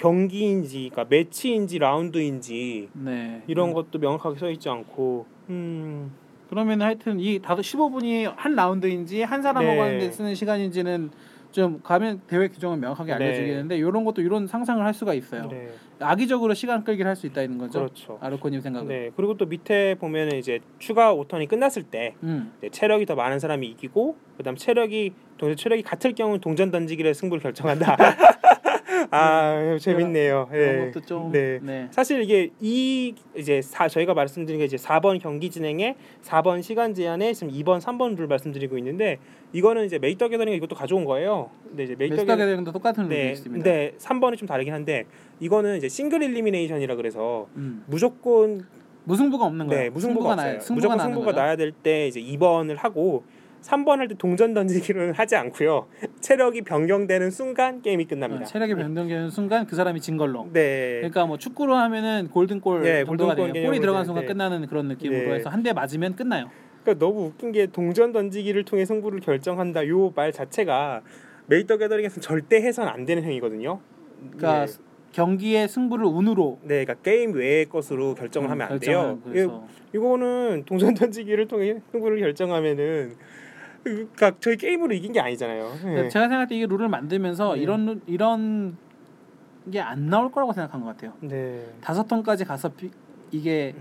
경기인지, 0.02 0.90
그러니까 0.92 1.06
매치인지 1.10 1.78
라운드인지 1.78 2.90
네. 2.94 3.44
이런 3.46 3.70
음. 3.70 3.74
것도 3.74 4.00
명확하게 4.00 4.40
써 4.40 4.50
있지 4.50 4.68
않고, 4.68 5.28
음, 5.50 6.12
그러면 6.50 6.82
하여튼 6.82 7.20
이 7.20 7.40
다섯 7.40 7.62
15분이 7.62 8.34
한 8.36 8.56
라운드인지 8.56 9.22
한 9.22 9.44
사람하고 9.44 9.76
네. 9.76 9.80
하는데 9.80 10.12
쓰는 10.12 10.34
시간인지는 10.34 11.12
좀 11.52 11.82
가면 11.84 12.22
대회 12.28 12.48
규정은 12.48 12.80
명확하게 12.80 13.16
네. 13.16 13.26
알려지겠는데 13.26 13.78
이런 13.78 14.04
것도 14.04 14.22
이런 14.22 14.48
상상을 14.48 14.84
할 14.84 14.94
수가 14.94 15.14
있어요. 15.14 15.48
네, 15.50 15.70
악의적으로 16.00 16.56
시간 16.56 16.84
끌기를 16.84 17.08
할 17.08 17.16
수 17.16 17.28
있다는 17.28 17.60
거죠. 17.60 17.80
그렇죠. 17.80 18.18
아르코님 18.22 18.62
생각은. 18.62 18.88
네, 18.88 19.12
그리고 19.16 19.38
또 19.38 19.46
밑에 19.46 19.96
보면은 20.00 20.40
이제 20.40 20.62
추가 20.80 21.14
5턴이 21.14 21.48
끝났을 21.48 21.84
때 21.84 22.16
음. 22.24 22.52
이제 22.58 22.70
체력이 22.70 23.06
더 23.06 23.14
많은 23.16 23.38
사람이 23.38 23.68
이기고, 23.68 24.16
그다음 24.38 24.56
체력이 24.56 25.14
동 25.38 25.56
체력이 25.56 25.84
같을 25.84 26.16
경우 26.16 26.40
동전 26.40 26.72
던지기를 26.72 27.14
승부를 27.14 27.44
결정한다. 27.44 27.98
아, 29.12 29.78
재밌네요. 29.80 30.48
그런 30.50 30.92
네. 30.92 30.92
네. 31.32 31.60
네. 31.62 31.88
사실 31.92 32.22
이게 32.24 32.50
이 32.60 33.14
이제 33.36 33.62
사, 33.62 33.88
저희가 33.88 34.14
말씀드린 34.14 34.60
게 34.60 34.66
이제 34.66 34.78
4번 34.78 35.20
경기 35.20 35.50
진행에 35.50 35.96
4번 36.24 36.62
시간 36.62 36.94
제한에 36.94 37.34
지금 37.34 37.54
2번, 37.54 37.80
3번 37.80 38.16
룰 38.18 38.28
말씀드리고 38.28 38.78
있는데 38.78 39.18
이거는 39.54 39.86
이제 39.86 39.98
Magic 40.00 40.17
the 40.17 40.28
Gathering 40.30 40.54
이것도 40.56 40.76
가져온 40.76 41.06
거예요. 41.06 41.50
근데 41.68 41.84
이제 41.84 41.96
Magic 41.98 42.10
the 42.10 42.18
Gathering 42.18 42.38
Gathering도 42.38 42.72
똑같은 42.72 43.04
룰이 43.06 43.16
네, 43.16 43.32
있습니다. 43.32 43.64
근데 43.64 43.94
3번은 43.98 44.38
좀 44.38 44.48
다르긴 44.48 44.74
한데 44.74 45.06
이거는 45.40 45.78
이제 45.78 45.88
single 45.90 46.22
elimination이라 46.24 46.96
그래서 46.96 47.48
음. 47.56 47.84
무조건 47.88 48.66
무승부가 49.04 49.46
없는 49.46 49.68
거예요. 49.68 49.84
네, 49.84 49.90
무승부가 49.90 50.34
없어요. 50.34 50.52
나요. 50.52 50.60
승부가 50.60 50.76
무조건 50.96 51.14
승부가. 51.14 51.32
나야 51.32 51.56
될 51.56 51.72
때 51.72 52.08
이제 52.08 52.22
2번을 52.22 52.76
하고 52.78 53.24
3번 53.62 53.98
할 53.98 54.08
때 54.08 54.16
동전 54.16 54.54
던지기는 54.54 55.14
하지 55.16 55.36
않고요. 55.36 55.88
체력이 56.20 56.64
변경되는 56.64 57.30
순간 57.32 57.82
게임이 57.82 58.06
끝납니다. 58.06 58.44
어, 58.44 58.46
체력이 58.46 58.76
변동되는 58.76 59.30
순간 59.30 59.66
그 59.68 59.76
사람이 59.76 60.02
진 60.02 60.18
걸로. 60.18 60.50
네. 60.52 60.96
그러니까 60.98 61.26
뭐 61.26 61.38
축구로 61.38 61.76
하면은 61.76 62.30
골든골 62.32 62.82
네, 62.82 63.06
정도가 63.06 63.36
골든골 63.36 63.54
돼요. 63.54 63.66
골이 63.68 63.78
개념으로 63.78 63.82
들어간 63.82 64.02
돼, 64.04 64.06
순간 64.06 64.22
네. 64.24 64.28
끝나는 64.28 64.68
그런 64.68 64.88
느낌으로 64.88 65.30
네. 65.30 65.36
해서 65.36 65.50
한 65.50 65.62
대 65.62 65.74
맞으면 65.74 66.16
끝나요. 66.16 66.50
그러니까 66.84 67.06
너무 67.06 67.26
웃긴 67.28 67.52
게 67.52 67.68
동전 67.68 68.12
던지기를 68.12 68.66
통해 68.66 68.84
승부를 68.86 69.20
결정한다. 69.20 69.88
요 69.88 70.12
말 70.16 70.32
자체가 70.32 71.02
메이터 71.46 71.78
게더링에서 71.78 72.20
절대 72.22 72.56
해선 72.58 72.88
안 72.88 73.06
되는 73.06 73.24
행위거든요. 73.24 73.80
그러니까 74.32 74.66
네. 74.66 74.74
경기의 75.12 75.68
승부를 75.68 76.06
운으로 76.06 76.58
네, 76.64 76.84
그러니까 76.86 76.96
게임 77.04 77.34
외의 77.34 77.66
것으로 77.66 78.16
결정을 78.16 78.48
음, 78.48 78.52
하면 78.52 78.72
안 78.72 78.80
돼요. 78.80 79.20
이- 79.28 79.96
이거는 79.96 80.64
동전 80.66 80.94
던지기를 80.96 81.48
통해 81.48 81.82
승부를 81.92 82.20
결정하면은 82.22 83.14
그러니까 83.84 84.32
저희 84.40 84.58
게임으로 84.58 84.94
이긴 84.94 85.12
게 85.14 85.20
아니잖아요. 85.20 85.72
네. 85.84 86.10
제가 86.10 86.26
생각할 86.26 86.48
때이 86.48 86.66
룰을 86.66 86.88
만들면서 86.88 87.56
네. 87.56 87.62
이런 87.62 87.86
룰- 87.86 88.02
이런 88.08 88.78
게 89.72 89.80
안 89.80 90.10
나올 90.10 90.32
거라고 90.32 90.54
생각한 90.54 90.82
것 90.82 90.88
같아요. 90.88 91.14
네. 91.22 91.66
다섯 91.82 92.08
턴까지 92.08 92.46
가서 92.46 92.70
비, 92.70 92.90
이게 93.32 93.76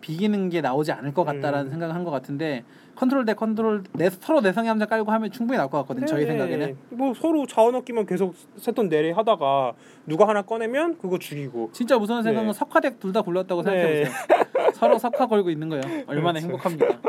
비기는 0.00 0.48
게 0.48 0.60
나오지 0.60 0.92
않을 0.92 1.12
것 1.12 1.24
같다라는 1.24 1.66
음. 1.66 1.70
생각을 1.70 1.94
한 1.94 2.04
것 2.04 2.10
같은데 2.12 2.64
컨트롤 2.94 3.24
대 3.24 3.34
컨트롤 3.34 3.82
내 3.92 4.10
서로 4.10 4.40
내성의 4.40 4.68
함자 4.68 4.86
깔고 4.86 5.10
하면 5.10 5.30
충분히 5.32 5.56
나올 5.58 5.70
것 5.70 5.78
같거든요. 5.78 6.06
저희 6.06 6.22
네. 6.22 6.26
생각에는 6.30 6.76
뭐 6.90 7.14
서로 7.14 7.46
자원 7.46 7.74
얻기만 7.76 8.06
계속 8.06 8.34
세턴 8.56 8.88
내리 8.88 9.10
하다가 9.12 9.72
누가 10.06 10.26
하나 10.28 10.42
꺼내면 10.42 10.98
그거 10.98 11.18
죽이고. 11.18 11.70
진짜 11.72 11.98
무서운 11.98 12.22
생각은 12.22 12.48
네. 12.48 12.52
석화 12.52 12.80
덱 12.80 12.98
둘다 13.00 13.22
네. 13.64 14.04
생각해보세요. 14.04 14.16
서로 14.74 14.98
석화 14.98 15.26
걸고 15.26 15.50
있는 15.50 15.68
거예요. 15.68 15.82
얼마나 16.06 16.40
그렇죠. 16.40 16.46
행복합니까? 16.68 17.00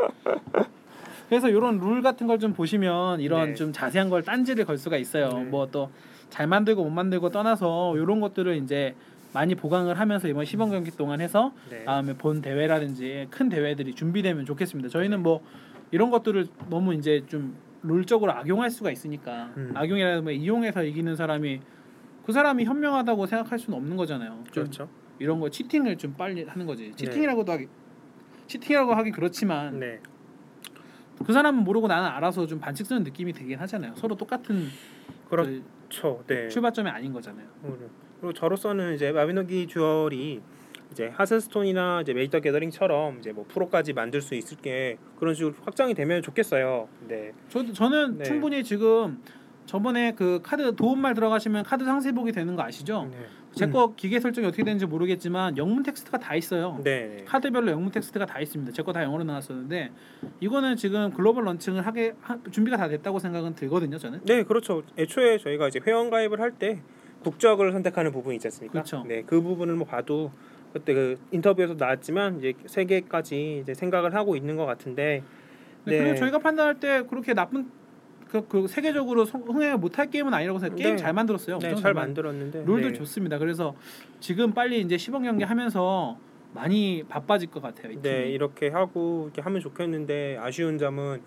그래서 1.30 1.48
이런 1.48 1.78
룰 1.78 2.02
같은 2.02 2.26
걸 2.26 2.40
좀 2.40 2.52
보시면 2.52 3.20
이런 3.20 3.50
네. 3.50 3.54
좀 3.54 3.72
자세한 3.72 4.08
걸 4.10 4.22
딴지를 4.22 4.64
걸 4.64 4.76
수가 4.78 4.96
있어요. 4.96 5.28
네. 5.28 5.44
뭐또 5.44 5.90
잘 6.28 6.46
만들고 6.46 6.82
못 6.82 6.90
만들고 6.90 7.28
떠나서 7.30 7.96
이런 7.96 8.20
것들을 8.20 8.56
이제 8.56 8.94
많이 9.32 9.54
보강을 9.54 9.98
하면서 9.98 10.26
이번 10.26 10.44
시범 10.44 10.70
경기 10.70 10.90
동안 10.90 11.20
해서 11.20 11.52
네. 11.70 11.84
다음에 11.84 12.14
본 12.14 12.40
대회라든지 12.40 13.28
큰 13.30 13.48
대회들이 13.48 13.94
준비되면 13.94 14.44
좋겠습니다. 14.46 14.88
저희는 14.88 15.22
뭐 15.22 15.42
이런 15.92 16.10
것들을 16.10 16.48
너무 16.68 16.94
이제 16.94 17.22
좀 17.28 17.56
룰적으로 17.82 18.32
악용할 18.32 18.70
수가 18.70 18.90
있으니까 18.90 19.50
음. 19.56 19.72
악용이라면 19.74 20.24
뭐 20.24 20.32
이용해서 20.32 20.82
이기는 20.82 21.14
사람이 21.14 21.60
그 22.26 22.32
사람이 22.32 22.64
현명하다고 22.64 23.26
생각할 23.26 23.58
수는 23.58 23.78
없는 23.78 23.96
거잖아요. 23.96 24.30
좀 24.50 24.64
그렇죠. 24.64 24.88
이런 25.18 25.38
거 25.40 25.48
cheating을 25.50 25.96
좀 25.96 26.14
빨리 26.14 26.42
하는 26.44 26.66
거지. 26.66 26.92
cheating이라고도 26.96 27.52
하기 27.52 27.66
cheating이라고 28.46 28.94
하기 28.94 29.10
그렇지만 29.12 29.78
네. 29.78 30.00
그 31.24 31.32
사람은 31.32 31.64
모르고 31.64 31.86
나는 31.88 32.08
알아서 32.08 32.46
좀 32.46 32.60
반칙 32.60 32.86
쓰는 32.86 33.04
느낌이 33.04 33.32
들긴 33.32 33.58
하잖아요. 33.58 33.94
서로 33.96 34.16
똑같은 34.16 34.68
그렇죠. 35.28 36.22
그 36.26 36.34
네. 36.34 36.48
출발점이 36.48 36.88
아닌 36.88 37.12
거잖아요. 37.12 37.46
그리고 38.20 38.32
저로서는 38.32 38.94
이제 38.94 39.12
마비노기 39.12 39.66
듀얼이 39.66 40.40
이제 40.90 41.08
Hearthstone이나 41.14 42.00
이제 42.02 42.12
Magic 42.12 42.30
the 42.30 42.40
Gathering처럼 42.40 43.18
이제 43.20 43.32
뭐 43.32 43.44
프로까지 43.48 43.92
만들 43.92 44.20
수 44.20 44.34
있을 44.34 44.56
게 44.58 44.98
그런 45.18 45.34
식으로 45.34 45.54
확장이 45.62 45.94
되면 45.94 46.20
좋겠어요. 46.20 46.88
네. 47.06 47.32
저 47.48 47.64
저는 47.72 48.18
네. 48.18 48.24
충분히 48.24 48.64
지금 48.64 49.22
저번에 49.66 50.12
그 50.16 50.40
카드 50.42 50.74
도움말 50.74 51.14
들어가시면 51.14 51.62
카드 51.62 51.84
상세 51.84 52.10
보기 52.10 52.32
되는 52.32 52.56
거 52.56 52.62
아시죠? 52.62 53.08
네. 53.10 53.18
제 53.52 53.69
거 53.69 53.94
기기 53.96 54.20
설정이 54.20 54.46
어떻게 54.46 54.62
되는지 54.62 54.86
모르겠지만 54.86 55.56
영문 55.56 55.82
텍스트가 55.82 56.18
다 56.18 56.34
있어요. 56.34 56.80
네. 56.84 57.16
네. 57.18 57.24
카드별로 57.24 57.70
영문 57.72 57.90
텍스트가 57.90 58.24
다 58.26 58.40
있습니다. 58.40 58.72
제 58.72 58.82
거 58.82 58.92
다 58.92 59.02
영어로 59.02 59.24
나왔었는데 59.24 59.90
이거는 60.40 60.76
지금 60.76 61.10
글로벌 61.12 61.44
런칭을 61.44 61.84
하게 61.86 62.14
하, 62.20 62.38
준비가 62.50 62.76
다 62.76 62.88
됐다고 62.88 63.18
생각은 63.18 63.54
들거든요. 63.54 63.98
저는. 63.98 64.20
네, 64.24 64.42
그렇죠. 64.44 64.82
애초에 64.98 65.38
저희가 65.38 65.68
이제 65.68 65.80
회원 65.86 66.10
가입을 66.10 66.40
할 66.40 66.52
때 66.52 66.80
국적을 67.24 67.72
선택하는 67.72 68.12
부분이 68.12 68.36
있지 68.36 68.46
않습니까? 68.46 68.72
그렇죠. 68.72 69.04
네, 69.06 69.22
그 69.26 69.40
부분을 69.42 69.74
뭐 69.74 69.86
봐도 69.86 70.30
그때 70.72 70.94
그 70.94 71.18
인터뷰에서 71.32 71.74
나왔지만 71.74 72.38
이제 72.38 72.54
세계까지 72.66 73.60
이제 73.62 73.74
생각을 73.74 74.14
하고 74.14 74.36
있는 74.36 74.56
것 74.56 74.64
같은데 74.66 75.22
네. 75.84 75.98
그리고 75.98 76.12
네. 76.12 76.14
저희가 76.14 76.38
판단할 76.38 76.78
때 76.80 77.02
그렇게 77.08 77.34
나쁜 77.34 77.70
그, 78.30 78.46
그 78.46 78.68
세계적으로 78.68 79.24
성- 79.24 79.42
흥행을 79.42 79.78
못할 79.78 80.08
게임은 80.08 80.32
아니라고 80.32 80.58
생각. 80.60 80.76
게임 80.76 80.90
네. 80.90 80.96
잘 80.96 81.12
만들었어요. 81.12 81.58
네, 81.58 81.66
엄청 81.68 81.82
잘 81.82 81.94
만- 81.94 82.06
만들었는데 82.06 82.64
룰도 82.64 82.88
네. 82.88 82.92
좋습니다. 82.94 83.38
그래서 83.38 83.74
지금 84.20 84.52
빨리 84.52 84.80
이제 84.80 84.96
시범 84.96 85.24
경기 85.24 85.42
하면서 85.44 86.16
많이 86.54 87.04
바빠질 87.08 87.50
것 87.50 87.60
같아요. 87.62 87.92
이 87.92 88.00
네. 88.00 88.28
이렇게 88.30 88.68
하고 88.68 89.24
이렇게 89.26 89.42
하면 89.42 89.60
좋겠는데 89.60 90.38
아쉬운 90.40 90.78
점은 90.78 91.20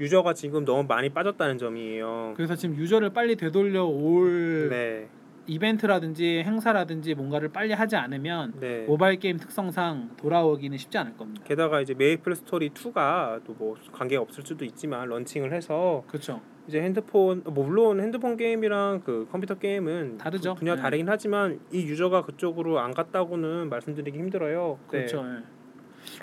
유저가 0.00 0.34
지금 0.34 0.64
너무 0.64 0.84
많이 0.86 1.08
빠졌다는 1.10 1.58
점이에요. 1.58 2.34
그래서 2.36 2.54
지금 2.56 2.76
유저를 2.76 3.10
빨리 3.10 3.36
되돌려 3.36 3.84
올 3.84 4.68
네, 4.68 5.08
이벤트라든지 5.48 6.42
행사라든지 6.44 7.14
뭔가를 7.14 7.48
빨리 7.48 7.72
하지 7.72 7.96
않으면 7.96 8.52
네. 8.60 8.84
모바일 8.86 9.18
게임 9.18 9.38
특성상 9.38 10.10
돌아오기는 10.16 10.76
쉽지 10.78 10.98
않을 10.98 11.16
겁니다. 11.16 11.42
게다가 11.46 11.80
이제 11.80 11.94
메이플 11.94 12.34
스토리 12.36 12.70
2가 12.70 13.42
또 13.44 13.58
뭐 13.58 13.74
관계가 13.90 14.22
없을 14.22 14.44
수도 14.46 14.64
있지만 14.64 15.08
런칭을 15.08 15.52
해서 15.52 16.04
그렇죠. 16.06 16.40
이제 16.68 16.80
핸드폰 16.80 17.42
뭐 17.44 17.64
물론 17.64 17.98
핸드폰 18.00 18.36
게임이랑 18.36 19.00
그 19.04 19.26
컴퓨터 19.32 19.54
게임은 19.54 20.18
다르죠. 20.18 20.54
분야 20.54 20.76
네. 20.76 20.82
다르긴 20.82 21.08
하지만 21.08 21.58
이 21.72 21.82
유저가 21.82 22.22
그쪽으로 22.22 22.78
안 22.78 22.92
갔다고는 22.94 23.68
말씀드리기 23.70 24.16
힘들어요. 24.16 24.78
네. 24.92 24.98
그렇죠. 24.98 25.24
예. 25.26 25.42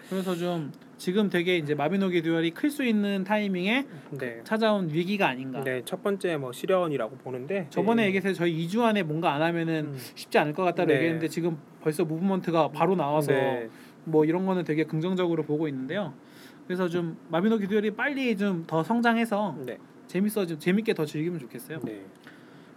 그래서 0.10 0.34
좀 0.36 0.72
지금 0.98 1.30
되게 1.30 1.58
이제 1.58 1.76
마비노기 1.76 2.22
듀얼이 2.22 2.52
클 2.52 2.70
수 2.70 2.84
있는 2.84 3.24
타이밍에 3.24 3.86
네. 4.12 4.42
찾아온 4.44 4.90
위기가 4.92 5.28
아닌가. 5.28 5.64
네, 5.64 5.82
첫 5.86 6.02
번째 6.04 6.38
뭐 6.38 6.52
시련이라고 6.52 7.18
보는데 7.18 7.68
저번에 7.70 8.04
네. 8.04 8.08
얘기해서 8.10 8.34
저희 8.34 8.66
2주 8.68 8.82
안에 8.82 9.04
뭔가 9.04 9.34
안 9.34 9.42
하면은 9.42 9.88
음. 9.94 9.98
쉽지 10.16 10.38
않을 10.38 10.54
것 10.54 10.64
같다고 10.64 10.88
네. 10.90 10.96
얘기했는데 10.96 11.28
지금 11.28 11.58
벌써 11.82 12.04
무브먼트가 12.04 12.70
바로 12.70 12.96
나와서 12.96 13.32
네. 13.32 13.70
뭐 14.04 14.26
이런 14.26 14.46
거는 14.46 14.64
되게 14.64 14.84
긍정적으로 14.84 15.44
보고 15.44 15.68
있는데요. 15.68 16.14
그래서 16.68 16.88
좀 16.90 17.18
마비노기 17.30 17.68
듀얼이 17.68 17.92
빨리 17.92 18.36
좀 18.36 18.66
더 18.68 18.84
성장해서 18.84 19.58
네. 19.66 19.78
재밌어 20.08 20.46
좀 20.46 20.60
재밌게 20.60 20.94
더 20.94 21.06
즐기면 21.06 21.40
좋겠어요. 21.40 21.80
네. 21.84 22.02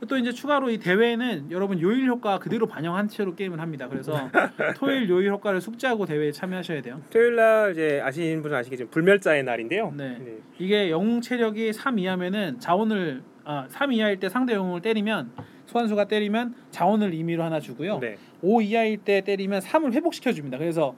또 0.06 0.16
이제 0.16 0.30
추가로 0.32 0.70
이 0.70 0.78
대회는 0.78 1.50
여러분 1.50 1.80
요일 1.80 2.06
효과 2.06 2.38
그대로 2.38 2.66
반영한 2.66 3.08
채로 3.08 3.34
게임을 3.34 3.60
합니다. 3.60 3.88
그래서 3.88 4.12
토요일 4.76 5.08
요일 5.08 5.30
효과를 5.32 5.60
숙지하고 5.60 6.06
대회에 6.06 6.30
참여하셔야 6.30 6.82
돼요. 6.82 7.00
토요일 7.10 7.34
날 7.34 7.72
이제 7.72 8.00
아시는 8.02 8.42
분은 8.42 8.56
아시겠지만 8.56 8.90
불멸자의 8.90 9.42
날인데요. 9.42 9.92
네. 9.96 10.18
네. 10.18 10.38
이게 10.58 10.90
영웅 10.90 11.20
체력이 11.20 11.72
3 11.72 11.98
이하면은 11.98 12.60
자원을 12.60 13.22
아 13.44 13.66
3 13.68 13.92
이하일 13.92 14.20
때 14.20 14.28
상대 14.28 14.54
영웅을 14.54 14.82
때리면 14.82 15.32
소환수가 15.66 16.04
때리면 16.06 16.54
자원을 16.70 17.12
임의로 17.12 17.42
하나 17.42 17.58
주고요. 17.58 17.98
네. 17.98 18.16
5 18.40 18.62
이하일 18.62 18.98
때 18.98 19.20
때리면 19.22 19.60
3을 19.60 19.92
회복시켜 19.94 20.32
줍니다. 20.32 20.58
그래서 20.58 20.94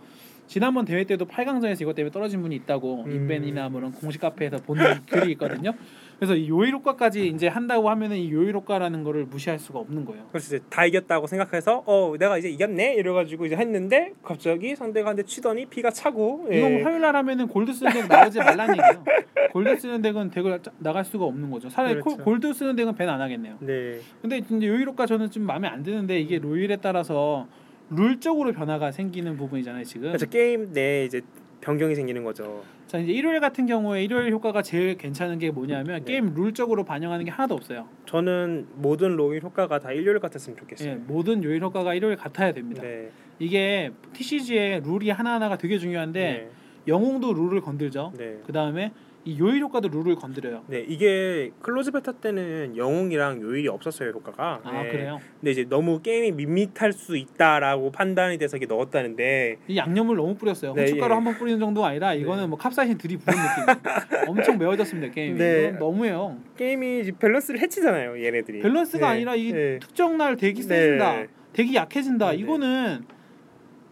지난번 0.47 0.85
대회 0.85 1.05
때도 1.05 1.27
8강전에서 1.27 1.81
이것 1.83 1.95
때문에 1.95 2.11
떨어진 2.11 2.43
분이 2.43 2.57
있다고 2.57 3.05
음. 3.05 3.13
인벤이나 3.13 3.69
뭐 3.69 3.81
이런 3.81 3.93
공식 3.93 4.21
카페에서 4.21 4.59
본 4.59 4.77
글이 5.09 5.33
있거든요. 5.33 5.73
그래서 6.21 6.35
이 6.37 6.51
요일 6.51 6.75
효과까지 6.75 7.29
이제 7.29 7.49
한다고 7.49 7.89
하면은 7.89 8.19
이 8.19 8.31
요일 8.31 8.55
효과라는 8.55 9.05
거를 9.05 9.25
무시할 9.25 9.59
수가 9.59 9.79
없는 9.79 10.05
거예요. 10.05 10.27
그래서 10.31 10.55
이제 10.55 10.65
다 10.69 10.85
이겼다고 10.85 11.27
생각해서 11.27 11.83
어 11.87 12.15
내가 12.19 12.37
이제 12.37 12.51
이겼네 12.51 12.97
이래가지고 12.97 13.47
이제 13.47 13.57
했는데 13.57 14.13
갑자기 14.23 14.77
상대가 14.77 15.09
한대 15.09 15.23
치더니 15.23 15.65
피가 15.65 15.91
차고 15.91 16.49
예. 16.53 16.61
뭐 16.61 16.85
화요일 16.85 17.01
날 17.01 17.17
하면은 17.17 17.49
골드 17.49 17.73
쓰는 17.73 17.91
deck 17.93 18.07
나가지 18.07 18.39
말라는 18.39 18.75
얘기예요. 18.77 19.05
골드 19.55 19.77
쓰는 19.81 20.03
deck은 20.03 20.31
deck을 20.31 20.61
짜- 20.63 20.71
나갈 20.79 21.07
수가 21.07 21.25
없는 21.25 21.51
거죠. 21.51 21.71
차라리 21.71 21.95
그렇죠. 21.95 22.17
콜- 22.19 22.25
골드 22.25 22.53
쓰는 22.53 22.77
deck은 22.77 22.95
ban 22.97 23.09
안 23.09 23.23
하겠네요. 23.23 23.57
네. 23.61 24.01
근데 24.21 24.37
이제 24.37 24.67
요일 24.67 24.87
효과 24.87 25.07
저는 25.07 25.31
좀 25.31 25.45
마음에 25.45 25.69
안 25.69 25.83
드는데 25.83 26.21
이게 26.21 26.39
요일에 26.39 26.77
따라서 26.77 27.49
룰적으로 27.89 28.53
변화가 28.53 28.93
생기는 28.93 29.39
부분이잖아요 29.39 29.85
지금. 29.85 30.09
그래서 30.09 30.27
게임 30.27 30.73
내 30.75 31.07
이제 31.07 31.23
변경이 31.61 31.95
생기는 31.95 32.25
거죠. 32.25 32.63
자 32.87 32.99
이제 32.99 33.13
일요일 33.13 33.41
같은 33.41 33.67
경우에 33.67 34.03
일요일 34.03 34.33
효과가 34.33 34.63
제일 34.63 34.97
괜찮은 34.97 35.39
게 35.39 35.51
뭐냐면 35.51 36.05
네. 36.05 36.05
게임 36.05 36.35
룰적으로 36.35 36.85
반영하는 36.85 37.25
게 37.25 37.31
하나도 37.31 37.55
없어요. 37.55 37.87
저는 38.07 38.67
모든 38.75 39.17
요일 39.17 39.43
효과가 39.43 39.79
다 39.79 39.93
일요일 39.93 40.19
같았으면 40.19 40.59
좋겠어요. 40.59 40.91
예, 40.91 40.95
모든 40.95 41.45
요일 41.45 41.63
효과가 41.63 41.95
일요일 41.95 42.17
같아야 42.17 42.53
됩니다. 42.53 42.83
네. 42.83 43.11
이게 43.39 43.91
TCG의 44.13 44.83
룰이 44.85 45.11
하나 45.11 45.35
하나가 45.35 45.57
되게 45.57 45.79
중요한데 45.79 46.51
영웅도 46.89 47.33
룰을 47.33 47.61
건들죠. 47.61 48.13
네. 48.17 48.25
네. 48.25 48.39
그 48.45 48.53
다음에 48.53 48.93
이 49.25 49.39
요일 49.39 49.61
효과도 49.61 49.89
룰을 49.89 50.17
건드려요. 50.17 50.65
네, 50.67 50.81
이게 50.89 51.51
close 51.61 51.91
beta 51.93 52.13
때는 52.13 52.77
영웅이랑 52.77 53.43
요일이 53.43 53.69
없었어요 53.69 54.11
효과가. 54.11 54.61
아 54.65 54.83
네. 54.83 54.89
그래요? 54.89 55.21
근데 55.39 55.51
이제 55.51 55.67
너무 55.69 56.01
게임이 56.01 56.33
밋밋할 56.33 56.93
수 56.95 57.17
있다라고 57.17 57.93
판단이 57.93 58.39
돼서 58.39 58.57
이게 58.57 58.65
넣었다는데 58.65 59.59
이 59.69 59.77
양념을 59.77 60.17
너무 60.17 60.35
뿌렸어요. 60.37 60.73
네, 60.73 60.85
후춧가루 60.85 61.13
예. 61.13 61.15
한번 61.17 61.35
뿌리는 61.35 61.61
정도가 61.61 61.89
아니라 61.89 62.15
이거는 62.15 62.49
뭐 62.49 62.59
캡사이신 62.59 62.97
들이 62.97 63.19
부은 63.19 63.37
느낌. 63.37 64.25
엄청 64.29 64.59
매워졌습니다 64.59 65.13
게임이. 65.13 65.39
네. 65.39 65.71
너무해요. 65.73 66.39
게임이 66.57 67.01
이제 67.01 67.13
밸런스를 67.19 67.61
해치잖아요 67.61 68.25
얘네들이. 68.25 68.61
밸런스가 68.61 69.09
네. 69.09 69.17
아니라 69.17 69.35
이 69.37 69.53
네. 69.53 69.79
특정 69.81 70.17
날 70.17 70.37
대기 70.37 70.63
네. 70.63 70.69
세진다, 70.69 71.25
대기 71.53 71.75
약해진다. 71.75 72.31
네. 72.31 72.37
이거는 72.39 73.05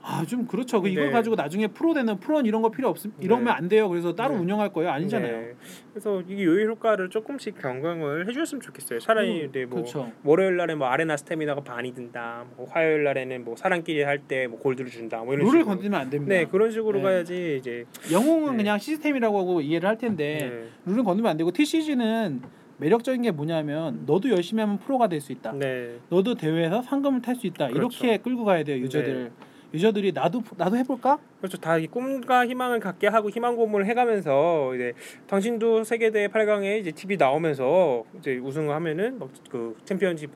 아 0.03 0.25
좀 0.25 0.47
그렇죠. 0.47 0.81
그 0.81 0.89
이걸 0.89 1.07
네. 1.07 1.11
가지고 1.11 1.35
나중에 1.37 1.67
프로 1.67 1.93
되는 1.93 2.17
프로는 2.19 2.47
이런 2.47 2.63
거 2.63 2.71
필요 2.71 2.89
없음. 2.89 3.13
이러면 3.21 3.47
네. 3.47 3.51
안 3.51 3.69
돼요. 3.69 3.89
그래서 3.89 4.15
따로 4.15 4.35
네. 4.35 4.41
운영할 4.41 4.73
거예요. 4.73 4.91
아니잖아요. 4.91 5.33
네. 5.41 5.55
그래서 5.93 6.23
이게 6.27 6.45
요일 6.45 6.69
효과를 6.69 7.11
조금씩 7.11 7.57
변경을 7.59 8.29
해주셨으면 8.29 8.61
좋겠어요. 8.63 9.01
차라리 9.01 9.45
음, 9.47 9.53
네, 9.53 9.65
뭐 9.67 9.81
그렇죠. 9.81 10.11
월요일 10.25 10.57
날에 10.57 10.75
뭐 10.77 10.87
아레나 10.89 11.17
스태미나가 11.17 11.61
반이 11.63 11.95
든다. 11.95 12.45
뭐 12.57 12.67
화요일 12.71 13.05
날에는 13.05 13.45
뭐 13.45 13.57
사람끼리 13.57 14.03
할 14.03 14.21
때 14.29 14.47
뭐 14.47 14.59
골드를 14.61 14.91
준다. 14.91 15.19
뭐 15.25 15.35
이런 15.35 15.47
룰을 15.47 15.61
식으로. 15.61 15.67
건드리면 15.67 16.01
안 16.01 16.11
됩니다. 16.11 16.35
네 16.35 16.45
그런 16.47 16.71
식으로 16.71 16.99
네. 16.99 17.03
가야지 17.05 17.57
이제 17.59 17.85
영웅은 18.13 18.53
네. 18.53 18.57
그냥 18.59 18.79
시스템이라고 18.79 19.39
하고 19.39 19.61
이해를 19.61 19.89
할 19.89 19.99
텐데 19.99 20.39
네. 20.51 20.69
룰은 20.87 21.05
건드리면 21.05 21.31
안 21.31 21.37
되고 21.37 21.51
TCG는 21.51 22.41
매력적인 22.79 23.23
게 23.23 23.31
뭐냐면 23.33 24.05
너도 24.07 24.31
열심히 24.31 24.61
하면 24.61 24.79
프로가 24.79 25.09
될 25.09 25.21
수 25.21 25.33
있다. 25.33 25.53
네. 25.53 25.97
너도 26.09 26.35
대회에서 26.37 26.83
상금을 26.83 27.21
탈 27.21 27.35
수 27.35 27.47
있다. 27.49 27.69
그렇죠. 27.69 28.05
이렇게 28.07 28.19
끌고 28.23 28.45
가야 28.45 28.63
돼요 28.63 28.79
유저들. 28.79 29.33
유저들이 29.75 30.13
나도 30.13 30.43
나도 30.57 30.77
해볼까? 30.79 31.19
그렇죠. 31.39 31.59
다이 31.59 31.87
꿈과 31.87 32.47
희망을 32.47 32.81
갖게 32.81 33.07
하고 33.07 33.29
희망 33.31 33.57
고문을 33.57 33.87
해가면서 33.87 34.75
이제 34.75 34.93
당신도 35.27 35.85
세계대회 35.85 36.29
8강에 36.29 36.81
이제 36.81 36.91
TV 36.91 37.17
나오면서 37.17 38.05
이제 38.19 38.37
우승을 38.39 38.75
하면은 38.75 39.19
막 39.19 39.29
그 39.51 39.77
챔피언십 39.85 40.31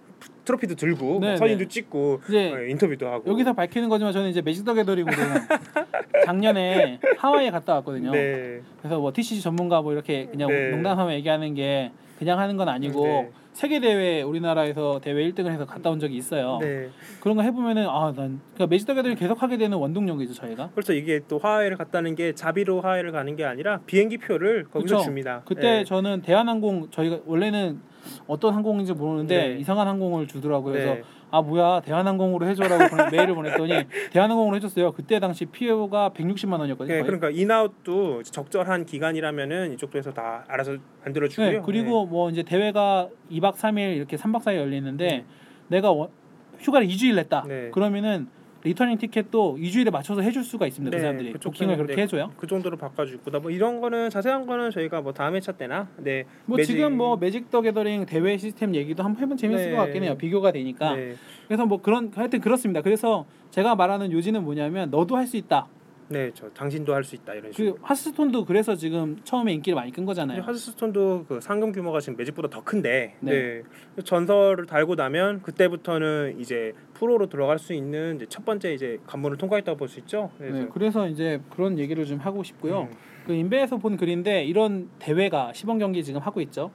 트로피도 0.44 0.74
들고 0.74 1.18
네, 1.20 1.30
막 1.30 1.36
사진도 1.36 1.64
네. 1.64 1.68
찍고 1.68 2.20
어, 2.24 2.58
인터뷰도 2.68 3.06
하고 3.06 3.30
여기서 3.30 3.52
밝히는 3.52 3.88
거지만 3.88 4.12
저는 4.12 4.30
이제 4.30 4.40
Magic 4.42 4.64
the 4.64 4.74
Gathering으로 4.74 5.12
작년에 6.26 6.98
하와이에 7.18 7.50
갔다 7.50 7.74
왔거든요. 7.74 8.10
네. 8.12 8.60
그래서 8.78 8.98
뭐 8.98 9.12
TCG 9.12 9.40
전문가 9.42 9.82
뭐 9.82 9.92
이렇게 9.92 10.26
그냥 10.26 10.48
네. 10.48 10.70
농담하며 10.70 11.14
얘기하는 11.14 11.54
게 11.54 11.92
그냥 12.18 12.38
하는 12.38 12.56
건 12.56 12.68
아니고 12.68 13.04
네. 13.04 13.30
세계 13.52 13.80
대회 13.80 14.22
우리나라에서 14.22 15.00
대회 15.02 15.14
1등을 15.30 15.50
해서 15.50 15.66
갔다 15.66 15.90
온 15.90 16.00
적이 16.00 16.16
있어요. 16.16 16.58
네. 16.60 16.88
그런 17.20 17.36
거 17.36 17.42
해보면은 17.42 17.86
아난 17.88 18.40
그러니까 18.54 18.66
매직 18.68 18.86
더 18.86 18.94
게더링 18.94 19.16
계속 19.16 19.42
하게 19.42 19.58
되는 19.58 19.76
원동력이죠 19.76 20.34
저희가. 20.34 20.70
그렇죠. 20.70 20.92
이게 20.94 21.20
또 21.28 21.38
하와이를 21.38 21.76
갔다는 21.76 22.14
게 22.14 22.34
자비로 22.34 22.80
하와이를 22.80 23.12
가는 23.12 23.36
게 23.36 23.44
아니라 23.44 23.80
비행기 23.86 24.18
표를 24.18 24.64
거기서 24.64 24.96
그쵸. 24.96 25.04
줍니다. 25.04 25.42
그때 25.44 25.60
네. 25.60 25.84
저는 25.84 26.22
대한항공 26.22 26.90
저희가 26.90 27.20
원래는 27.26 27.80
어떤 28.26 28.54
항공인지 28.54 28.92
모르는데 28.94 29.48
네. 29.54 29.58
이상한 29.58 29.86
항공을 29.88 30.26
주더라고요. 30.28 30.72
그래서 30.72 30.94
네. 30.94 31.02
아 31.30 31.40
뭐야 31.40 31.80
대한항공으로 31.80 32.46
해줘라고 32.46 32.88
보내- 32.94 33.10
메일을 33.16 33.34
보냈더니 33.34 33.72
대한항공으로 34.12 34.56
해줬어요. 34.56 34.92
그때 34.92 35.18
당시 35.18 35.46
피해가 35.46 36.10
160만 36.10 36.58
원이었거든요. 36.60 36.94
네, 36.94 37.00
거의. 37.00 37.04
그러니까 37.18 37.30
인아웃도 37.30 38.22
적절한 38.24 38.84
기간이라면 38.84 39.72
이쪽도 39.74 39.96
해서 39.98 40.12
다 40.12 40.44
알아서 40.48 40.76
만들어 41.04 41.28
주고요. 41.28 41.50
네, 41.50 41.60
그리고 41.64 42.04
뭐 42.06 42.28
이제 42.30 42.42
대회가 42.42 43.08
2박 43.30 43.54
3일 43.54 43.96
이렇게 43.96 44.16
3박 44.16 44.42
4일 44.42 44.56
열리는데 44.56 45.24
내가 45.68 45.90
원- 45.90 46.10
휴가를 46.58 46.86
2주일 46.86 47.14
냈다. 47.16 47.44
네. 47.48 47.70
그러면은 47.72 48.28
returning 48.64 48.96
티켓도 48.98 49.56
2주일에 49.60 49.90
맞춰서 49.90 50.20
해줄 50.20 50.44
수가 50.44 50.66
있습니다. 50.66 50.90
그 50.90 50.96
네, 50.96 51.00
사람들이 51.00 51.32
그쪽 51.32 51.50
부킹을 51.50 51.76
그렇게 51.76 51.96
네. 51.96 52.02
해줘요. 52.02 52.30
그 52.36 52.46
정도로 52.46 52.76
바꿔주고 52.76 53.40
뭐 53.40 53.50
이런 53.50 53.80
거는 53.80 54.08
자세한 54.10 54.46
거는 54.46 54.70
저희가 54.70 55.00
뭐 55.00 55.12
다음 55.12 55.34
회차 55.34 55.52
때나 55.52 55.88
네. 55.96 56.24
뭐 56.46 56.56
Magic- 56.58 56.76
지금 56.76 56.96
뭐 56.96 57.16
Magic 57.16 57.50
the 57.50 57.60
Gathering 57.60 58.06
대회 58.06 58.36
시스템 58.36 58.74
얘기도 58.74 59.02
한번 59.02 59.20
해보면 59.20 59.36
재밌을 59.36 59.70
네. 59.70 59.76
것 59.76 59.78
같긴 59.82 60.04
해요. 60.04 60.16
비교가 60.16 60.52
되니까. 60.52 60.94
네. 60.94 61.14
그래서 61.48 61.66
뭐 61.66 61.82
그런 61.82 62.12
하여튼 62.14 62.40
그렇습니다. 62.40 62.82
그래서 62.82 63.26
제가 63.50 63.74
말하는 63.74 64.12
요지는 64.12 64.44
뭐냐면 64.44 64.90
너도 64.90 65.16
할 65.16 65.26
수 65.26 65.36
있다. 65.36 65.66
네, 66.08 66.30
저 66.34 66.48
당신도 66.50 66.92
할 66.94 67.04
수 67.04 67.14
있다 67.14 67.32
이런 67.34 67.50
그 67.52 67.56
식으로. 67.56 67.78
하스스톤도 67.82 68.44
그래서 68.44 68.74
지금 68.76 69.18
처음에 69.24 69.52
인기를 69.54 69.74
많이 69.74 69.90
끈 69.92 70.04
거잖아요. 70.04 70.42
하스스톤도 70.42 71.24
그 71.28 71.40
상금 71.40 71.72
규모가 71.72 72.00
지금 72.00 72.16
매직보다 72.16 72.48
더 72.48 72.62
큰데 72.62 73.16
네. 73.20 73.62
네. 73.96 74.02
전설을 74.02 74.66
달고 74.66 74.94
나면 74.94 75.42
그때부터는 75.42 76.36
이제 76.38 76.72
프로로 76.94 77.28
들어갈 77.28 77.58
수 77.58 77.72
있는 77.72 78.16
이제 78.16 78.26
첫 78.28 78.44
번째 78.44 78.74
이제 78.74 78.98
관문을 79.06 79.38
통과했다고 79.38 79.78
볼 79.78 79.88
수 79.88 79.98
있죠. 80.00 80.30
그래서 80.38 80.58
네, 80.58 80.68
그래서 80.72 81.08
이제 81.08 81.40
그런 81.50 81.78
얘기를 81.78 82.04
좀 82.04 82.18
하고 82.18 82.42
싶고요. 82.42 82.82
음. 82.82 82.96
그 83.26 83.32
인베에서 83.32 83.78
본 83.78 83.96
글인데 83.96 84.44
이런 84.44 84.90
대회가 84.98 85.52
시범 85.52 85.78
경기 85.78 86.02
지금 86.04 86.20
하고 86.20 86.40
있죠. 86.42 86.70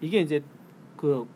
이게 0.00 0.20
이제 0.20 0.42
그 0.96 1.26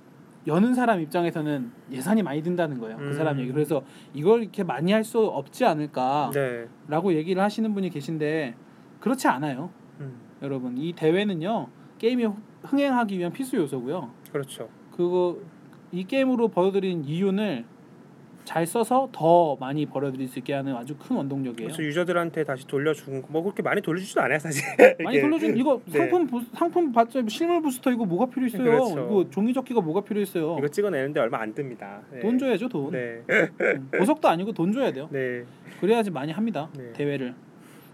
여는 0.46 0.74
사람 0.74 1.00
입장에서는 1.00 1.72
예산이 1.90 2.22
많이 2.22 2.42
든다는 2.42 2.78
거예요. 2.78 2.96
그 2.98 3.08
음. 3.08 3.12
사람 3.14 3.38
얘기. 3.40 3.50
그래서 3.52 3.82
이걸 4.14 4.42
이렇게 4.42 4.62
많이 4.62 4.92
할 4.92 5.02
수 5.04 5.20
없지 5.20 5.64
않을까라고 5.64 6.32
네. 7.10 7.16
얘기를 7.16 7.42
하시는 7.42 7.72
분이 7.74 7.90
계신데 7.90 8.54
그렇지 9.00 9.28
않아요. 9.28 9.70
음. 10.00 10.20
여러분 10.42 10.76
이 10.78 10.92
대회는요 10.92 11.68
게임이 11.98 12.26
흥행하기 12.62 13.18
위한 13.18 13.32
필수 13.32 13.56
요소고요. 13.56 14.10
그렇죠. 14.32 14.68
그거 14.90 15.38
이 15.92 16.04
게임으로 16.04 16.48
벌어들인 16.48 17.04
이윤을 17.04 17.64
잘 18.46 18.64
써서 18.64 19.08
더 19.10 19.56
많이 19.58 19.84
벌어들일 19.86 20.28
수 20.28 20.38
있게 20.38 20.54
하는 20.54 20.74
아주 20.76 20.94
큰 20.96 21.16
원동력이에요. 21.16 21.66
그래서 21.66 21.82
유저들한테 21.82 22.44
다시 22.44 22.64
돌려준 22.64 23.20
거, 23.20 23.28
뭐 23.28 23.42
그렇게 23.42 23.60
많이 23.60 23.82
돌려주지도 23.82 24.20
않아요 24.22 24.38
사실. 24.38 24.62
많이. 25.02 25.20
돌려준 25.20 25.56
이거 25.56 25.80
네. 25.84 25.98
상품 25.98 26.26
부, 26.28 26.40
상품 26.54 26.92
받자 26.92 27.22
실물 27.26 27.60
부스터 27.60 27.90
이거 27.90 28.04
뭐가 28.04 28.26
필요 28.26 28.46
있어요? 28.46 28.62
그렇죠. 28.62 28.92
이거 28.92 29.30
종이 29.30 29.52
접기가 29.52 29.80
뭐가 29.80 30.02
필요 30.02 30.20
있어요? 30.20 30.56
이거 30.58 30.68
찍어내는데 30.68 31.18
얼마 31.18 31.40
안 31.40 31.54
듭니다. 31.54 32.02
네. 32.12 32.20
돈 32.20 32.38
줘야죠 32.38 32.68
돈. 32.68 32.92
네, 32.92 33.20
음, 33.28 33.88
보석도 33.90 34.28
아니고 34.28 34.52
돈 34.52 34.72
줘야 34.72 34.92
돼요. 34.92 35.08
네, 35.10 35.42
그래야지 35.80 36.12
많이 36.12 36.30
합니다 36.30 36.70
네. 36.78 36.92
대회를. 36.92 37.34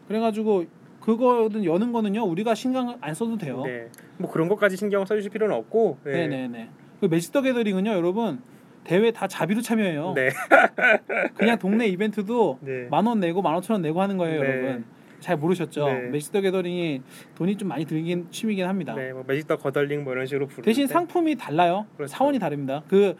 그래가지고 0.07 0.67
그거는 1.01 1.65
여는 1.65 1.93
거는요 1.93 2.25
우리가 2.25 2.55
신경 2.55 2.99
안 3.01 3.15
써도 3.15 3.39
돼요. 3.39 3.63
네. 3.65 3.89
뭐 4.19 4.31
그런 4.31 4.49
것까지 4.49 4.77
신경 4.77 5.07
써주실 5.07 5.31
필요는 5.31 5.57
없고. 5.57 5.97
네. 6.05 6.29
네네 6.29 6.69
그 7.01 7.07
매직 7.07 7.33
더 7.33 7.41
게더링은요 7.41 7.91
여러분 7.91 8.43
대회 8.85 9.11
다 9.11 9.27
자비로 9.29 9.61
참여해요. 9.61 10.13
네. 10.15 10.31
그냥 11.35 11.59
동네 11.59 11.87
이벤트도 11.89 12.59
네. 12.61 12.89
만원 12.91 13.21
내고 13.21 13.43
만 13.43 13.55
오천 13.57 13.75
원 13.75 13.83
내고 13.83 14.01
하는 14.03 14.17
거예요 14.17 14.43
네. 14.43 14.49
여러분. 14.49 14.85
잘 15.21 15.37
모르셨죠? 15.37 15.87
네. 15.87 16.01
매직 16.09 16.33
더 16.33 16.41
게더링이 16.41 17.01
돈이 17.37 17.57
좀 17.57 17.69
많이 17.69 17.85
들긴 17.85 18.27
취미긴 18.31 18.67
합니다. 18.67 18.95
네, 18.95 19.13
뭐 19.13 19.23
매직 19.25 19.47
더 19.47 19.57
거덜링 19.57 20.03
뭐 20.03 20.13
이런 20.13 20.27
식으로 20.27 20.47
부르는데 20.47 20.69
대신 20.69 20.89
상품이 20.89 21.37
달라요. 21.37 21.87
그렇죠. 21.97 22.13
사원이 22.13 22.41
다릅니다. 22.41 22.83
그 22.89 23.15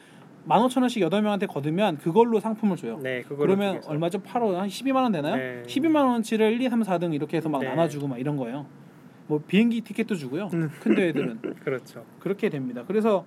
15,000원씩 0.49 1.09
8명한테 1.09 1.47
거두면 1.47 1.99
그걸로 1.99 2.41
상품을 2.41 2.77
줘요. 2.77 2.99
네, 3.01 3.23
그러면 3.29 3.75
통해서. 3.75 3.89
얼마죠? 3.89 4.19
8원 4.23 4.55
한 4.55 4.69
12만 4.69 4.97
원 4.97 5.13
되나요? 5.13 5.37
네. 5.37 5.63
12만 5.67 6.05
원치를 6.05 6.53
1, 6.55 6.63
2, 6.63 6.69
3, 6.69 6.83
4등 6.83 7.15
이렇게 7.15 7.37
해서 7.37 7.49
막 7.49 7.61
네. 7.61 7.69
나눠주고 7.69 8.09
막 8.09 8.19
이런 8.19 8.37
거예요. 8.37 8.67
뭐 9.29 9.41
비행기 9.47 9.83
티켓도 9.83 10.17
주고요. 10.17 10.51
음. 10.53 10.71
큰 10.81 10.97
대회들은 10.97 11.41
그렇죠. 11.63 12.05
그렇게 12.19 12.49
됩니다. 12.49 12.83
그래서 12.87 13.25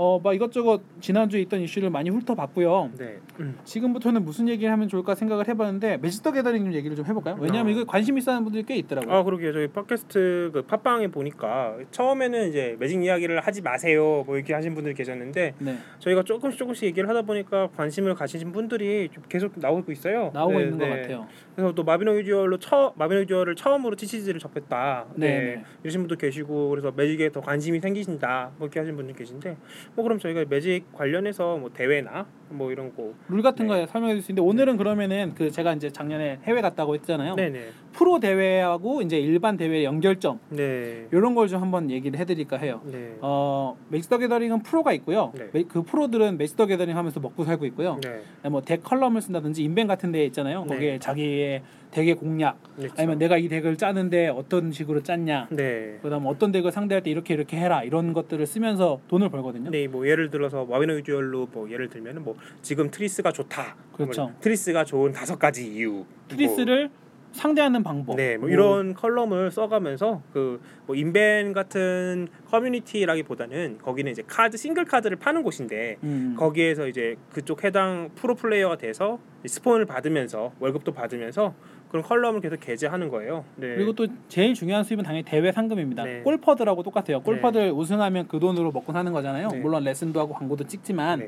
어 0.00 0.20
막 0.22 0.32
이것저것 0.32 0.80
지난주에 1.00 1.40
있던 1.40 1.60
이슈를 1.60 1.90
많이 1.90 2.08
훑어봤고요. 2.10 2.92
네. 2.98 3.18
음. 3.40 3.58
지금부터는 3.64 4.24
무슨 4.24 4.48
얘기를 4.48 4.72
하면 4.72 4.86
좋을까 4.86 5.16
생각을 5.16 5.48
해봤는데 5.48 5.96
매직 5.96 6.22
더 6.22 6.30
게더링 6.30 6.66
좀 6.66 6.72
얘기를 6.74 6.94
좀 6.96 7.04
해볼까요? 7.04 7.36
왜냐하면 7.40 7.74
어. 7.74 7.76
이거 7.76 7.84
관심 7.84 8.16
있어하는 8.16 8.44
분들이 8.44 8.62
꽤 8.62 8.76
있더라고요. 8.76 9.12
아 9.12 9.22
그러게요. 9.24 9.52
저희 9.52 9.66
팟캐스트 9.66 10.50
그 10.52 10.62
팟빵에 10.62 11.08
보니까 11.08 11.78
처음에는 11.90 12.48
이제 12.48 12.76
매직 12.78 13.02
이야기를 13.02 13.40
하지 13.40 13.60
마세요. 13.60 14.22
뭐 14.24 14.36
이렇게 14.36 14.54
하신 14.54 14.74
분들이 14.74 14.94
계셨는데 14.94 15.54
네, 15.58 15.78
저희가 15.98 16.22
조금씩 16.22 16.58
조금씩 16.58 16.84
얘기를 16.84 17.08
하다 17.08 17.22
보니까 17.22 17.68
관심을 17.76 18.14
가지신 18.14 18.52
분들이 18.52 19.08
좀 19.10 19.24
계속 19.28 19.52
나오고 19.56 19.90
있어요. 19.90 20.30
나오고 20.32 20.58
네, 20.58 20.64
있는 20.64 20.78
것 20.78 20.84
네. 20.86 21.02
같아요. 21.02 21.26
그래서 21.56 21.74
또 21.74 21.82
마비노기 21.82 22.16
듀얼로 22.20 22.58
처 22.58 22.92
마비노기 22.96 23.22
듀얼을 23.22 23.56
처음으로 23.56 23.96
TCG를 23.96 24.38
접했다. 24.38 25.06
네, 25.16 25.26
네. 25.26 25.44
네. 25.56 25.64
이러신 25.82 26.02
분도 26.02 26.14
계시고 26.14 26.70
그래서 26.70 26.92
매직에 26.94 27.30
더 27.32 27.40
관심이 27.40 27.80
생기신다. 27.80 28.52
뭐 28.58 28.66
이렇게 28.68 28.78
하신 28.78 28.94
분들 28.94 29.16
계신데 29.16 29.56
뭐 29.94 30.02
그럼 30.04 30.18
저희가 30.18 30.44
매직 30.48 30.92
관련해서 30.92 31.56
뭐 31.56 31.70
대회나 31.72 32.26
뭐 32.50 32.70
이런 32.72 32.94
거 32.94 33.12
룰 33.28 33.42
같은 33.42 33.66
네. 33.66 33.74
거에 33.74 33.86
설명해 33.86 34.14
줄 34.14 34.22
수 34.22 34.32
있는데 34.32 34.48
오늘은 34.48 34.76
그러면은 34.76 35.34
그 35.34 35.50
제가 35.50 35.74
이제 35.74 35.90
작년에 35.90 36.38
해외 36.44 36.60
갔다고 36.60 36.94
했잖아요. 36.94 37.34
네네. 37.34 37.60
프로 37.92 38.20
대회하고 38.20 39.02
이제 39.02 39.18
일반 39.18 39.56
대회 39.56 39.84
연결점 39.84 40.38
네. 40.50 41.06
이런 41.12 41.34
걸 41.34 41.48
좀 41.48 41.60
한번 41.62 41.90
얘기를 41.90 42.18
해드릴까 42.18 42.56
해요. 42.58 42.80
네. 42.84 43.16
어 43.20 43.76
Magic 43.88 44.08
the 44.10 44.18
Gathering은 44.18 44.62
프로가 44.62 44.92
있고요. 44.94 45.32
네. 45.36 45.48
메- 45.52 45.62
그 45.64 45.82
프로들은 45.82 46.38
Magic 46.38 46.56
the 46.56 46.66
Gathering 46.66 46.96
하면서 46.96 47.20
먹고 47.20 47.44
살고 47.44 47.64
있고요. 47.66 47.98
네. 48.02 48.48
뭐 48.48 48.65
deck 48.65 48.82
컬럼을 48.84 49.20
쓴다든지 49.22 49.62
인벤 49.64 49.86
같은 49.86 50.12
데 50.12 50.24
있잖아요. 50.26 50.64
네. 50.64 50.74
거기에 50.74 50.98
자기의 50.98 51.62
deck의 51.90 52.14
공략 52.16 52.58
그렇죠. 52.76 52.94
아니면 52.96 53.18
내가 53.18 53.38
이 53.38 53.48
deck을 53.48 53.76
짜는데 53.76 54.28
어떤 54.28 54.72
식으로 54.72 55.02
짰냐. 55.02 55.48
네. 55.50 55.98
그다음 56.02 56.26
어떤 56.26 56.52
deck을 56.52 56.70
상대할 56.70 57.02
때 57.02 57.10
이렇게 57.10 57.34
이렇게 57.34 57.56
해라 57.56 57.82
이런 57.82 58.12
것들을 58.12 58.44
쓰면서 58.46 59.00
돈을 59.08 59.30
벌거든요. 59.30 59.70
네, 59.70 59.88
뭐 59.88 60.06
예를 60.06 60.30
들어서 60.30 60.64
마비노기 60.64 60.94
듀얼로 60.94 61.48
뭐 61.52 61.70
예를 61.70 61.88
들면은 61.88 62.24
뭐 62.24 62.36
지금 62.62 62.90
트리스가 62.90 63.32
좋다. 63.32 63.76
그렇죠. 63.94 64.22
뭐 64.22 64.32
트리스가 64.40 64.84
좋은 64.84 65.12
다섯 65.12 65.38
가지 65.38 65.66
이유. 65.66 66.04
트리스를 66.28 66.90
상대하는 67.32 67.82
방법. 67.82 68.16
네, 68.16 68.36
뭐 68.36 68.48
이런 68.48 68.94
컬럼을 68.94 69.50
써가면서 69.50 70.22
그뭐 70.32 70.94
인벤 70.94 71.52
같은 71.52 72.28
커뮤니티라기보다는 72.46 73.78
거기는 73.78 74.10
이제 74.10 74.22
카드 74.26 74.56
싱글 74.56 74.84
카드를 74.84 75.16
파는 75.18 75.42
곳인데 75.42 75.98
음. 76.02 76.34
거기에서 76.38 76.88
이제 76.88 77.16
그쪽 77.32 77.64
해당 77.64 78.10
프로 78.14 78.34
플레이어가 78.34 78.78
돼서 78.78 79.18
스폰을 79.44 79.84
받으면서 79.84 80.52
월급도 80.58 80.92
받으면서 80.92 81.54
그런 81.90 82.02
컬럼을 82.02 82.40
계속 82.40 82.60
게재하는 82.60 83.08
거예요. 83.08 83.44
네. 83.56 83.74
그리고 83.74 83.92
또 83.94 84.06
제일 84.28 84.54
중요한 84.54 84.84
수입은 84.84 85.04
당연히 85.04 85.24
대회 85.24 85.50
상금입니다. 85.52 86.04
네. 86.04 86.20
골퍼들하고 86.20 86.82
똑같아요. 86.82 87.22
골퍼들 87.22 87.72
우승하면 87.72 88.28
그 88.28 88.38
돈으로 88.38 88.72
먹고 88.72 88.92
사는 88.92 89.10
거잖아요. 89.12 89.48
네. 89.48 89.58
물론 89.58 89.84
레슨도 89.84 90.20
하고 90.20 90.34
광고도 90.34 90.66
찍지만 90.66 91.20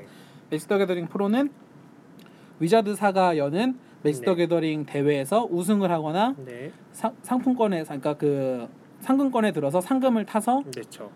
네. 0.51 0.59
더 0.69 0.79
게더링 0.79 1.07
프로는 1.07 1.51
위자드사가 2.59 3.39
여는 3.39 3.79
네. 4.03 4.13
게더링 4.13 4.87
대회에서 4.87 5.47
우승을 5.51 5.91
하거나 5.91 6.35
네. 6.45 6.73
상, 6.93 7.15
상품권에 7.23 7.85
그러니까 7.85 8.15
그 8.15 8.69
상금권에 9.01 9.53
들어서 9.53 9.81
상금을 9.81 10.27
타서 10.27 10.63
그렇죠. 10.71 11.11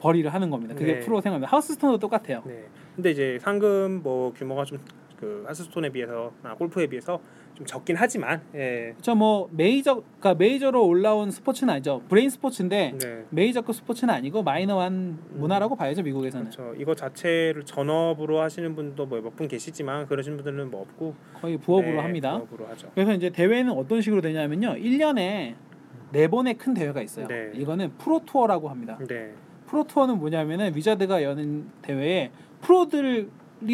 벌이를 0.00 0.32
하는 0.32 0.50
겁니다. 0.50 0.74
그게 0.74 0.94
네. 0.94 1.00
프로 1.00 1.20
생활입니다. 1.20 1.50
하우스스톤도 1.52 1.98
똑같아요. 1.98 2.42
네. 2.46 2.66
근데 2.94 3.10
이제 3.10 3.38
상금 3.40 4.00
뭐 4.02 4.32
규모가 4.32 4.64
좀 4.64 5.04
그 5.04 5.44
Hearthstone에 5.46 5.90
비해서 5.90 6.32
아, 6.42 6.54
골프에 6.54 6.86
비해서 6.86 7.20
좀 7.58 7.66
적긴 7.66 7.96
하지만 7.96 8.40
예. 8.54 8.92
그렇죠. 8.92 9.16
뭐 9.16 9.48
메이저 9.50 9.94
그러니까 10.20 10.34
메이저로 10.34 10.86
올라온 10.86 11.32
스포츠는 11.32 11.74
아니죠. 11.74 12.02
브레인 12.08 12.30
스포츠인데 12.30 12.94
네. 13.00 13.24
메이저급 13.30 13.74
스포츠는 13.74 14.14
아니고 14.14 14.44
마이너한 14.44 15.18
문화라고 15.34 15.74
봐야죠 15.74 16.02
미국에서는 16.04 16.50
그렇죠. 16.50 16.74
이거 16.80 16.94
자체를 16.94 17.64
전업으로 17.64 18.40
하시는 18.40 18.74
분도 18.76 19.06
뭐 19.06 19.18
몇 19.18 19.34
분 19.34 19.48
계시지만 19.48 20.06
그러신 20.06 20.36
분들은 20.36 20.70
뭐 20.70 20.82
없고 20.82 21.14
거의 21.40 21.58
부업으로 21.58 21.96
네, 21.96 21.98
합니다. 21.98 22.38
부업으로 22.38 22.68
하죠. 22.68 22.90
그래서 22.94 23.12
이제 23.12 23.30
대회는 23.30 23.72
어떤 23.72 24.00
식으로 24.00 24.20
되냐면요. 24.22 24.76
1년에 24.76 25.54
네 26.12 26.28
번의 26.28 26.54
큰 26.54 26.74
대회가 26.74 27.02
있어요. 27.02 27.26
네. 27.26 27.50
이거는 27.54 27.90
프로 27.98 28.20
투어라고 28.24 28.68
합니다. 28.68 28.98
네. 29.08 29.32
프로 29.66 29.82
투어는 29.84 30.18
뭐냐면은 30.18 30.74
Wizard가 30.76 31.22
여는 31.24 31.66
대회에 31.82 32.30
프로들이 32.62 33.26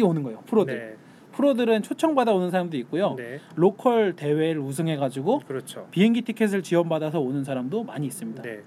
오는 0.03 0.23
거예요. 0.23 0.41
프로들. 0.47 0.97
네. 1.35 1.37
프로들은 1.37 1.81
초청받아 1.83 2.33
오는 2.33 2.49
사람도 2.49 2.77
있고요. 2.77 3.15
네. 3.17 3.39
로컬 3.55 4.15
대회를 4.15 4.59
우승해 4.61 4.95
가지고 4.95 5.39
그렇죠. 5.39 5.87
비행기 5.91 6.21
티켓을 6.21 6.63
지원받아서 6.63 7.19
오는 7.19 7.43
사람도 7.43 7.83
많이 7.83 8.07
있습니다. 8.07 8.41
네. 8.41 8.61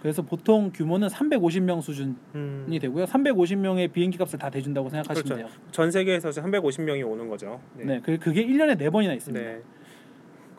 그래서 0.00 0.20
보통 0.22 0.72
규모는 0.74 1.06
350명 1.06 1.80
수준이 1.80 2.14
음, 2.34 2.66
되고요. 2.80 3.04
350명의 3.04 3.92
비행기 3.92 4.18
값을 4.18 4.36
다 4.36 4.50
대준다고 4.50 4.88
생각하시면 4.88 5.24
그렇죠. 5.24 5.36
돼요. 5.54 5.62
전 5.70 5.92
세계에서 5.92 6.30
350명이 6.30 7.08
오는 7.08 7.28
거죠. 7.28 7.60
네. 7.76 8.00
그 8.04 8.18
그게 8.18 8.44
1년에 8.44 8.76
네 8.76 8.90
번이나 8.90 9.14
있습니다. 9.14 9.44
네. 9.46 9.60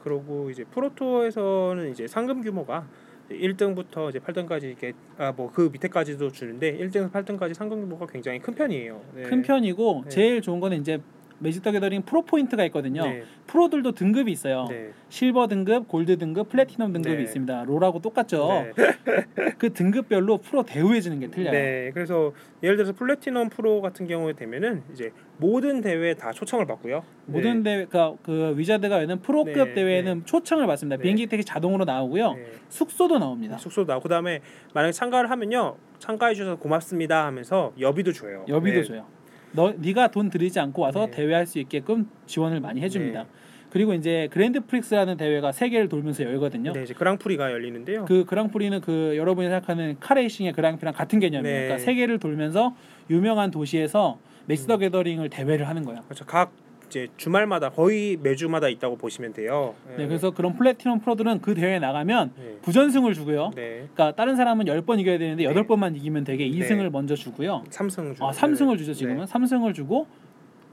그리고 0.02 0.50
이제 0.50 0.64
프로투어에서는 0.64 1.91
이제 1.91 2.08
상금 2.08 2.41
규모가 2.41 2.88
1등부터 3.30 4.10
이제 4.10 4.20
8등까지 4.20 4.64
이렇게 4.64 4.94
아 5.18 5.34
뭐 5.36 5.50
그 5.52 5.70
밑에까지도 5.74 6.32
주는데 6.32 6.78
1등에서 6.78 7.12
8등까지 7.12 7.54
상금 7.54 7.82
규모가 7.82 8.06
굉장히 8.06 8.39
큰 8.39 8.54
편이에요. 8.56 9.02
네. 9.16 9.24
큰 9.24 9.41
편이고 9.41 10.02
네. 10.06 10.10
제일 10.10 10.41
좋은 10.41 10.60
거는 10.62 10.80
이제 10.80 11.00
Magic 11.43 11.61
the 11.61 11.72
Gathering 11.72 12.03
프로 12.04 12.22
포인트가 12.22 12.64
있거든요. 12.66 13.06
네. 13.06 13.24
프로들도 13.48 13.91
등급이 13.91 14.32
있어요. 14.32 14.66
네. 14.70 14.91
실버 15.10 15.48
등급, 15.48 15.88
골드 15.89 16.18
등급, 16.18 16.50
플래티넘 16.50 16.94
등급이 16.94 17.18
네. 17.18 17.24
있습니다. 17.24 17.66
롤하고 17.66 18.00
똑같죠. 18.00 18.48
네. 18.48 18.74
그 19.60 19.74
등급별로 19.74 20.38
프로 20.38 20.64
대우해주는 20.64 21.20
게 21.20 21.28
틀려요. 21.28 21.52
네, 21.52 21.91
그래서 21.94 22.32
예를 22.64 22.78
들어서 22.78 22.94
플래티넘 22.94 23.50
프로 23.50 23.82
같은 23.82 24.08
경우에 24.08 24.34
되면은 24.34 24.84
이제 24.94 25.12
모든 25.38 25.82
대회에 25.82 26.14
다 26.14 26.32
초청을 26.32 26.66
받고요. 26.66 27.04
모든 27.26 27.62
대회, 27.64 27.86
그러니까 27.86 28.16
그 28.24 28.54
Wizard가 28.57 29.01
여는 29.02 29.22
프로급 29.22 29.54
네, 29.54 29.74
대회는 29.74 30.26
초청을 30.26 30.66
받습니다. 30.66 30.98
네. 30.98 31.04
비행기 31.04 31.26
티켓이 31.26 31.44
자동으로 31.44 31.84
나오고요. 31.84 32.34
네. 32.34 32.46
숙소도 32.70 33.20
나옵니다. 33.20 33.58
숙소 33.58 33.84
나고 33.84 34.02
그다음에 34.02 34.39
만약에 34.74 34.94
참가를 34.94 35.30
하면요 35.30 35.76
참가해 36.00 36.34
주셔서 36.36 36.58
고맙습니다 36.58 37.26
하면서 37.26 37.74
여비도 37.80 38.14
줘요. 38.14 38.46
여비도 38.48 38.78
네. 38.78 38.84
줘요. 38.84 39.06
너 39.54 39.74
네가 39.78 40.10
돈 40.10 40.30
들이지 40.30 40.60
않고 40.60 40.82
와서 40.82 41.06
네. 41.06 41.12
대회할 41.12 41.45
수 41.45 41.60
있게끔 41.60 42.10
지원을 42.26 42.60
많이 42.60 42.82
해줍니다. 42.82 43.24
네. 43.24 43.30
그리고 43.70 43.95
이제 43.95 44.28
Grand 44.32 44.59
Prix라는 44.59 45.18
대회가 45.18 45.51
세계를 45.51 45.89
돌면서 45.89 46.24
열거든요. 46.24 46.74
네, 46.74 46.84
이제 46.84 46.93
그랑프리가 46.93 47.51
열리는데요. 47.51 48.06
그 48.06 48.24
그랑프리는 48.26 48.82
그 48.82 49.16
여러분이 49.18 49.47
생각하는 49.47 49.97
카레이싱의 49.99 50.54
그랑프리랑 50.54 50.93
같은 50.93 51.20
개념이에요. 51.20 51.56
네. 51.56 51.64
그러니까 51.64 51.84
세계를 51.84 52.20
돌면서 52.20 52.76
유명한 53.10 53.49
도시에서 53.49 54.20
매직 54.45 54.68
더 54.68 54.78
게더링을 54.78 55.30
대회를 55.30 55.68
하는 55.68 55.84
거예요. 55.86 56.01
그렇죠. 56.04 56.26
각 56.26 56.51
이제 56.94 57.08
주말마다 57.18 57.72
거의 57.72 58.18
매주마다 58.22 58.70
있다고 58.70 58.98
보시면 58.98 59.34
돼요. 59.34 59.74
네, 59.98 60.06
그래서 60.06 60.30
그런 60.30 60.56
플래티넘 60.56 61.00
프로들은 61.00 61.41
그 61.41 61.56
대회에 61.56 61.80
나가면 61.80 62.34
네. 62.38 62.58
부전승을 62.62 63.16
주고요. 63.16 63.50
네. 63.56 63.88
그러니까 63.94 64.16
다른 64.16 64.36
사람은 64.36 64.66
10번 64.66 65.00
이겨야 65.00 65.18
되는데 65.18 65.48
네. 65.48 65.54
8번만 65.54 65.96
이기면 65.96 66.24
되게 66.24 66.48
네. 66.48 66.52
2승을 66.52 66.91
먼저 66.91 67.16
주고요. 67.16 67.64
삼승 67.72 68.14
주. 68.14 68.24
아, 68.24 68.30
3승을 68.30 68.78
주죠, 68.78 68.94
지금은. 68.94 69.26
3승을 69.26 69.74
주고 69.74 70.06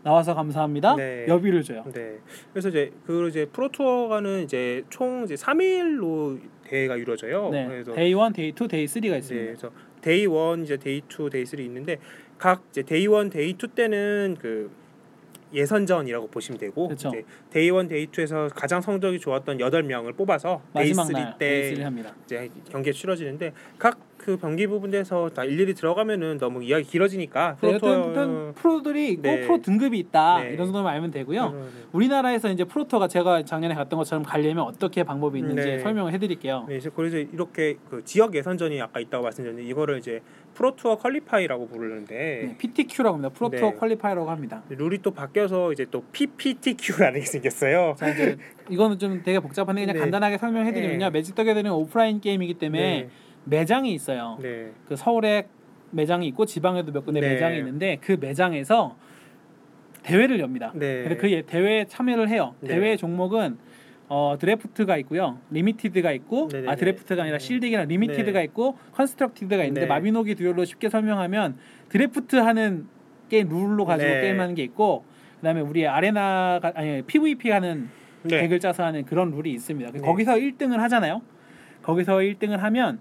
나와서 0.03 0.35
감사합니다. 0.35 0.97
네. 0.97 1.25
여비를 1.27 1.63
줘요. 1.63 1.85
네. 1.95 2.19
그래서 2.53 2.69
이제 2.69 2.93
그 3.07 3.29
이제 3.29 3.47
Pro 3.47 3.71
Tour가는 3.71 4.45
이제 4.45 4.83
총 4.91 5.25
이제 5.25 5.35
3일로 5.37 6.39
대회가 6.65 6.97
이루어져요. 6.97 7.49
네. 7.49 7.67
그래서 7.67 7.95
day 7.95 8.11
1, 8.11 8.17
day 8.35 8.49
2, 8.51 8.69
day 8.69 8.85
3가 8.85 9.11
네, 9.11 9.19
있습니다. 9.19 9.47
그래서 9.47 9.71
day 10.03 10.23
1 10.25 10.65
이제 10.65 10.77
day 10.77 10.99
2, 10.99 11.31
day 11.31 11.47
3 11.47 11.61
있는데 11.61 11.97
각 12.37 12.63
이제 12.71 12.83
day 12.83 13.05
1, 13.05 13.31
day 13.31 13.51
2 13.51 13.55
때는 13.75 14.37
그 14.39 14.71
예선전이라고 15.53 16.29
보시면 16.29 16.59
되고 16.59 16.89
그쵸. 16.89 17.09
이제 17.09 17.25
day 17.51 17.71
one, 17.71 17.89
day 17.89 18.07
two에서 18.07 18.49
가장 18.55 18.81
성적이 18.81 19.19
좋았던 19.21 19.59
8명을 19.59 20.17
뽑아서 20.17 20.63
day 20.75 20.93
마지막 20.95 21.09
3날때 21.09 21.39
day 21.39 21.70
3 21.70 21.81
합니다. 21.81 22.15
이제 22.25 22.51
경기가 22.71 22.97
치러지는데 22.97 23.53
각 23.79 23.99
그 24.21 24.37
경기 24.37 24.67
부분에서 24.67 25.31
다 25.31 25.45
일일이 25.45 25.73
들어가면은 25.75 26.37
너무 26.37 26.63
이야기 26.63 26.85
길어지니까 26.85 27.57
네, 27.63 27.79
Pro 27.79 27.83
Tour 27.83 27.89
여튼, 27.89 28.11
여튼 28.11 28.55
프로들이 28.55 29.13
있고 29.13 29.23
네. 29.23 29.41
프로 29.41 29.63
등급이 29.63 29.99
있다 29.99 30.43
네. 30.43 30.51
이런 30.51 30.67
정도만 30.67 30.93
알면 30.93 31.11
되고요. 31.11 31.51
네. 31.51 31.63
우리나라에서 31.93 32.51
이제 32.51 32.65
Pro 32.65 32.79
Tour가 32.79 33.09
제가 33.09 33.45
작년에 33.45 33.75
갔던 33.75 33.97
것처럼 33.97 34.23
가려면 34.23 34.65
어떻게 34.65 35.05
방법이 35.05 35.39
있는지 35.39 35.63
네. 35.63 35.79
설명을 35.79 36.13
해드릴게요. 36.13 36.67
네, 36.69 36.81
그래서 36.95 37.17
이렇게 37.17 37.77
그 37.89 38.05
지역 38.05 38.35
예선전이 38.35 38.81
아까 38.83 39.01
있다고 39.01 39.25
말씀드렸는데 39.25 39.67
이거를 39.71 39.99
이제 39.99 40.21
Pro 40.53 40.72
Tour 40.72 40.99
qualify라고 40.99 41.69
부르는데 41.69 42.15
네, 42.15 42.57
PTQ라고 42.59 43.15
합니다. 43.15 43.33
Pro 43.33 43.43
Tour 43.43 43.57
네. 43.57 43.75
qualify라고 43.75 44.31
합니다. 44.31 44.63
룰이 44.69 44.99
또 44.99 45.13
바뀌어서 45.13 45.73
이제 45.73 45.87
또 45.91 46.05
PPTQ라는 46.13 47.21
게 47.21 47.27
생겼어요. 47.27 47.95
자 47.97 48.11
이제 48.11 48.37
이거는 48.69 48.99
좀 48.99 49.23
되게 49.23 49.41
복잡한데 49.41 49.81
그냥 49.81 49.95
네. 49.95 50.01
간단하게 50.01 50.37
설명해드리면요. 50.37 51.07
네. 51.07 51.11
매직 51.11 51.35
더 51.35 51.43
게더링은 51.43 51.75
오프라인 51.75 52.21
게임이기 52.21 52.55
때문에 52.55 52.83
네. 52.83 53.09
매장이 53.45 53.93
있어요. 53.93 54.39
네. 54.41 54.73
그 54.87 54.97
서울에 54.97 55.49
매장이 55.91 56.27
있고 56.29 56.47
지방에도 56.47 56.93
몇 56.93 57.05
군데 57.05 57.21
네. 57.21 57.31
매장이 57.31 57.59
있는데 57.59 57.99
그 58.01 58.17
매장에서 58.21 58.97
대회를 60.03 60.41
엽니다. 60.41 60.73
네. 60.75 61.17
그 61.17 61.31
예- 61.31 61.43
대회에 61.43 61.85
참여를 61.87 62.29
해요. 62.29 62.55
네. 62.61 62.69
대회 62.69 62.97
종목은 62.97 63.59
어, 64.13 64.37
드래프트가 64.41 64.97
있고요, 64.99 65.39
limited가 65.53 66.11
있고, 66.11 66.49
네네네. 66.51 66.73
아 66.73 66.75
드래프트가 66.75 67.23
아니라 67.23 67.39
네. 67.39 67.45
sealed랑 67.45 67.87
limited가 67.87 68.41
네. 68.41 68.45
있고, 68.47 68.77
constructed가 68.93 69.63
있는데 69.63 69.83
네. 69.83 69.87
마비노기 69.87 70.35
듀얼로 70.35 70.65
쉽게 70.65 70.89
설명하면 70.89 71.57
드래프트 71.91 72.35
하는 72.35 72.89
게임 73.29 73.49
룰로 73.49 73.85
가지고 73.85 74.11
네. 74.11 74.23
게임하는 74.23 74.57
게 74.57 74.65
있고, 74.65 75.05
그다음에 75.37 75.61
우리 75.61 75.87
아레나가 75.87 76.73
아니 76.75 77.03
PVP 77.03 77.51
하는 77.51 77.89
네. 78.25 78.41
deck을 78.41 78.59
짜서 78.59 78.85
하는 78.85 79.05
그런 79.05 79.31
룰이 79.31 79.53
있습니다. 79.53 79.93
네. 79.93 80.01
거기서 80.01 80.33
1등을 80.33 80.79
하잖아요. 80.79 81.23
거기서 81.83 82.17
1등을 82.17 82.57
하면 82.57 82.99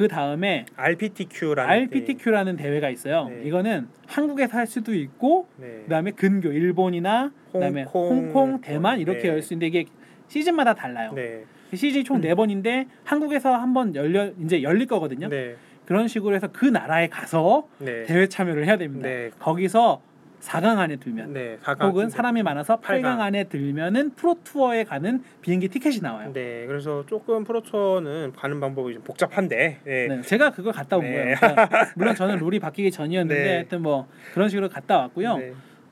그 0.00 0.08
다음에 0.08 0.64
RPTQ라는 0.76 1.70
RPTQ라는 1.70 2.56
대 2.56 2.66
회가 2.70 2.88
있어요. 2.88 3.28
네. 3.28 3.42
이거는 3.44 3.86
한국에서 4.06 4.56
할 4.56 4.66
수도 4.66 4.94
있고 4.94 5.46
네. 5.58 5.82
그다음에 5.82 6.12
근교 6.12 6.52
일본이나 6.52 7.30
그다음에 7.52 7.82
홍콩, 7.82 8.30
홍콩, 8.30 8.60
대만 8.62 8.98
이렇게 8.98 9.24
네. 9.24 9.28
열수 9.28 9.52
있는데 9.52 9.66
이게 9.66 9.84
시즌마다 10.28 10.72
달라요. 10.72 11.12
네. 11.14 11.44
시즌이 11.74 12.04
총 12.04 12.22
네 12.22 12.34
번인데 12.34 12.86
한국에서 13.04 13.54
한 13.54 13.74
번 13.74 13.94
열려 13.94 14.30
이제 14.42 14.62
열릴 14.62 14.86
거거든요. 14.86 15.28
네. 15.28 15.56
그런 15.84 16.08
식으로 16.08 16.34
해서 16.34 16.48
그 16.50 16.64
나라에 16.64 17.08
가서 17.08 17.68
네. 17.76 18.04
대회 18.04 18.26
참여를 18.26 18.64
해야 18.64 18.78
됩니다. 18.78 19.06
네. 19.06 19.30
거기서 19.38 20.00
4강 20.40 20.78
안에 20.78 20.96
들면 20.96 21.32
네. 21.32 21.58
사강. 21.62 21.88
혹은 21.88 22.08
사람이 22.10 22.42
많아서 22.42 22.76
8강, 22.76 22.82
팔강. 22.82 23.20
안에 23.20 23.44
들면은 23.44 24.10
프로 24.14 24.36
투어에 24.42 24.84
가는 24.84 25.22
비행기 25.42 25.68
티켓이 25.68 26.00
나와요. 26.00 26.32
네. 26.32 26.64
그래서 26.66 27.04
조금 27.06 27.44
프로 27.44 27.62
투어는 27.62 28.32
가는 28.36 28.60
방법이 28.60 28.94
좀 28.94 29.02
복잡한데. 29.04 29.80
네. 29.84 30.06
네, 30.08 30.20
제가 30.22 30.50
그걸 30.50 30.72
갔다 30.72 30.96
온 30.96 31.04
네. 31.04 31.12
거예요. 31.12 31.36
그러니까 31.36 31.68
물론 31.96 32.14
저는 32.14 32.38
룰이 32.38 32.58
바뀌기 32.58 32.90
전이었는데 32.90 33.42
네. 33.42 33.54
하여튼 33.54 33.82
뭐 33.82 34.06
그런 34.34 34.48
식으로 34.48 34.68
갔다 34.68 34.98
왔고요. 34.98 35.38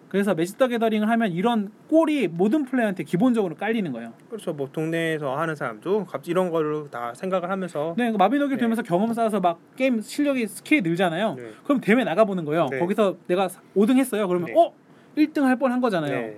네. 0.09 0.13
그래서 0.13 0.35
매직 0.35 0.57
더 0.57 0.69
게더링을 0.69 1.09
하면 1.09 1.33
이런 1.33 1.71
goal이 1.89 2.29
모든 2.29 2.65
플레이어한테 2.65 3.05
기본적으로 3.05 3.55
깔리는 3.55 3.93
거예요. 3.93 4.13
그렇죠. 4.29 4.53
뭐 4.53 4.69
동네에서 4.73 5.37
하는 5.37 5.55
사람도 5.55 6.07
갑자기 6.07 6.31
이런 6.31 6.51
거를 6.51 6.91
다 6.91 7.13
생각을 7.15 7.51
하면서 7.51 7.95
네, 7.97 8.11
마비노기를 8.11 8.57
네. 8.57 8.61
들면서 8.61 8.83
경험 8.83 9.13
쌓아서 9.13 9.41
막 9.41 9.61
게임 9.77 10.01
실력이 10.01 10.47
skill이 10.47 10.81
늘잖아요. 10.83 11.35
네. 11.35 11.51
그럼 11.65 11.81
대회 11.81 12.03
나가 12.05 12.25
보는 12.25 12.45
거예요. 12.45 12.69
네. 12.71 12.79
거기서 12.79 13.17
내가 13.27 13.49
5등 13.77 13.97
했어요. 13.97 14.27
그러면 14.27 14.47
네. 14.47 14.55
어? 14.57 14.73
1등 15.17 15.43
할 15.43 15.59
뻔한 15.59 15.81
거잖아요. 15.81 16.13
네. 16.13 16.37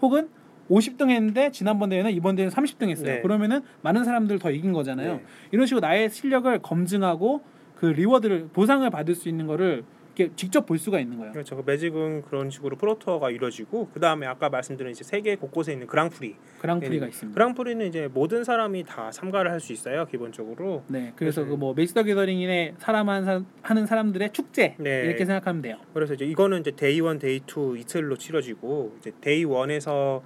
혹은 0.00 0.28
50등 0.70 1.10
했는데 1.10 1.50
지난번 1.50 1.90
대회는 1.90 2.12
이번 2.12 2.36
대회는 2.36 2.52
30등 2.52 2.88
했어요. 2.88 3.16
네. 3.16 3.20
그러면은 3.20 3.60
많은 3.82 4.04
사람들 4.04 4.38
더 4.38 4.50
이긴 4.50 4.72
거잖아요. 4.72 5.14
네. 5.14 5.24
이런 5.50 5.66
식으로 5.66 5.80
나의 5.80 6.10
실력을 6.10 6.56
검증하고 6.60 7.42
그 7.74 7.86
reward를 7.86 8.48
보상을 8.52 8.88
받을 8.88 9.14
수 9.14 9.28
있는 9.28 9.46
거를 9.46 9.84
직접 10.36 10.66
볼 10.66 10.78
수가 10.78 11.00
있는 11.00 11.18
거예요. 11.18 11.32
그렇죠. 11.32 11.56
그 11.56 11.62
매직은 11.64 12.22
그런 12.22 12.50
식으로 12.50 12.76
Pro 12.76 12.94
Tour가 12.94 13.30
이루어지고 13.30 13.88
그 13.92 14.00
다음에 14.00 14.26
아까 14.26 14.48
말씀드린 14.48 14.92
이제 14.92 15.04
세계 15.04 15.36
곳곳에 15.36 15.72
있는 15.72 15.86
그랑프리. 15.86 16.36
그랑프리가 16.60 17.06
네. 17.06 17.10
있습니다. 17.10 17.34
그랑프리는 17.34 17.86
이제 17.86 18.08
모든 18.12 18.44
사람이 18.44 18.84
다 18.84 19.10
참가를 19.10 19.50
할 19.50 19.60
수 19.60 19.72
있어요. 19.74 20.06
기본적으로. 20.06 20.82
네, 20.88 21.12
그래서 21.16 21.42
네. 21.42 21.48
그뭐 21.48 21.74
매직 21.74 21.93
더 21.93 22.02
게더링의 22.02 22.74
사람 22.78 23.08
한 23.10 23.46
하는 23.62 23.86
사람들의 23.86 24.32
축제 24.32 24.74
네. 24.78 25.02
이렇게 25.04 25.24
생각하면 25.26 25.60
돼요. 25.62 25.76
그래서 25.92 26.14
이제 26.14 26.24
이거는 26.24 26.60
이제 26.60 26.70
day 26.70 26.96
1, 26.96 27.18
day 27.18 27.40
2 27.46 27.78
이틀로 27.80 28.16
치러지고 28.16 28.96
이제 28.98 29.12
day 29.20 29.44
1에서 29.44 30.22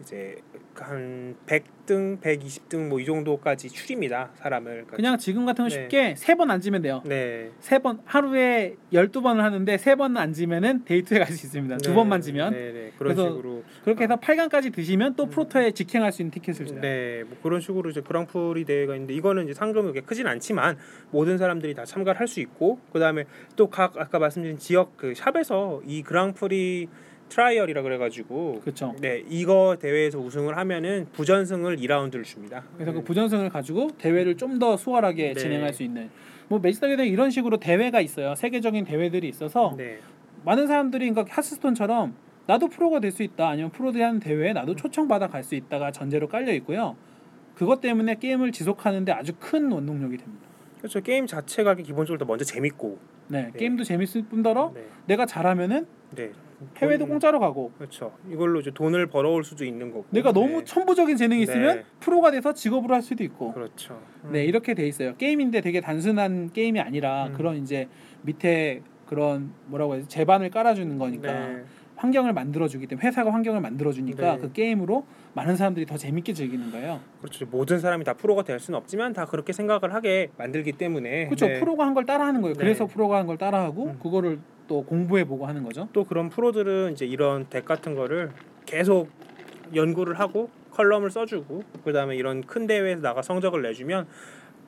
이제 0.00 0.36
한 0.82 1.36
100등, 1.46 2.20
120등 2.20 2.88
뭐 2.88 2.98
이 3.00 3.04
정도까지 3.04 3.68
추립니다. 3.68 4.30
사람을. 4.36 4.70
그러니까 4.72 4.96
그냥 4.96 5.18
지금 5.18 5.44
같은 5.46 5.64
거 5.64 5.68
네. 5.68 5.74
쉽게 5.74 6.14
세 6.16 6.34
번 6.34 6.50
안 6.50 6.57
지면 6.57 6.82
돼요. 6.82 7.02
네. 7.04 7.50
세 7.60 7.78
번 7.78 8.00
하루에 8.04 8.76
12번을 8.92 9.38
하는데 9.38 9.78
세 9.78 9.94
번 9.94 10.16
안 10.16 10.27
지면은 10.27 10.84
day 10.84 10.99
two에 10.99 11.18
갈 11.18 11.28
수 11.28 11.46
있습니다. 11.46 11.76
두 11.78 11.90
네. 11.90 11.94
번만 11.94 12.20
지면. 12.20 12.52
네, 12.52 12.72
네. 12.72 12.92
그런 12.98 13.14
그래서 13.14 13.28
식으로 13.30 13.62
그렇게 13.84 14.04
해서 14.04 14.16
8강까지 14.16 14.72
드시면 14.72 15.14
또 15.16 15.24
음. 15.24 15.30
Pro 15.30 15.45
Tour에 15.45 15.70
직행할 15.72 16.10
수 16.12 16.22
있는 16.22 16.30
티켓을 16.32 16.66
줘요. 16.66 16.80
네, 16.80 17.22
뭐 17.24 17.36
그런 17.42 17.60
식으로 17.60 17.90
이제 17.90 18.00
그랑프리 18.00 18.64
대회가 18.64 18.94
있는데 18.94 19.14
이거는 19.14 19.44
이제 19.44 19.54
상금이 19.54 19.82
그렇게 19.92 20.00
크진 20.00 20.26
않지만 20.26 20.76
모든 21.10 21.38
사람들이 21.38 21.74
다 21.74 21.84
참가를 21.84 22.18
할 22.20 22.26
수 22.26 22.40
있고 22.40 22.78
그다음에 22.92 23.24
또 23.56 23.68
각 23.68 23.98
아까 23.98 24.18
말씀드린 24.18 24.56
지역 24.58 24.96
그 24.96 25.12
shop에서 25.14 25.82
이 25.86 26.02
그랑프리 26.02 26.88
trial이라 27.38 27.82
그래가지고 27.82 28.60
그렇죠. 28.62 28.94
네 29.00 29.24
이거 29.28 29.76
대회에서 29.80 30.18
우승을 30.20 30.56
하면은 30.56 31.06
부전승을 31.12 31.76
2라운드를 31.78 32.22
줍니다. 32.24 32.62
그래서 32.76 32.92
그 32.92 33.02
부전승을 33.02 33.48
가지고 33.50 33.90
대회를 33.98 34.36
좀 34.36 34.54
더 34.54 34.76
수월하게 34.76 35.32
네. 35.32 35.34
진행할 35.34 35.72
수 35.74 35.82
있는 35.82 36.10
뭐 36.46 36.60
매직 36.60 36.77
더 36.77 36.86
게더링 36.86 37.12
이런 37.12 37.30
식으로 37.30 37.56
대회가 37.56 38.00
있어요. 38.00 38.36
세계적인 38.36 38.84
대회들이 38.84 39.28
있어서 39.28 39.74
네, 39.76 39.98
많은 40.44 40.68
사람들이 40.68 41.10
그러니까 41.10 41.34
하스스톤처럼 41.34 42.14
나도 42.46 42.68
프로가 42.68 43.00
될 43.00 43.10
수 43.10 43.24
있다 43.24 43.48
아니면 43.48 43.72
프로들이 43.72 44.00
하는 44.04 44.20
대회에 44.20 44.52
나도 44.52 44.76
초청받아 44.76 45.26
갈 45.26 45.42
수 45.42 45.56
있다가 45.56 45.90
전제로 45.90 46.28
깔려 46.28 46.52
있고요. 46.54 46.94
그것 47.56 47.80
때문에 47.80 48.14
게임을 48.16 48.52
지속하는데 48.52 49.10
아주 49.10 49.32
큰 49.40 49.72
원동력이 49.72 50.18
됩니다. 50.18 50.46
그렇죠. 50.78 51.00
게임 51.00 51.26
자체가 51.26 51.74
기본적으로 51.74 52.18
더 52.18 52.26
먼저 52.26 52.44
재밌고, 52.44 52.98
네, 53.28 53.50
네. 53.52 53.58
게임도 53.58 53.84
재밌을 53.84 54.22
뿐더러 54.24 54.70
네, 54.74 54.84
내가 55.06 55.24
잘하면은 55.26 55.86
네, 56.14 56.32
해외도 56.76 57.00
돈- 57.04 57.10
공짜로 57.10 57.40
가고 57.40 57.72
그렇죠. 57.76 58.12
이걸로 58.30 58.60
이제 58.60 58.70
돈을 58.70 59.06
벌어올 59.06 59.44
수도 59.44 59.64
있는 59.64 59.90
거고. 59.90 60.06
내가 60.10 60.32
너무 60.32 60.58
네. 60.60 60.64
천부적인 60.64 61.16
재능이 61.16 61.42
있으면 61.42 61.76
네. 61.78 61.84
프로가 62.00 62.30
돼서 62.30 62.52
직업으로 62.52 62.94
할 62.94 63.02
수도 63.02 63.22
있고 63.24 63.52
그렇죠. 63.52 64.00
음. 64.24 64.30
네 64.32 64.44
이렇게 64.44 64.74
돼 64.74 64.86
있어요 64.86 65.16
게임인데 65.16 65.60
되게 65.60 65.80
단순한 65.80 66.52
게임이 66.52 66.80
아니라 66.80 67.26
음. 67.26 67.32
그런 67.34 67.56
이제 67.56 67.88
밑에 68.22 68.82
그런 69.06 69.52
뭐라고 69.66 69.94
해야 69.94 70.02
지 70.02 70.08
제반을 70.08 70.50
깔아주는 70.50 70.96
거니까 70.98 71.32
네. 71.32 71.64
환경을 71.96 72.32
만들어주기 72.32 72.86
때문에 72.86 73.06
회사가 73.06 73.32
환경을 73.32 73.60
만들어주니까 73.60 74.34
네. 74.36 74.40
그 74.40 74.52
게임으로 74.52 75.04
많은 75.34 75.56
사람들이 75.56 75.86
더 75.86 75.96
재밌게 75.96 76.32
즐기는 76.32 76.70
거예요 76.72 77.00
그렇죠. 77.20 77.46
모든 77.50 77.78
사람이 77.78 78.04
다 78.04 78.14
프로가 78.14 78.42
될 78.42 78.58
수는 78.58 78.78
없지만 78.78 79.12
다 79.12 79.26
그렇게 79.26 79.52
생각을 79.52 79.92
하게 79.94 80.30
만들기 80.38 80.72
때문에 80.72 81.26
그렇죠 81.26 81.46
네. 81.46 81.60
프로가 81.60 81.84
한 81.86 81.94
걸 81.94 82.04
따라하는 82.06 82.40
거예요 82.42 82.54
네. 82.54 82.58
그래서 82.58 82.86
프로가 82.86 83.18
한 83.18 83.26
걸 83.26 83.36
따라하고 83.38 83.84
음. 83.84 83.98
그거를 84.02 84.38
또 84.66 84.82
공부해 84.84 85.24
보고 85.24 85.46
하는 85.46 85.62
거죠 85.62 85.88
또 85.92 86.04
그런 86.04 86.28
프로들은 86.30 86.92
이제 86.92 87.04
이런 87.06 87.46
deck 87.50 87.64
같은 87.64 87.94
거를 87.94 88.30
계속 88.66 89.08
연구를 89.74 90.18
하고 90.18 90.50
컬럼을 90.72 91.10
써주고 91.10 91.62
그다음에 91.84 92.16
이런 92.16 92.42
큰 92.42 92.66
대회에서 92.66 93.02
나가 93.02 93.22
성적을 93.22 93.62
내주면 93.62 94.06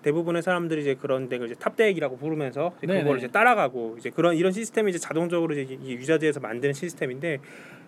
대부분의 0.02 0.42
사람들이 0.42 0.82
이제 0.82 0.94
그런 0.94 1.28
deck을 1.28 1.46
이제 1.46 1.54
top 1.58 1.74
deck이라고 1.74 2.16
부르면서 2.18 2.72
이제 2.78 2.86
네네. 2.86 3.02
그걸 3.02 3.18
이제 3.18 3.26
따라가고 3.28 3.96
이제 3.98 4.10
그런 4.10 4.36
이런 4.36 4.52
시스템이 4.52 4.90
이제 4.90 4.98
자동적으로 4.98 5.52
이제 5.54 5.62
이 5.82 5.94
유저지에서 5.94 6.38
만드는 6.40 6.74
시스템인데 6.74 7.38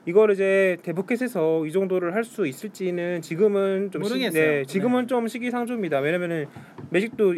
이걸 0.07 0.33
이제 0.33 0.79
데브캣에서 0.83 1.67
이 1.67 1.71
정도를 1.71 2.15
할 2.15 2.25
수 2.25 2.47
있을지는 2.47 3.23
지금은 3.23 3.91
좀 3.93 4.03
시- 4.03 4.09
모르겠어요. 4.11 4.43
네, 4.51 4.65
지금은 4.65 5.03
네. 5.03 5.07
좀 5.07 5.29
시기상조입니다. 5.29 6.01
왜냐면은 6.01 6.47
매직도 6.91 7.35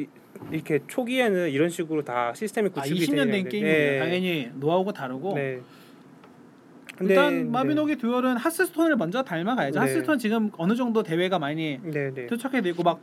이- 0.51 0.55
이렇게 0.55 0.80
초기에는 0.86 1.51
이런 1.51 1.68
식으로 1.68 2.03
다 2.03 2.32
시스템이 2.34 2.70
아 2.74 2.80
구축이 2.80 3.01
20년 3.07 3.30
된 3.30 3.49
게임이에요 3.49 3.91
네. 3.93 3.99
당연히 3.99 4.51
노하우가 4.55 4.93
다르고 4.93 5.34
네. 5.34 5.61
근데 6.97 7.14
일단 7.14 7.51
마비노기 7.51 7.97
듀얼은 7.97 8.36
하스스톤을 8.36 8.97
먼저 8.97 9.22
닮아가야죠. 9.22 9.78
네. 9.78 9.86
하스스톤 9.86 10.18
지금 10.18 10.51
어느 10.59 10.74
정도 10.74 11.03
대회가 11.03 11.38
많이 11.38 11.78
네, 11.82 12.12
네. 12.12 12.26
도착해 12.26 12.61
되고 12.61 12.82
막 12.82 13.01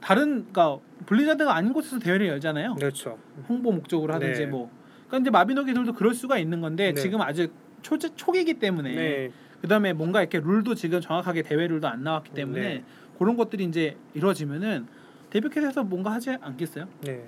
다른 0.00 0.46
그러니까 0.52 0.78
블리자드가 1.06 1.54
아닌 1.54 1.72
곳에서 1.72 1.98
대회를 1.98 2.26
열잖아요. 2.28 2.74
그렇죠. 2.74 3.18
홍보 3.48 3.72
목적으로 3.72 4.12
하든지 4.14 4.40
네. 4.40 4.46
뭐. 4.46 4.70
그러니까 5.06 5.18
이제 5.24 5.30
마비노기 5.30 5.62
듀얼도 5.62 5.94
그럴 5.94 6.14
수가 6.14 6.38
있는 6.38 6.60
건데 6.60 6.92
네. 6.92 7.00
지금 7.00 7.20
아직 7.22 7.50
초 7.82 7.96
초기이기 7.98 8.54
때문에 8.54 8.94
네. 8.94 9.30
그다음에 9.62 9.92
뭔가 9.94 10.20
이렇게 10.20 10.38
룰도 10.40 10.74
지금 10.74 11.00
정확하게 11.00 11.42
대회 11.42 11.66
룰도 11.66 11.88
안 11.88 12.02
나왔기 12.02 12.32
때문에 12.32 12.60
네. 12.60 12.84
그런 13.18 13.36
것들이 13.36 13.64
이제 13.64 13.96
이루어지면은 14.14 14.86
데브캣에서 15.30 15.84
뭔가 15.84 16.12
하지 16.12 16.30
않겠어요? 16.40 16.86
네. 17.02 17.24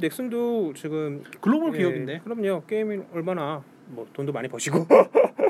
넥슨도 0.00 0.72
지금 0.74 1.22
글로벌 1.40 1.72
네, 1.72 1.78
기업인데. 1.78 2.20
그럼요. 2.24 2.64
게임이 2.66 3.00
얼마나 3.12 3.62
뭐 3.86 4.06
돈도 4.12 4.32
많이 4.32 4.48
버시고 4.48 4.86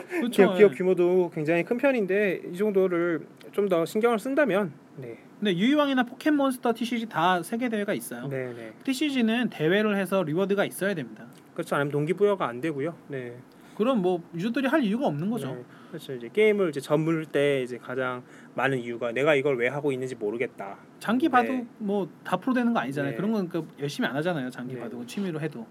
그렇죠. 0.08 0.54
기업, 0.54 0.74
규모도 0.74 1.30
굉장히 1.34 1.62
큰 1.64 1.76
편인데 1.76 2.42
이 2.52 2.56
정도를 2.56 3.26
좀 3.52 3.68
더 3.68 3.86
신경을 3.86 4.18
쓴다면 4.18 4.72
네. 4.96 5.16
근데 5.38 5.56
유희왕이나 5.56 6.04
포켓몬스터 6.04 6.74
TCG 6.74 7.06
다 7.06 7.42
세계 7.42 7.68
대회가 7.68 7.94
있어요. 7.94 8.26
네, 8.28 8.52
네. 8.52 8.72
TCG는 8.84 9.50
대회를 9.50 9.96
해서 9.96 10.22
reward가 10.22 10.64
있어야 10.64 10.94
됩니다. 10.94 11.26
그렇죠. 11.54 11.76
않으면 11.76 11.92
동기부여가 11.92 12.46
안 12.48 12.60
되고요. 12.60 12.94
네. 13.08 13.36
그럼 13.76 14.02
뭐 14.02 14.22
유저들이 14.34 14.66
할 14.68 14.82
이유가 14.82 15.06
없는 15.06 15.30
거죠. 15.30 15.54
네. 15.54 15.62
그렇죠. 15.88 16.12
이제 16.14 16.28
게임을 16.32 16.70
이제 16.70 16.80
접을 16.80 17.26
때 17.26 17.62
이제 17.62 17.78
가장 17.78 18.22
많은 18.54 18.78
이유가 18.78 19.12
내가 19.12 19.34
이걸 19.34 19.56
왜 19.58 19.68
하고 19.68 19.90
있는지 19.92 20.14
모르겠다. 20.14 20.76
장기 21.00 21.26
네. 21.26 21.32
바둑도 21.32 21.66
뭐 21.78 22.17
다 22.17 22.36
프로 22.38 22.54
되는 22.54 22.72
거 22.72 22.80
아니잖아요. 22.80 23.12
네. 23.12 23.16
그런 23.16 23.32
건그 23.32 23.66
열심히 23.80 24.08
안 24.08 24.16
하잖아요. 24.16 24.50
장기 24.50 24.74
네. 24.74 24.80
바둑도 24.80 25.04
취미로 25.06 25.40
해도. 25.40 25.66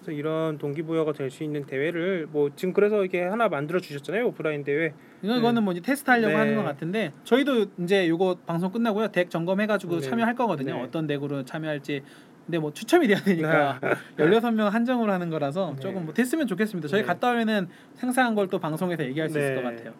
그래서 0.00 0.12
이런 0.18 0.58
동기부여가 0.58 1.12
될 1.12 1.30
수 1.30 1.44
있는 1.44 1.64
대회를 1.64 2.26
뭐 2.30 2.50
지금 2.56 2.72
그래서 2.74 3.04
이게 3.04 3.22
하나 3.22 3.48
만들어 3.48 3.78
주셨잖아요. 3.80 4.26
오프라인 4.28 4.64
대회. 4.64 4.94
이거 5.22 5.36
이거는 5.36 5.62
뭐 5.62 5.72
이제 5.72 5.80
테스트하려고 5.82 6.32
네. 6.32 6.34
하는 6.38 6.56
것 6.56 6.62
같은데 6.64 7.12
저희도 7.24 7.66
이제 7.82 8.08
요거 8.08 8.38
방송 8.46 8.70
끝나고요 8.72 9.08
deck 9.08 9.30
점검해가지고 9.30 10.00
네. 10.00 10.08
참여할 10.08 10.34
거거든요. 10.34 10.74
네. 10.74 10.82
어떤 10.82 11.06
deck으로 11.06 11.44
참여할지. 11.44 12.02
근데 12.46 12.58
뭐 12.58 12.72
추첨이 12.72 13.06
돼야 13.06 13.20
되니까 13.20 13.78
16명 14.18 14.68
한정으로 14.70 15.12
하는 15.12 15.30
거라서 15.30 15.74
네. 15.76 15.80
조금 15.80 16.04
뭐 16.06 16.14
됐으면 16.14 16.48
좋겠습니다. 16.48 16.88
저희 16.88 17.02
네. 17.02 17.06
갔다 17.06 17.30
오면은 17.30 17.68
생생한 17.94 18.34
걸 18.34 18.48
또 18.48 18.58
방송에서 18.58 19.04
얘기할 19.04 19.28
수 19.28 19.38
있을 19.38 19.54
네. 19.54 19.62
것 19.62 19.70
같아요. 19.70 19.94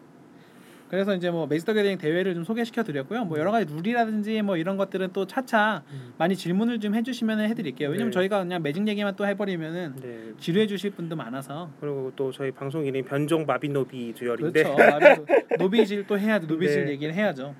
그래서 0.92 1.14
이제 1.14 1.30
뭐 1.30 1.46
매직 1.46 1.63
더 1.63 1.72
게더링 1.72 1.96
대회를 1.96 2.34
좀 2.34 2.44
소개시켜 2.44 2.82
드렸고요. 2.82 3.24
뭐 3.24 3.38
여러 3.38 3.50
가지 3.50 3.64
룰이라든지 3.74 4.42
뭐 4.42 4.58
이런 4.58 4.76
것들은 4.76 5.08
또 5.14 5.26
차차 5.26 5.82
음. 5.90 6.12
많이 6.18 6.36
질문을 6.36 6.80
좀 6.80 6.94
해주시면 6.94 7.40
해드릴게요. 7.40 7.88
왜냐면 7.88 8.10
네. 8.10 8.14
저희가 8.14 8.40
그냥 8.42 8.62
매직 8.62 8.86
얘기만 8.86 9.16
또 9.16 9.26
해버리면은 9.26 9.94
네. 10.02 10.32
지루해 10.38 10.66
하실 10.66 10.90
분도 10.90 11.16
많아서 11.16 11.70
그리고 11.80 12.12
또 12.14 12.30
저희 12.30 12.50
방송 12.50 12.84
이름이 12.84 13.04
변종 13.06 13.46
마비노비 13.46 14.12
듀얼인데 14.14 14.64
그렇죠. 14.64 14.76
나비도- 14.76 15.58
노비질 15.60 16.06
또 16.06 16.18
해야죠. 16.18 16.46
노비질 16.46 16.84
네. 16.84 16.90
얘기를 16.90 17.14
해야죠. 17.14 17.54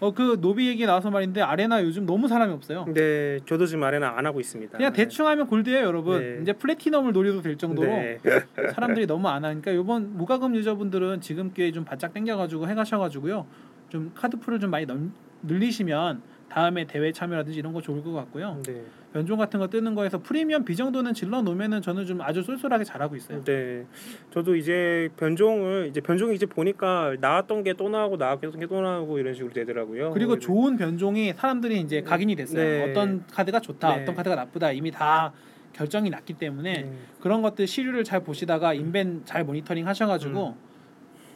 어 0.00 0.12
그 0.12 0.40
노비 0.40 0.68
얘기 0.68 0.84
나와서 0.84 1.10
말인데 1.10 1.40
아레나 1.40 1.82
요즘 1.82 2.06
너무 2.06 2.28
사람이 2.28 2.52
없어요. 2.52 2.86
네, 2.92 3.38
저도 3.46 3.66
지금 3.66 3.82
아레나 3.84 4.14
안 4.16 4.26
하고 4.26 4.40
있습니다. 4.40 4.76
그냥 4.76 4.92
대충 4.92 5.26
하면 5.26 5.46
골드예요, 5.46 5.84
여러분. 5.84 6.20
네. 6.20 6.42
이제 6.42 6.52
플래티넘을 6.52 7.12
노려도 7.12 7.42
될 7.42 7.56
정도로 7.56 7.88
네. 7.88 8.18
사람들이 8.74 9.06
너무 9.06 9.28
안 9.28 9.44
하니까 9.44 9.70
이번 9.70 10.16
무과금 10.16 10.54
유저분들은 10.54 11.20
지금 11.20 11.52
기회에 11.52 11.72
좀 11.72 11.84
바짝 11.84 12.12
당겨가지고 12.12 12.68
해가셔가지고요. 12.68 13.46
좀 13.88 14.12
카드 14.14 14.38
풀을 14.38 14.60
좀 14.60 14.70
많이 14.70 14.84
넘, 14.84 15.12
늘리시면 15.42 16.22
다음에 16.48 16.86
대회 16.86 17.12
참여라든지 17.12 17.58
이런 17.58 17.72
거 17.72 17.80
좋을 17.80 18.02
것 18.02 18.12
같고요. 18.12 18.60
네. 18.64 18.84
변종 19.16 19.38
같은 19.38 19.58
거 19.58 19.66
뜨는 19.68 19.94
거에서 19.94 20.18
프리미엄 20.18 20.62
B 20.62 20.76
정도는 20.76 21.14
질러 21.14 21.40
놓으면은 21.40 21.80
저는 21.80 22.04
좀 22.04 22.20
아주 22.20 22.42
쏠쏠하게 22.42 22.84
잘하고 22.84 23.16
있어요. 23.16 23.42
네. 23.44 23.86
저도 24.30 24.56
이제 24.56 25.08
변종을 25.16 25.86
이제 25.88 26.02
변종이 26.02 26.34
이제 26.34 26.44
보니까 26.44 27.16
나왔던 27.18 27.62
게 27.64 27.72
또 27.78 27.88
나오고 27.88 28.18
나왔던 28.18 28.60
게 28.60 28.66
또 28.66 28.82
나오고 28.82 29.18
이런 29.18 29.32
식으로 29.32 29.54
되더라고요. 29.54 30.10
그리고 30.10 30.38
좋은 30.38 30.76
변종이 30.76 31.32
사람들이 31.32 31.80
이제 31.80 32.02
각인이 32.02 32.36
됐어요. 32.36 32.62
네. 32.62 32.90
어떤 32.90 33.26
카드가 33.26 33.60
좋다, 33.60 33.96
네. 33.96 34.02
어떤 34.02 34.14
카드가 34.14 34.36
나쁘다 34.36 34.72
이미 34.72 34.90
다 34.90 35.32
결정이 35.72 36.10
났기 36.10 36.34
때문에 36.34 36.82
네. 36.82 36.92
그런 37.20 37.40
것들 37.40 37.66
시류를 37.66 38.04
잘 38.04 38.20
보시다가 38.20 38.74
인벤 38.74 39.22
잘 39.24 39.44
모니터링 39.44 39.86
하셔가지고 39.86 40.56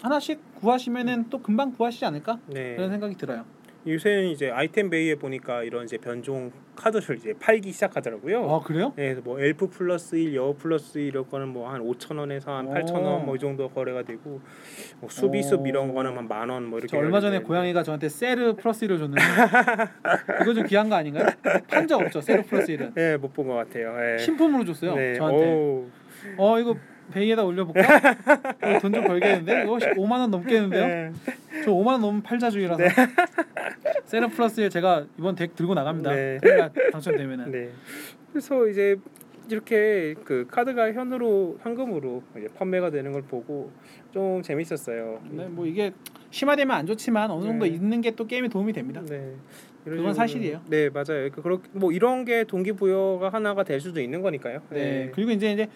하나씩 0.03 0.41
구하시면은 0.61 1.31
또 1.31 1.41
금방 1.41 1.73
구하시지 1.73 2.05
않을까 2.05 2.41
네. 2.47 2.77
그런 2.77 2.91
생각이 2.91 3.17
들어요. 3.17 3.45
요새는 3.87 4.29
이제 4.29 4.51
아이템 4.51 4.91
베이에 4.91 5.15
보니까 5.15 5.63
이런 5.63 5.85
이제 5.85 5.97
변종 5.97 6.53
카드를 6.77 7.17
이제 7.17 7.33
팔기 7.41 7.73
시작하더라고요. 7.73 8.51
아 8.51 8.61
그래요? 8.61 8.93
네, 8.97 9.05
그래서 9.09 9.23
뭐 9.23 9.41
엘프 9.41 9.69
플러스 9.71 10.17
1, 10.17 10.35
여우 10.35 10.55
플러스 10.55 10.99
1 10.99 11.07
이런 11.07 11.27
거는 11.29 11.49
뭐 11.49 11.71
한 11.71 11.81
5천 11.83 12.19
원에서 12.19 12.55
한 12.55 12.67
오. 12.69 12.75
8천 12.75 12.95
원 13.03 13.25
뭐 13.25 13.35
이 13.37 13.39
정도 13.39 13.69
거래가 13.71 14.03
되고 14.03 14.41
뭐 15.01 15.09
수비숲 15.09 15.63
오. 15.63 15.67
이런 15.67 15.95
거는 15.95 16.15
한 16.17 16.29
만 16.29 16.51
원 16.51 16.65
뭐 16.65 16.79
이렇게 16.79 16.91
저 16.91 16.99
얼마 16.99 17.21
전에 17.21 17.33
되는데. 17.39 17.47
고양이가 17.49 17.83
저한테 17.83 18.09
세르 18.11 18.55
플러스 18.55 18.87
1을 18.87 18.99
줬는데 18.99 19.23
그거 20.39 20.53
좀 20.55 20.67
귀한 20.67 20.89
거 20.91 20.97
아닌가요? 20.97 21.27
판 21.69 21.87
적 21.89 22.01
없죠 22.03 22.21
세르 22.21 22.43
플러스 22.43 22.73
1은 22.77 22.93
네, 22.95 23.17
못 23.17 23.33
본 23.33 23.47
것 23.47 23.55
같아요. 23.55 23.97
네. 23.97 24.19
신품으로 24.19 24.65
줬어요 24.67 24.95
네. 24.95 25.15
저한테. 25.15 25.47
오. 25.55 25.87
어 26.37 26.59
이거 26.61 26.75
베이에다 27.11 27.45
올려볼까? 27.45 27.81
돈 28.81 28.93
좀 28.93 29.05
벌겠는데? 29.05 29.63
이거 29.65 29.77
5만 29.77 30.13
원 30.21 30.31
넘겠는데요? 30.31 30.87
네. 30.87 31.13
저 31.65 31.71
5만 31.73 31.87
원 31.89 32.01
넘으면 32.01 32.23
팔자주의라서 32.23 32.83
세르 34.05 34.29
플러스에 34.29 34.69
제가 34.69 35.07
이번 35.19 35.35
deck 35.35 35.55
들고 35.55 35.75
나갑니다. 35.75 36.11
네. 36.15 36.39
당첨되면은 36.93 37.51
네. 37.51 37.71
그래서 38.33 38.67
이제 38.67 38.97
이렇게 39.51 40.15
그 40.25 40.47
카드가 40.49 40.93
현으로 40.93 41.59
현금으로 41.63 42.23
이제 42.39 42.47
판매가 42.57 42.91
되는 42.91 43.13
걸 43.13 43.23
보고 43.23 43.71
좀 44.13 44.43
재밌었어요. 44.43 45.21
네, 45.31 45.47
뭐 45.47 45.67
이게 45.67 45.93
심화되면 46.31 46.77
안 46.77 46.87
좋지만 46.87 47.31
어느 47.31 47.45
정도 47.45 47.65
네. 47.65 47.73
있는 47.73 48.01
게 48.01 48.13
또 48.13 48.27
게임에 48.27 48.49
도움이 48.49 48.73
됩니다. 48.73 49.03
네. 49.09 49.35
그건 49.85 50.13
사실이에요. 50.15 50.61
네, 50.69 50.91
맞아요. 50.91 51.31
그 51.33 51.43
그렇 51.43 51.59
뭐 51.73 51.91
이런 51.91 52.25
게 52.25 52.45
동기부여가 52.45 53.31
하나가 53.31 53.65
될 53.65 53.81
수도 53.81 54.01
있는 54.01 54.21
거니까요. 54.21 54.61
네. 54.71 55.11
그리고 55.15 55.31
이제 55.31 55.53
이제 55.53 55.69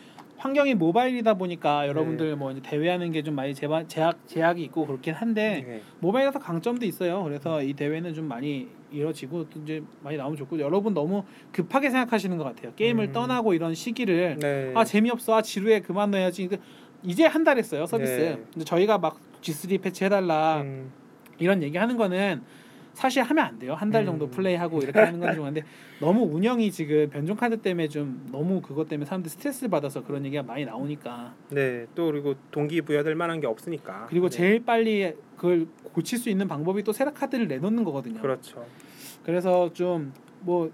환경이 0.44 0.74
모바일이다 0.74 1.34
보니까 1.34 1.88
여러분들 1.88 2.36
뭐 2.36 2.52
이제 2.52 2.60
대회하는 2.62 3.12
게 3.12 3.22
좀 3.24 3.34
많이 3.34 3.54
제바, 3.54 3.86
제약 3.88 4.28
제약이 4.28 4.62
있고 4.64 4.84
그렇긴 4.86 5.14
한데 5.14 5.64
네. 5.66 5.80
모바일에서 6.00 6.38
강점도 6.38 6.84
있어요. 6.84 7.22
그래서 7.24 7.62
이 7.62 7.72
대회는 7.72 8.12
좀 8.12 8.28
많이 8.28 8.68
이뤄지고 8.92 9.48
또 9.48 9.60
이제 9.62 9.82
많이 10.02 10.18
나오면 10.18 10.36
좋고 10.36 10.58
여러분 10.60 10.92
너무 10.92 11.24
급하게 11.50 11.88
생각하시는 11.88 12.36
것 12.36 12.44
같아요. 12.44 12.74
게임을 12.76 13.06
음. 13.06 13.12
떠나고 13.12 13.54
이런 13.54 13.72
시기를 13.74 14.36
네. 14.38 14.72
아 14.74 14.84
재미없어 14.84 15.36
아 15.36 15.40
지루해 15.42 15.80
그만 15.80 16.10
넣어야지 16.10 16.46
그 16.48 16.58
이제 17.02 17.24
한 17.24 17.42
달 17.44 17.56
했어요 17.56 17.86
서비스 17.86 18.12
네. 18.12 18.42
근데 18.52 18.64
저희가 18.66 18.98
막 18.98 19.18
G3 19.40 19.80
패치 19.80 20.04
해달라 20.04 20.60
음, 20.60 20.90
이런 21.38 21.62
얘기 21.62 21.78
하는 21.78 21.96
거는 21.96 22.42
사실 22.94 23.22
하면 23.22 23.44
안 23.44 23.58
돼요 23.58 23.74
한 23.74 23.90
달 23.90 24.04
정도 24.04 24.24
음. 24.26 24.30
플레이하고 24.30 24.80
이렇게 24.80 24.98
하는 24.98 25.20
건 25.20 25.34
좋은데 25.34 25.62
너무 26.00 26.22
운영이 26.22 26.70
지금 26.72 27.08
변종 27.10 27.36
카드 27.36 27.56
때문에 27.56 27.88
좀 27.88 28.26
너무 28.32 28.60
그것 28.60 28.88
때문에 28.88 29.06
사람들 29.06 29.30
스트레스를 29.30 29.68
받아서 29.70 30.02
그런 30.02 30.24
얘기가 30.24 30.42
많이 30.42 30.64
나오니까 30.64 31.34
네. 31.50 31.86
또 31.94 32.06
그리고 32.06 32.34
동기 32.50 32.80
부여될 32.82 33.14
만한 33.14 33.40
게 33.40 33.46
없으니까. 33.46 34.06
그리고 34.08 34.28
네. 34.28 34.36
제일 34.36 34.64
빨리 34.64 35.12
그걸 35.36 35.66
고칠 35.92 36.18
수 36.18 36.30
있는 36.30 36.48
방법이 36.48 36.82
또 36.82 36.92
세라 36.92 37.12
카드를 37.12 37.46
내놓는 37.48 37.84
거거든요 37.84 38.20
그렇죠. 38.20 38.64
그래서 39.24 39.72
좀 39.72 40.12
뭐 40.44 40.70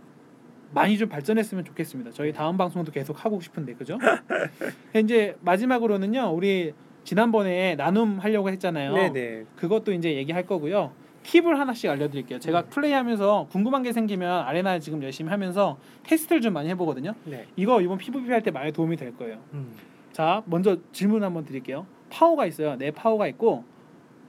많이 0.73 0.99
좀 0.99 1.09
발전했으면 1.09 1.65
좋겠습니다. 1.65 2.13
저희 2.13 2.33
다음 2.33 2.57
방송도 2.57 2.93
계속 2.93 3.25
하고 3.25 3.41
싶은데 3.41 3.75
그죠? 3.75 3.99
이제 4.95 5.37
마지막으로는요. 5.41 6.33
우리 6.33 6.73
지난번에 7.03 7.75
나눔 7.77 8.19
하려고 8.19 8.51
했잖아요. 8.51 8.95
네, 8.95 9.13
네. 9.13 9.45
그것도 9.57 9.93
이제 9.93 10.15
얘기할 10.15 10.47
거고요. 10.47 10.93
팁을 11.23 11.59
하나씩 11.59 11.91
알려드릴게요. 11.91 12.39
제가 12.39 12.65
플레이하면서 12.67 13.49
궁금한 13.51 13.83
게 13.83 13.93
생기면 13.93 14.43
아레나 14.47 14.79
지금 14.79 15.03
열심히 15.03 15.31
하면서 15.31 15.79
테스트를 16.05 16.41
좀 16.41 16.53
많이 16.55 16.69
해보거든요. 16.71 17.15
네. 17.25 17.47
이거 17.57 17.81
이번 17.81 17.99
PVP 17.99 18.31
할 18.31 18.41
때 18.43 18.51
많이 18.51 18.73
도움이 18.73 18.97
될 18.97 19.15
거예요. 19.17 19.39
음. 19.53 19.73
자, 20.13 20.43
먼저 20.47 20.79
질문 20.93 21.23
한번 21.23 21.45
드릴게요. 21.45 21.87
파워가 22.11 22.47
있어요. 22.47 22.77
내 22.77 22.91
파워가 22.91 23.27
있고 23.29 23.65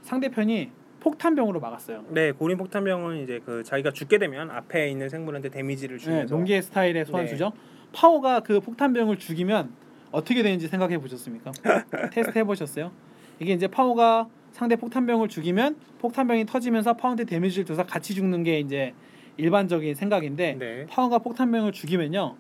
상대편이 0.04 0.70
폭탄병으로 1.00 1.60
막았어요. 1.60 2.04
네, 2.10 2.32
고린 2.32 2.58
폭탄병은 2.58 3.24
이제 3.24 3.40
그 3.44 3.64
자기가 3.64 3.92
죽게 3.92 4.18
되면 4.20 4.52
앞에 4.52 4.90
있는 4.90 5.10
생물한테 5.10 5.50
데미지를 5.50 5.98
네, 5.98 6.04
주면서 6.04 6.36
농계 6.36 6.62
스타일의 6.62 7.06
소환수죠. 7.06 7.54
파워가 7.94 8.42
그 8.42 8.60
폭탄병을 8.60 9.18
죽이면 9.18 9.72
어떻게 10.12 10.44
되는지 10.44 10.68
생각해 10.68 10.98
보셨습니까? 11.00 11.52
테스트 12.12 12.38
해 12.38 12.44
보셨어요? 12.44 12.92
이게 13.40 13.54
이제 13.54 13.68
파워가 13.68 14.28
상대 14.52 14.76
폭탄병을 14.76 15.28
죽이면 15.30 15.78
폭탄병이 16.00 16.46
터지면서 16.46 16.94
파워도 16.94 17.26
데미지를 17.26 17.66
줘서 17.66 17.86
같이 17.86 18.14
죽는 18.14 18.44
게 18.44 18.60
이제 18.60 18.94
일반적인 19.38 19.96
생각인데 19.96 20.56
네. 20.60 20.86
파워가 20.90 21.20
폭탄병을 21.20 21.72
죽이면요. 21.72 22.36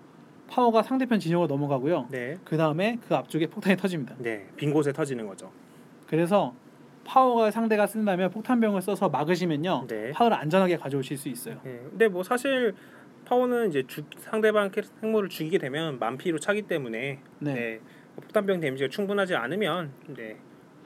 파워가 0.47 0.83
상대편 0.83 1.19
진영으로 1.19 1.47
넘어가고요. 1.47 2.07
네. 2.11 2.35
그 2.43 2.57
다음에 2.57 2.97
그 3.07 3.15
앞쪽에 3.15 3.47
폭탄이 3.47 3.77
터집니다. 3.77 4.15
네. 4.19 4.45
빈 4.57 4.73
곳에 4.73 4.91
터지는 4.91 5.25
거죠. 5.25 5.49
그래서 6.07 6.53
파워가 7.05 7.49
상대가 7.51 7.87
쓴다면 7.87 8.29
폭탄병을 8.31 8.81
써서 8.81 9.07
막으시면요. 9.09 9.85
네. 9.87 10.11
파워를 10.11 10.37
안전하게 10.37 10.77
가져오실 10.77 11.17
수 11.17 11.29
있어요. 11.29 11.59
네. 11.63 11.79
근데 11.89 12.07
뭐 12.09 12.21
사실 12.23 12.75
파워는 13.25 13.69
이제 13.69 13.83
죽, 13.87 14.05
상대방 14.17 14.69
캐- 14.71 14.81
생물을 14.99 15.29
죽이게 15.29 15.57
되면 15.57 15.97
만피로 15.97 16.37
차기 16.39 16.63
때문에 16.63 17.19
네. 17.39 17.53
네. 17.53 17.79
폭탄병 18.17 18.59
데미지가 18.59 18.89
충분하지 18.89 19.35
않으면 19.35 19.91
네. 20.07 20.35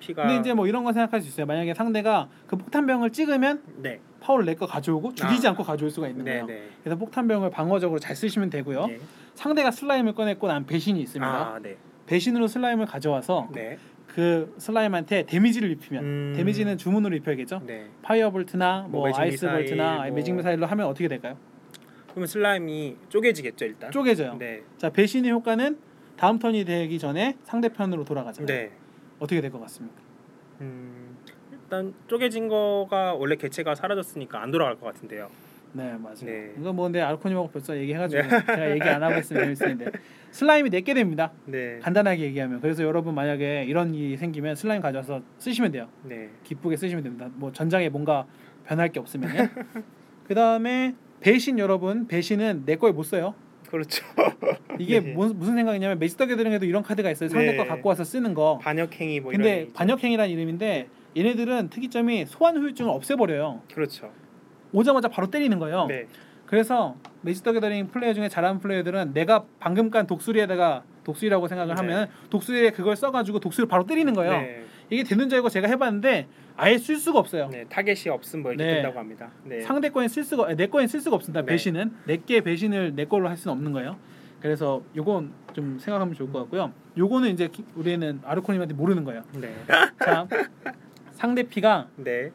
피가 0.05 0.23
근데 0.23 0.39
이제 0.39 0.53
뭐 0.53 0.67
이런 0.67 0.83
거 0.83 0.93
생각할 0.93 1.21
수 1.21 1.27
있어요. 1.27 1.45
만약에 1.45 1.73
상대가 1.73 2.29
그 2.47 2.55
폭탄병을 2.55 3.11
찍으면 3.11 3.61
네. 3.77 3.99
파워를 4.19 4.45
내거 4.45 4.65
가져오고 4.65 5.13
죽이지 5.15 5.47
아. 5.47 5.51
않고 5.51 5.63
가져올 5.63 5.89
수가 5.89 6.07
있는 6.07 6.25
네, 6.25 6.31
거예요. 6.31 6.45
네. 6.45 6.69
그래서 6.83 6.97
폭탄병을 6.97 7.49
방어적으로 7.49 7.99
잘 7.99 8.15
쓰시면 8.15 8.49
되고요. 8.49 8.87
네. 8.87 8.99
상대가 9.33 9.71
슬라임을 9.71 10.13
꺼냈고 10.13 10.47
난 10.47 10.65
배신이 10.65 11.01
있습니다. 11.01 11.27
아, 11.27 11.59
네. 11.61 11.77
배신으로 12.05 12.47
슬라임을 12.47 12.85
가져와서 12.85 13.49
네. 13.53 13.77
그 14.07 14.53
슬라임한테 14.57 15.23
데미지를 15.25 15.71
입히면 15.71 16.03
음. 16.03 16.33
데미지는 16.35 16.77
주문으로 16.77 17.15
입혀야겠죠. 17.17 17.61
네. 17.65 17.87
파이어볼트나 18.01 18.87
뭐, 18.89 19.01
뭐 19.01 19.07
매직 19.07 19.19
아이스 19.19 19.45
미사일, 19.45 19.65
볼트나 19.65 19.95
뭐. 19.95 20.11
매직 20.11 20.35
미사일로 20.35 20.65
하면 20.65 20.87
어떻게 20.87 21.07
될까요? 21.07 21.37
그러면 22.11 22.27
슬라임이 22.27 22.95
쪼개지겠죠, 23.09 23.65
일단. 23.65 23.91
쪼개져요. 23.91 24.37
네. 24.37 24.61
자 24.77 24.89
배신의 24.89 25.31
효과는 25.31 25.77
다음 26.15 26.39
턴이 26.39 26.63
되기 26.63 26.97
전에 26.97 27.35
상대편으로 27.43 28.05
돌아가잖아요. 28.05 28.47
네. 28.47 28.71
어떻게 29.19 29.41
될 29.41 29.51
것 29.51 29.59
같습니까? 29.61 29.95
음, 30.61 31.17
일단 31.51 31.93
쪼개진 32.07 32.47
거가 32.47 33.13
원래 33.13 33.35
개체가 33.35 33.75
사라졌으니까 33.75 34.41
안 34.41 34.51
돌아갈 34.51 34.79
것 34.79 34.85
같은데요. 34.93 35.29
네 35.73 35.91
맞아요. 35.97 36.15
네. 36.23 36.53
이거 36.57 36.71
뭐 36.71 36.85
근데 36.85 37.01
아르코님하고 37.01 37.49
벌써 37.49 37.75
얘기해가지고 37.77 38.21
제가 38.23 38.71
얘기 38.71 38.83
안 38.87 39.03
하고 39.03 39.19
있으면 39.19 39.43
재밌을 39.43 39.67
텐데 39.77 39.91
슬라임이 40.31 40.69
내게 40.69 40.93
됩니다. 40.93 41.33
네. 41.45 41.79
간단하게 41.79 42.21
얘기하면 42.23 42.61
그래서 42.61 42.83
여러분 42.83 43.13
만약에 43.13 43.65
이런 43.67 43.93
일이 43.93 44.15
생기면 44.15 44.55
슬라임 44.55 44.81
가져와서 44.81 45.21
쓰시면 45.37 45.73
돼요. 45.73 45.89
네. 46.03 46.29
기쁘게 46.45 46.77
쓰시면 46.77 47.03
됩니다. 47.03 47.29
뭐 47.33 47.51
전장에 47.51 47.89
뭔가 47.89 48.25
변할 48.65 48.89
게 48.89 49.01
없으면요. 49.01 49.49
그 50.27 50.33
다음에 50.33 50.95
배신 51.19 51.59
여러분 51.59 52.07
배신은 52.07 52.63
내 52.65 52.77
거에 52.77 52.93
못 52.93 53.03
써요. 53.03 53.35
그렇죠. 53.75 54.05
이게 54.79 55.01
네. 55.01 55.13
무, 55.13 55.33
무슨 55.33 55.55
생각이냐면 55.55 55.99
매직 55.99 56.17
게더링에도 56.17 56.65
이런 56.65 56.81
카드가 56.81 57.11
있어요. 57.11 57.27
상대 57.27 57.51
네. 57.51 57.57
거 57.57 57.65
갖고 57.65 57.89
와서 57.89 58.05
쓰는 58.05 58.33
거. 58.33 58.57
반역행위 58.61 59.19
뭐 59.19 59.31
근데 59.31 59.61
이런. 59.61 59.73
반역행이라는 59.73 60.33
이름인데 60.33 60.87
얘네들은 61.17 61.69
특이점이 61.69 62.25
소환 62.25 62.55
후유증을 62.55 62.89
없애버려요. 62.89 63.61
그렇죠. 63.73 64.11
오자마자 64.71 65.09
바로 65.09 65.29
때리는 65.29 65.59
거예요. 65.59 65.87
네. 65.87 66.07
그래서 66.45 66.95
매직 67.21 67.43
더 67.43 67.51
게더링 67.51 67.89
플레이어 67.89 68.13
중에 68.13 68.29
잘하는 68.29 68.59
플레이어들은 68.59 69.13
내가 69.13 69.43
방금 69.59 69.89
깐 69.89 70.07
독수리에다가 70.07 70.83
독수리라고 71.03 71.47
생각을 71.47 71.75
네. 71.75 71.81
하면 71.81 72.09
독수리에 72.29 72.71
그걸 72.71 72.95
써가지고 72.95 73.39
독수리를 73.39 73.67
바로 73.67 73.85
때리는 73.85 74.13
거예요. 74.13 74.31
네. 74.31 74.63
이게 74.89 75.03
되는 75.03 75.27
줄 75.27 75.37
알고 75.37 75.49
제가 75.49 75.67
해봤는데 75.67 76.27
아예 76.57 76.77
쓸 76.77 76.95
수가 76.97 77.19
없어요. 77.19 77.49
네. 77.51 77.65
타겟이 77.67 78.09
없음 78.09 78.41
뭐 78.41 78.51
이렇게 78.51 78.65
네. 78.65 78.73
된다고 78.75 78.99
합니다. 78.99 79.29
네. 79.43 79.61
상대 79.61 79.89
거엔 79.89 80.07
쓸 80.07 80.23
수가 80.23 80.53
내 80.55 80.67
거엔 80.67 80.87
쓸 80.87 81.01
수가 81.01 81.15
없습니다. 81.17 81.41
네. 81.41 81.47
배신은 81.47 81.91
내게 82.05 82.41
배신을 82.41 82.95
내 82.95 83.05
걸로 83.05 83.27
할 83.27 83.35
수는 83.37 83.53
없는 83.57 83.71
거예요. 83.73 83.97
그래서 84.41 84.81
요건 84.95 85.31
좀 85.53 85.79
생각하면 85.79 86.13
좋을 86.13 86.31
것 86.31 86.39
같고요. 86.41 86.71
요거는 86.97 87.29
이제 87.31 87.47
기- 87.49 87.65
우리는 87.75 88.21
아르코님한테 88.23 88.73
모르는 88.73 89.03
거예요. 89.03 89.23
네. 89.33 89.53
자 90.03 90.27
상대 91.11 91.43
피가 91.43 91.89
네. 91.97 92.31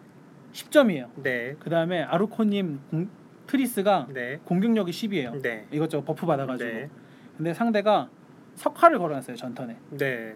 10점이에요. 0.52 1.08
네. 1.22 1.54
그 1.60 1.70
다음에 1.70 2.02
아르코님 2.02 2.80
공, 2.90 3.08
트리스가 3.46 4.08
네. 4.12 4.38
공격력이 4.44 4.90
10이에요. 4.90 5.40
네. 5.42 5.66
이것저것 5.70 6.04
buff 6.04 6.26
받아가지고. 6.26 6.70
네. 6.70 6.90
근데 7.36 7.54
상대가 7.54 8.10
석화를 8.56 8.98
걸어놨어요 8.98 9.36
전턴에. 9.36 9.76
네. 9.96 10.34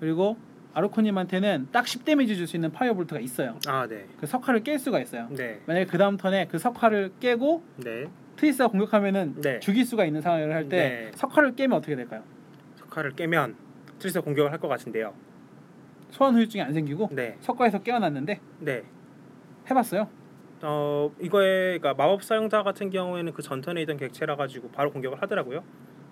그리고 0.00 0.36
아르코님한테는 0.74 1.68
딱 1.72 1.86
10 1.86 2.04
데미지 2.04 2.36
줄 2.36 2.46
수 2.46 2.56
있는 2.56 2.70
파이어 2.72 2.94
볼트가 2.94 3.20
있어요. 3.20 3.58
아, 3.66 3.86
네. 3.86 4.06
그 4.18 4.26
석화를 4.26 4.62
깰 4.62 4.78
수가 4.78 5.00
있어요. 5.00 5.28
네. 5.30 5.60
만약에 5.66 5.86
그 5.86 5.98
다음 5.98 6.16
턴에 6.16 6.46
그 6.48 6.58
석화를 6.58 7.12
깨고 7.20 7.62
네. 7.76 8.06
트리스가 8.36 8.68
공격하면은 8.68 9.40
네. 9.40 9.60
죽일 9.60 9.84
수가 9.84 10.04
있는 10.04 10.20
상황을 10.20 10.54
할때 10.54 10.76
네. 10.76 11.10
석화를 11.14 11.54
깨면 11.56 11.78
어떻게 11.78 11.94
될까요? 11.96 12.22
석화를 12.76 13.12
깨면 13.12 13.56
트리스 13.98 14.20
공격을 14.20 14.50
할 14.52 14.58
것 14.58 14.68
같은데요. 14.68 15.12
소환 16.10 16.34
후유증이 16.34 16.62
안 16.62 16.72
생기고 16.72 17.10
네. 17.12 17.36
석화에서 17.40 17.80
깨어났는데 17.82 18.40
네. 18.60 18.82
해봤어요. 19.70 20.08
어 20.62 21.10
이거에 21.20 21.78
그러니까 21.78 21.94
마법 21.94 22.22
사용자 22.22 22.62
같은 22.62 22.90
경우에는 22.90 23.32
그 23.32 23.42
전턴에 23.42 23.80
있던 23.82 23.96
객체라 23.96 24.36
가지고 24.36 24.70
바로 24.70 24.90
공격을 24.90 25.22
하더라고요. 25.22 25.62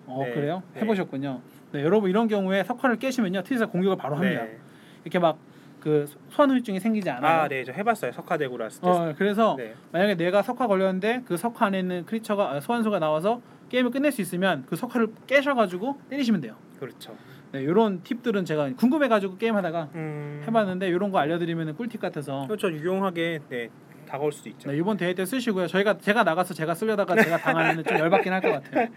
어 0.08 0.24
네. 0.24 0.32
그래요? 0.32 0.62
네. 0.74 0.80
해보셨군요. 0.80 1.40
네 1.72 1.82
여러분 1.84 2.08
이런 2.10 2.28
경우에 2.28 2.64
석화를 2.64 2.96
깨시면요 2.96 3.42
트리스가 3.42 3.70
공격을 3.70 3.96
바로 3.96 4.16
합니다. 4.16 4.42
네. 4.44 4.58
이렇게 5.04 5.18
막 5.18 5.36
그 5.80 6.06
소환 6.30 6.50
후유증이 6.50 6.80
생기지 6.80 7.08
않아요. 7.08 7.42
아, 7.42 7.48
네, 7.48 7.62
저 7.62 7.70
해봤어요. 7.72 8.10
석화 8.10 8.36
대구라 8.36 8.64
했을 8.64 8.82
때. 8.82 8.88
어 8.88 9.14
그래서 9.16 9.54
네, 9.56 9.74
만약에 9.92 10.16
내가 10.16 10.42
석화 10.42 10.66
걸렸는데 10.66 11.22
그 11.24 11.36
석화 11.36 11.66
안에 11.66 11.78
있는 11.78 12.04
크리처가 12.04 12.50
아, 12.50 12.60
소환수가 12.60 12.98
나와서 12.98 13.40
게임을 13.68 13.92
끝낼 13.92 14.10
수 14.10 14.20
있으면 14.20 14.64
그 14.68 14.74
석화를 14.74 15.08
깨셔가지고 15.28 16.00
때리시면 16.10 16.40
돼요. 16.40 16.56
그렇죠. 16.80 17.14
네, 17.52 17.62
이런 17.62 18.02
팁들은 18.02 18.44
제가 18.44 18.70
궁금해가지고 18.76 19.38
게임하다가 19.38 19.88
음, 19.94 20.42
해봤는데 20.46 20.88
이런 20.88 21.10
거 21.12 21.18
알려드리면 21.18 21.76
꿀팁 21.76 22.00
같아서 22.00 22.44
그렇죠. 22.46 22.70
유용하게 22.72 23.38
네 23.48 23.68
다가올 24.06 24.32
수도 24.32 24.48
있죠. 24.50 24.70
네, 24.70 24.76
이번 24.78 24.96
대회 24.96 25.14
때 25.14 25.24
쓰시고요. 25.24 25.68
저희가 25.68 25.98
제가 25.98 26.24
나가서 26.24 26.54
제가 26.54 26.74
쓰려다가 26.74 27.14
제가 27.22 27.36
당하면 27.38 27.84
좀 27.84 27.98
열받긴 27.98 28.32
할 28.32 28.40
것 28.40 28.50
같아요. 28.50 28.88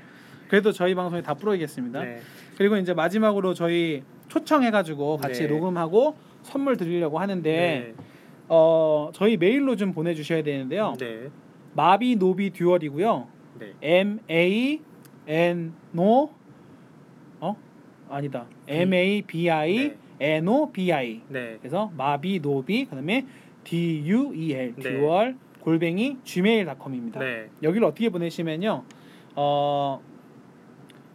그래도 0.51 0.73
저희 0.73 0.95
방송에 0.95 1.21
다 1.21 1.33
풀어야겠습니다. 1.33 2.03
네, 2.03 2.19
그리고 2.57 2.75
이제 2.75 2.93
마지막으로 2.93 3.53
저희 3.53 4.03
초청해가지고 4.27 5.15
같이 5.15 5.43
네. 5.43 5.47
녹음하고 5.47 6.17
선물 6.41 6.75
드리려고 6.75 7.19
하는데 7.19 7.49
네, 7.49 7.93
어 8.49 9.11
저희 9.13 9.37
메일로 9.37 9.77
좀 9.77 9.93
보내주셔야 9.93 10.43
되는데요. 10.43 10.95
네, 10.99 11.29
마비 11.73 12.17
노비 12.17 12.49
듀얼이고요. 12.49 13.27
네, 13.59 13.73
M 13.81 14.19
A 14.29 14.81
N 15.25 15.73
O 15.95 16.29
어 17.39 17.55
아니다 18.09 18.45
M 18.67 18.93
A 18.93 19.21
B 19.21 19.49
I 19.49 19.95
네. 20.19 20.35
N 20.35 20.49
O 20.49 20.69
B 20.69 20.91
I 20.91 21.21
네, 21.29 21.59
그래서 21.61 21.93
마비 21.95 22.41
노비 22.41 22.83
그다음에 22.83 23.25
D 23.63 24.03
U 24.05 24.33
E 24.35 24.51
L 24.51 24.75
네. 24.75 24.81
듀얼 24.81 25.37
골뱅이 25.61 26.17
gmail.com입니다. 26.25 27.21
네, 27.21 27.47
여기를 27.63 27.87
어떻게 27.87 28.09
보내시면요. 28.09 28.83
어 29.37 30.10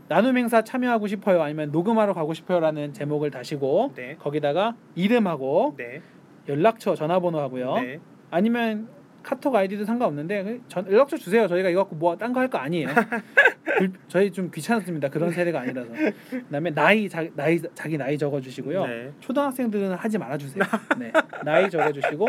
나눔 0.08 0.36
행사 0.38 0.62
참여하고 0.62 1.06
싶어요 1.08 1.42
아니면 1.42 1.70
녹음하러 1.72 2.14
가고 2.14 2.32
싶어요라는 2.34 2.92
제목을 2.92 3.30
다시고 3.30 3.92
네, 3.96 4.16
거기다가 4.18 4.76
이름하고 4.94 5.74
네, 5.76 6.00
연락처 6.48 6.94
전화번호 6.94 7.40
하고요. 7.40 7.74
네, 7.80 7.98
아니면 8.30 8.88
카톡 9.22 9.54
아이디도 9.56 9.84
상관없는데 9.84 10.42
그 10.44 10.62
전, 10.68 10.86
연락처 10.90 11.16
주세요. 11.16 11.48
저희가 11.48 11.68
이거 11.70 11.80
갖고 11.82 11.96
뭐 11.96 12.16
딴 12.16 12.32
거 12.32 12.38
할 12.40 12.48
거 12.48 12.58
아니에요. 12.58 12.88
불- 13.78 13.92
저희 14.08 14.30
좀 14.30 14.50
귀찮습니다. 14.54 15.08
그런 15.08 15.32
세대가 15.32 15.60
아니라서. 15.60 15.90
그다음에 16.30 16.70
나이 16.70 17.08
자, 17.08 17.26
나이 17.34 17.60
자기 17.74 17.98
나이 17.98 18.16
적어 18.16 18.40
주시고요. 18.40 18.86
네, 18.86 19.12
초등학생들은 19.20 19.92
하지 19.94 20.16
말아 20.18 20.38
주세요. 20.38 20.62
네. 20.98 21.10
나이 21.44 21.68
적어 21.68 21.90
주시고 21.92 22.28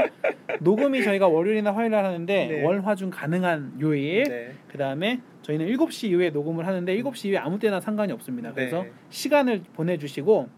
녹음이 0.62 1.04
저희가 1.04 1.28
월요일이나 1.28 1.72
화요일 1.74 1.92
날 1.92 2.04
하는데 2.04 2.48
네. 2.48 2.64
월화중 2.64 3.12
가능한 3.12 3.74
요일. 3.80 4.24
네, 4.24 4.54
그다음에 4.72 5.22
저희는 5.48 5.66
7시 5.68 6.10
이후에 6.10 6.30
녹음을 6.30 6.68
하는데 6.68 6.94
7시 6.98 7.28
이후에 7.28 7.38
아무 7.38 7.58
때나 7.58 7.80
상관이 7.80 8.12
없습니다. 8.12 8.52
그래서 8.52 8.84
네. 8.84 8.92
시간을 9.10 9.64
보내 9.74 9.98
주시고 9.98 10.50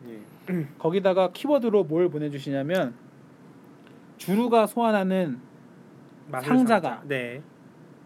예. 0.50 0.66
거기다가 0.80 1.32
키워드로 1.32 1.84
뭘 1.84 2.10
보내 2.10 2.32
주시냐면 2.32 2.96
주루가 4.18 4.66
소환하는 4.66 5.40
상자가. 6.32 6.90
상자. 6.90 7.04
네, 7.08 7.42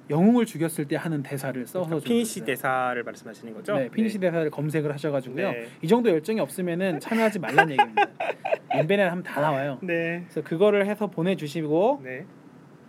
영웅을 0.10 0.46
죽였을 0.46 0.86
때 0.86 0.98
하는 0.98 1.24
대사를 1.24 1.66
써서 1.66 1.86
그러니까 1.86 2.06
피니시 2.06 2.42
줬어요. 2.42 2.46
대사를 2.48 3.04
말씀하시는 3.04 3.54
거죠? 3.54 3.76
네, 3.76 3.90
피니시 3.90 4.20
대사를 4.20 4.50
검색을 4.52 4.92
하셔가지고요. 4.92 5.52
네. 5.52 5.68
이 5.82 5.88
정도 5.88 6.10
열정이 6.10 6.42
없으면은 6.42 7.00
참여하지 7.00 7.40
말란 7.40 7.72
얘기입니다. 7.72 8.08
인벤에 8.76 9.04
하면 9.04 9.24
다 9.24 9.40
나와요. 9.40 9.80
네, 9.82 10.26
그래서 10.28 10.42
그거를 10.44 10.86
해서 10.86 11.08
보내주시고 11.08 12.02
네, 12.04 12.26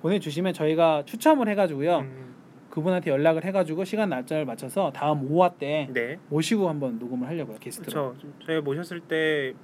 보내주시면 0.03 0.53
저희가 0.53 1.05
추첨을 1.07 1.49
해가지고요. 1.49 1.99
음, 2.01 2.34
그분한테 2.75 3.13
연락을 3.13 3.45
해가지고 3.45 3.85
시간 3.85 4.09
날짜를 4.09 4.45
맞춰서 4.45 4.91
다음 4.93 5.29
5화 5.31 5.59
때 5.59 5.89
네. 5.93 6.19
모시고 6.29 6.69
한번 6.69 6.99
녹음을 6.99 7.29
하려고요 7.29 7.59
게스트로. 7.61 8.15
그렇죠. 8.15 8.29
저희 8.45 8.61
모셨을 8.61 8.99
때 8.99 9.55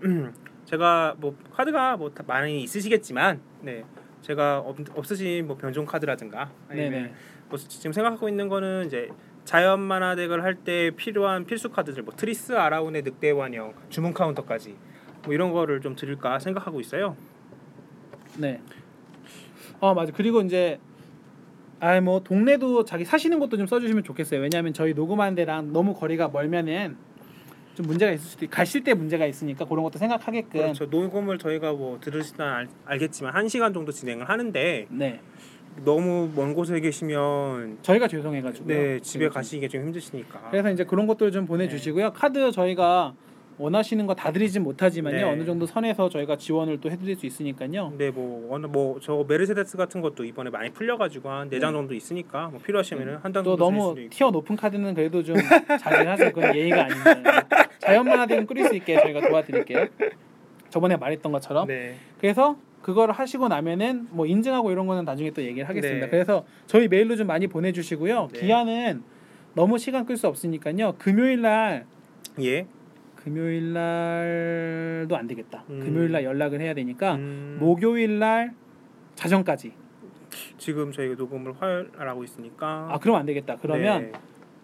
제가 0.67 1.17
뭐 1.19 1.37
카드가 1.53 1.97
뭐다 1.97 2.23
많이 2.29 2.63
있으시겠지만, 2.63 3.41
네, 3.63 3.85
제가 4.23 4.61
없, 4.61 4.77
없으신 4.95 5.49
뭐 5.49 5.57
변종 5.57 5.85
카드라든가, 5.87 6.53
아니면 6.69 6.91
네네. 6.93 7.13
뭐 7.49 7.59
지금 7.59 7.93
생각하고 7.93 8.29
있는 8.29 8.49
거는 8.49 8.87
이제 8.87 9.09
자연 9.45 9.81
마나 9.81 10.15
deck을 10.15 10.45
할 10.45 10.55
때 10.63 10.93
필요한 10.95 11.45
필수 11.47 11.69
카드들, 11.69 12.05
뭐 12.05 12.15
트리스 12.15 12.53
아라운의 12.53 13.03
늑대 13.03 13.33
완영, 13.33 13.75
주문 13.89 14.15
카운터까지 14.15 14.77
뭐 15.25 15.35
이런 15.35 15.51
거를 15.51 15.81
좀 15.81 15.97
드릴까 15.97 16.39
생각하고 16.39 16.79
있어요. 16.81 17.17
네. 18.39 18.61
어 19.81 19.95
맞아. 19.95 20.13
그리고 20.13 20.43
이제 20.43 20.79
아 21.81 22.01
뭐 22.01 22.21
동네도 22.21 22.85
자기 22.85 23.05
사시는 23.05 23.39
곳도 23.39 23.57
좀 23.57 23.67
써주시면 23.67 24.05
좋겠어요. 24.05 24.41
왜냐하면 24.41 24.73
저희 24.73 24.93
녹음하는 24.95 25.35
데랑 25.35 25.73
너무 25.73 25.95
거리가 25.95 26.29
멀면은 26.29 26.97
좀 27.75 27.87
문제가 27.87 28.13
있을 28.13 28.25
수도 28.27 28.45
있. 28.45 28.49
가실 28.51 28.85
때 28.85 28.93
문제가 28.95 29.25
있으니까 29.27 29.65
그런 29.65 29.83
것도 29.85 29.99
생각하게끔. 29.99 30.61
그렇죠. 30.61 30.87
녹음을 30.87 31.39
저희가 31.39 31.73
뭐 31.73 31.99
들으시면 32.01 32.47
알, 32.47 32.69
알겠지만 32.85 33.35
한 33.35 33.49
시간 33.49 33.73
정도 33.73 33.93
진행을 33.93 34.29
하는데 34.29 34.87
네. 34.91 35.21
너무 35.85 36.29
먼 36.35 36.53
곳에 36.53 36.79
계시면 36.81 37.79
저희가 37.83 38.09
죄송해가지고. 38.09 38.67
네 38.67 39.01
집에 39.01 39.29
가시기가 39.29 39.69
좀 39.69 39.85
힘드시니까. 39.85 40.49
그래서 40.51 40.71
이제 40.71 40.85
그런 40.85 41.07
것들 41.07 41.33
좀 41.33 41.47
보내주시고요. 41.47 42.13
카드 42.13 42.53
저희가 42.53 43.15
원하시는 43.61 44.07
거 44.07 44.15
다 44.15 44.33
드리진 44.33 44.63
못하지만요. 44.63 45.17
네. 45.17 45.23
어느 45.23 45.45
정도 45.45 45.67
선에서 45.67 46.09
저희가 46.09 46.37
지원을 46.37 46.81
또 46.81 46.91
해드릴 46.91 47.17
수 47.17 47.27
있으니까요. 47.27 47.91
근데 47.91 48.11
뭐 48.11 48.49
어느 48.55 48.67
뭐 48.67 48.99
저 49.01 49.25
메르세데스 49.29 49.77
같은 49.77 50.01
것도 50.01 50.25
이번에 50.25 50.51
많이 50.51 50.71
풀려가지고 50.71 51.29
한 51.31 51.49
네장 51.49 51.73
네. 51.73 51.79
정도 51.79 51.95
있으니까 51.95 52.49
뭐 52.49 52.61
필요하시면은 52.61 53.17
한장또 53.19 53.57
정도 53.57 53.95
드릴 53.95 54.05
너무. 54.09 54.11
티어 54.11 54.31
높은 54.31 54.57
카드는 54.57 54.95
그래도 54.95 55.23
좀 55.23 55.37
자제하세요. 55.81 56.33
그건 56.33 56.55
예의가 56.57 56.85
아닙니다. 56.85 57.47
자연만화되는 57.79 58.47
끓일 58.47 58.67
수 58.69 58.75
있게 58.77 58.99
저희가 59.01 59.29
도와드릴게요. 59.29 59.87
저번에 60.71 60.97
말했던 60.97 61.31
것처럼. 61.33 61.67
네. 61.69 61.97
그래서 62.21 62.57
그거를 62.83 63.13
하시고 63.15 63.49
나면은 63.49 64.07
뭐 64.11 64.27
인증하고 64.27 64.71
이런 64.73 64.87
거는 64.87 65.05
나중에 65.05 65.31
또 65.31 65.43
얘기를 65.43 65.69
하겠습니다. 65.69 66.07
네. 66.07 66.11
그래서 66.11 66.45
저희 66.67 66.89
메일로 66.89 67.17
좀 67.17 67.27
많이 67.27 67.47
보내주시고요. 67.47 68.29
네. 68.33 68.41
기한은 68.41 69.03
너무 69.55 69.79
시간 69.79 70.07
끌 70.07 70.17
수 70.17 70.27
없으니까요. 70.29 70.95
금요일 70.99 71.43
날 71.43 71.85
예. 72.41 72.67
금요일 73.25 73.73
날도 73.73 75.17
안 75.17 75.27
되겠다. 75.27 75.65
음. 75.71 75.81
금요일 75.81 76.13
날 76.13 76.25
연락을 76.25 76.61
해야 76.61 76.75
되니까 76.75 77.15
음, 77.17 77.57
목요일 77.61 78.19
날 78.19 78.53
자정까지. 79.15 79.73
지금 80.59 80.93
저희가 80.93 81.17
녹음을 81.17 81.53
화요일 81.59 81.91
날 81.97 82.09
하고 82.09 82.25
있으니까 82.25 82.89
아 82.91 82.99
그럼 82.99 83.17
안 83.17 83.27
되겠다. 83.27 83.57
그러면 83.61 84.03
네, 84.03 84.13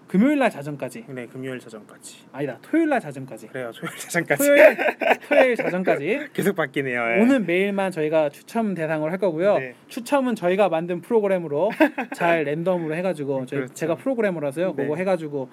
금요일 0.06 0.38
날 0.38 0.48
자정까지. 0.50 1.04
네 1.08 1.26
금요일 1.26 1.58
자정까지 1.58 2.26
아니다. 2.32 2.58
토요일 2.62 2.88
날 2.88 3.00
자정까지. 3.00 3.48
그래요 3.48 3.70
토요일 3.74 3.98
자정까지 3.98 4.42
토요일 4.46 4.76
토요일 5.28 5.56
자정까지. 5.56 6.18
계속 6.32 6.54
바뀌네요. 6.56 7.00
예. 7.18 7.20
오는 7.22 7.44
메일만 7.44 7.90
저희가 7.90 8.30
추첨 8.30 8.74
대상으로 8.74 9.10
할 9.10 9.18
거고요. 9.18 9.58
네. 9.58 9.74
추첨은 9.88 10.34
저희가 10.36 10.68
만든 10.68 11.00
프로그램으로 11.00 11.70
잘 12.14 12.44
랜덤으로 12.44 12.94
해가지고 12.94 13.46
저희 13.46 13.58
그렇죠. 13.60 13.74
제가 13.74 13.96
프로그래머라서요. 13.96 14.74
네. 14.76 14.82
그거 14.84 14.96
해가지고 14.96 15.50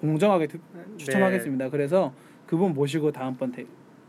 공정하게 0.00 0.46
드- 0.48 0.58
추첨하겠습니다. 0.98 1.70
그래서 1.70 2.12
그분 2.46 2.74
모시고 2.74 3.12
다음번 3.12 3.52
대, 3.52 3.64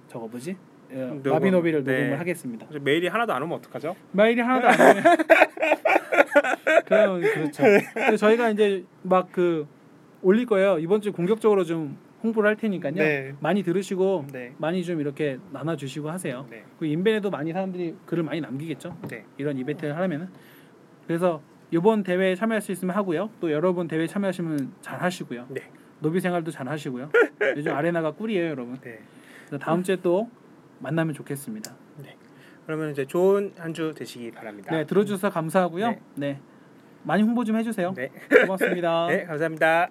저거 0.07 0.27
뭐지? 0.27 0.55
어, 0.91 0.95
녹음. 1.23 1.31
마비노비를 1.31 1.83
네. 1.83 1.99
녹음을 1.99 2.19
하겠습니다. 2.19 2.67
네. 2.71 2.79
메일이 2.79 3.07
하나도 3.07 3.33
안 3.33 3.41
오면 3.43 3.57
어떡하죠? 3.57 3.95
마일이 4.11 4.41
하나도 4.41 4.67
안 4.67 4.77
되면 4.77 5.17
그럼 6.86 7.21
그렇죠. 7.21 7.63
저희가 8.17 8.49
이제 8.51 8.83
막 9.01 9.29
그 9.31 9.67
올릴 10.21 10.45
거예요. 10.45 10.79
이번 10.79 11.01
주 11.01 11.11
공격적으로 11.11 11.63
좀 11.63 11.97
홍보를 12.23 12.49
할 12.49 12.55
테니까요. 12.55 12.93
네. 12.95 13.36
많이 13.39 13.61
들으시고 13.61 14.25
네. 14.31 14.53
많이 14.57 14.83
좀 14.83 14.99
이렇게 14.99 15.38
나눠 15.51 15.75
주시고 15.75 16.09
하세요. 16.09 16.47
네. 16.49 16.63
그 16.79 16.86
인벤에도 16.88 17.29
많이 17.29 17.53
사람들이 17.53 17.95
글을 18.07 18.23
많이 18.23 18.41
남기겠죠. 18.41 18.97
네. 19.09 19.25
이런 19.38 19.57
이벤트를 19.57 19.95
하려면은 19.95 20.29
그래서 21.05 21.41
이번 21.69 22.01
대회에 22.03 22.33
참여할 22.36 22.61
수 22.61 22.71
있으면 22.71 22.95
하고요. 22.95 23.29
또 23.39 23.51
여러분 23.51 23.88
대회 23.88 24.07
참여하시면 24.07 24.73
잘 24.81 25.01
하시고요. 25.01 25.47
네. 26.05 26.09
노비 26.09 26.19
생활도 26.19 26.51
잘 26.51 26.67
하시고요. 26.69 27.09
요즘 27.57 27.73
아레나가 27.73 28.11
꿀이에요, 28.11 28.49
여러분. 28.49 28.77
네. 28.81 28.99
다음 29.59 29.83
주에 29.83 29.95
또 29.97 30.29
만나면 30.79 31.13
좋겠습니다. 31.13 31.73
그러면 32.65 32.91
이제 32.91 33.05
좋은 33.05 33.53
한 33.57 33.73
주 33.73 33.93
되시기 33.95 34.31
바랍니다. 34.31 34.75
네, 34.75 34.85
들어주셔서 34.85 35.29
감사하고요. 35.29 35.89
네. 35.89 35.99
네. 36.15 36.39
많이 37.03 37.21
홍보 37.21 37.43
좀 37.43 37.55
해주세요. 37.57 37.93
네. 37.93 38.09
고맙습니다. 38.45 39.07
네, 39.09 39.25
감사합니다. 39.25 39.89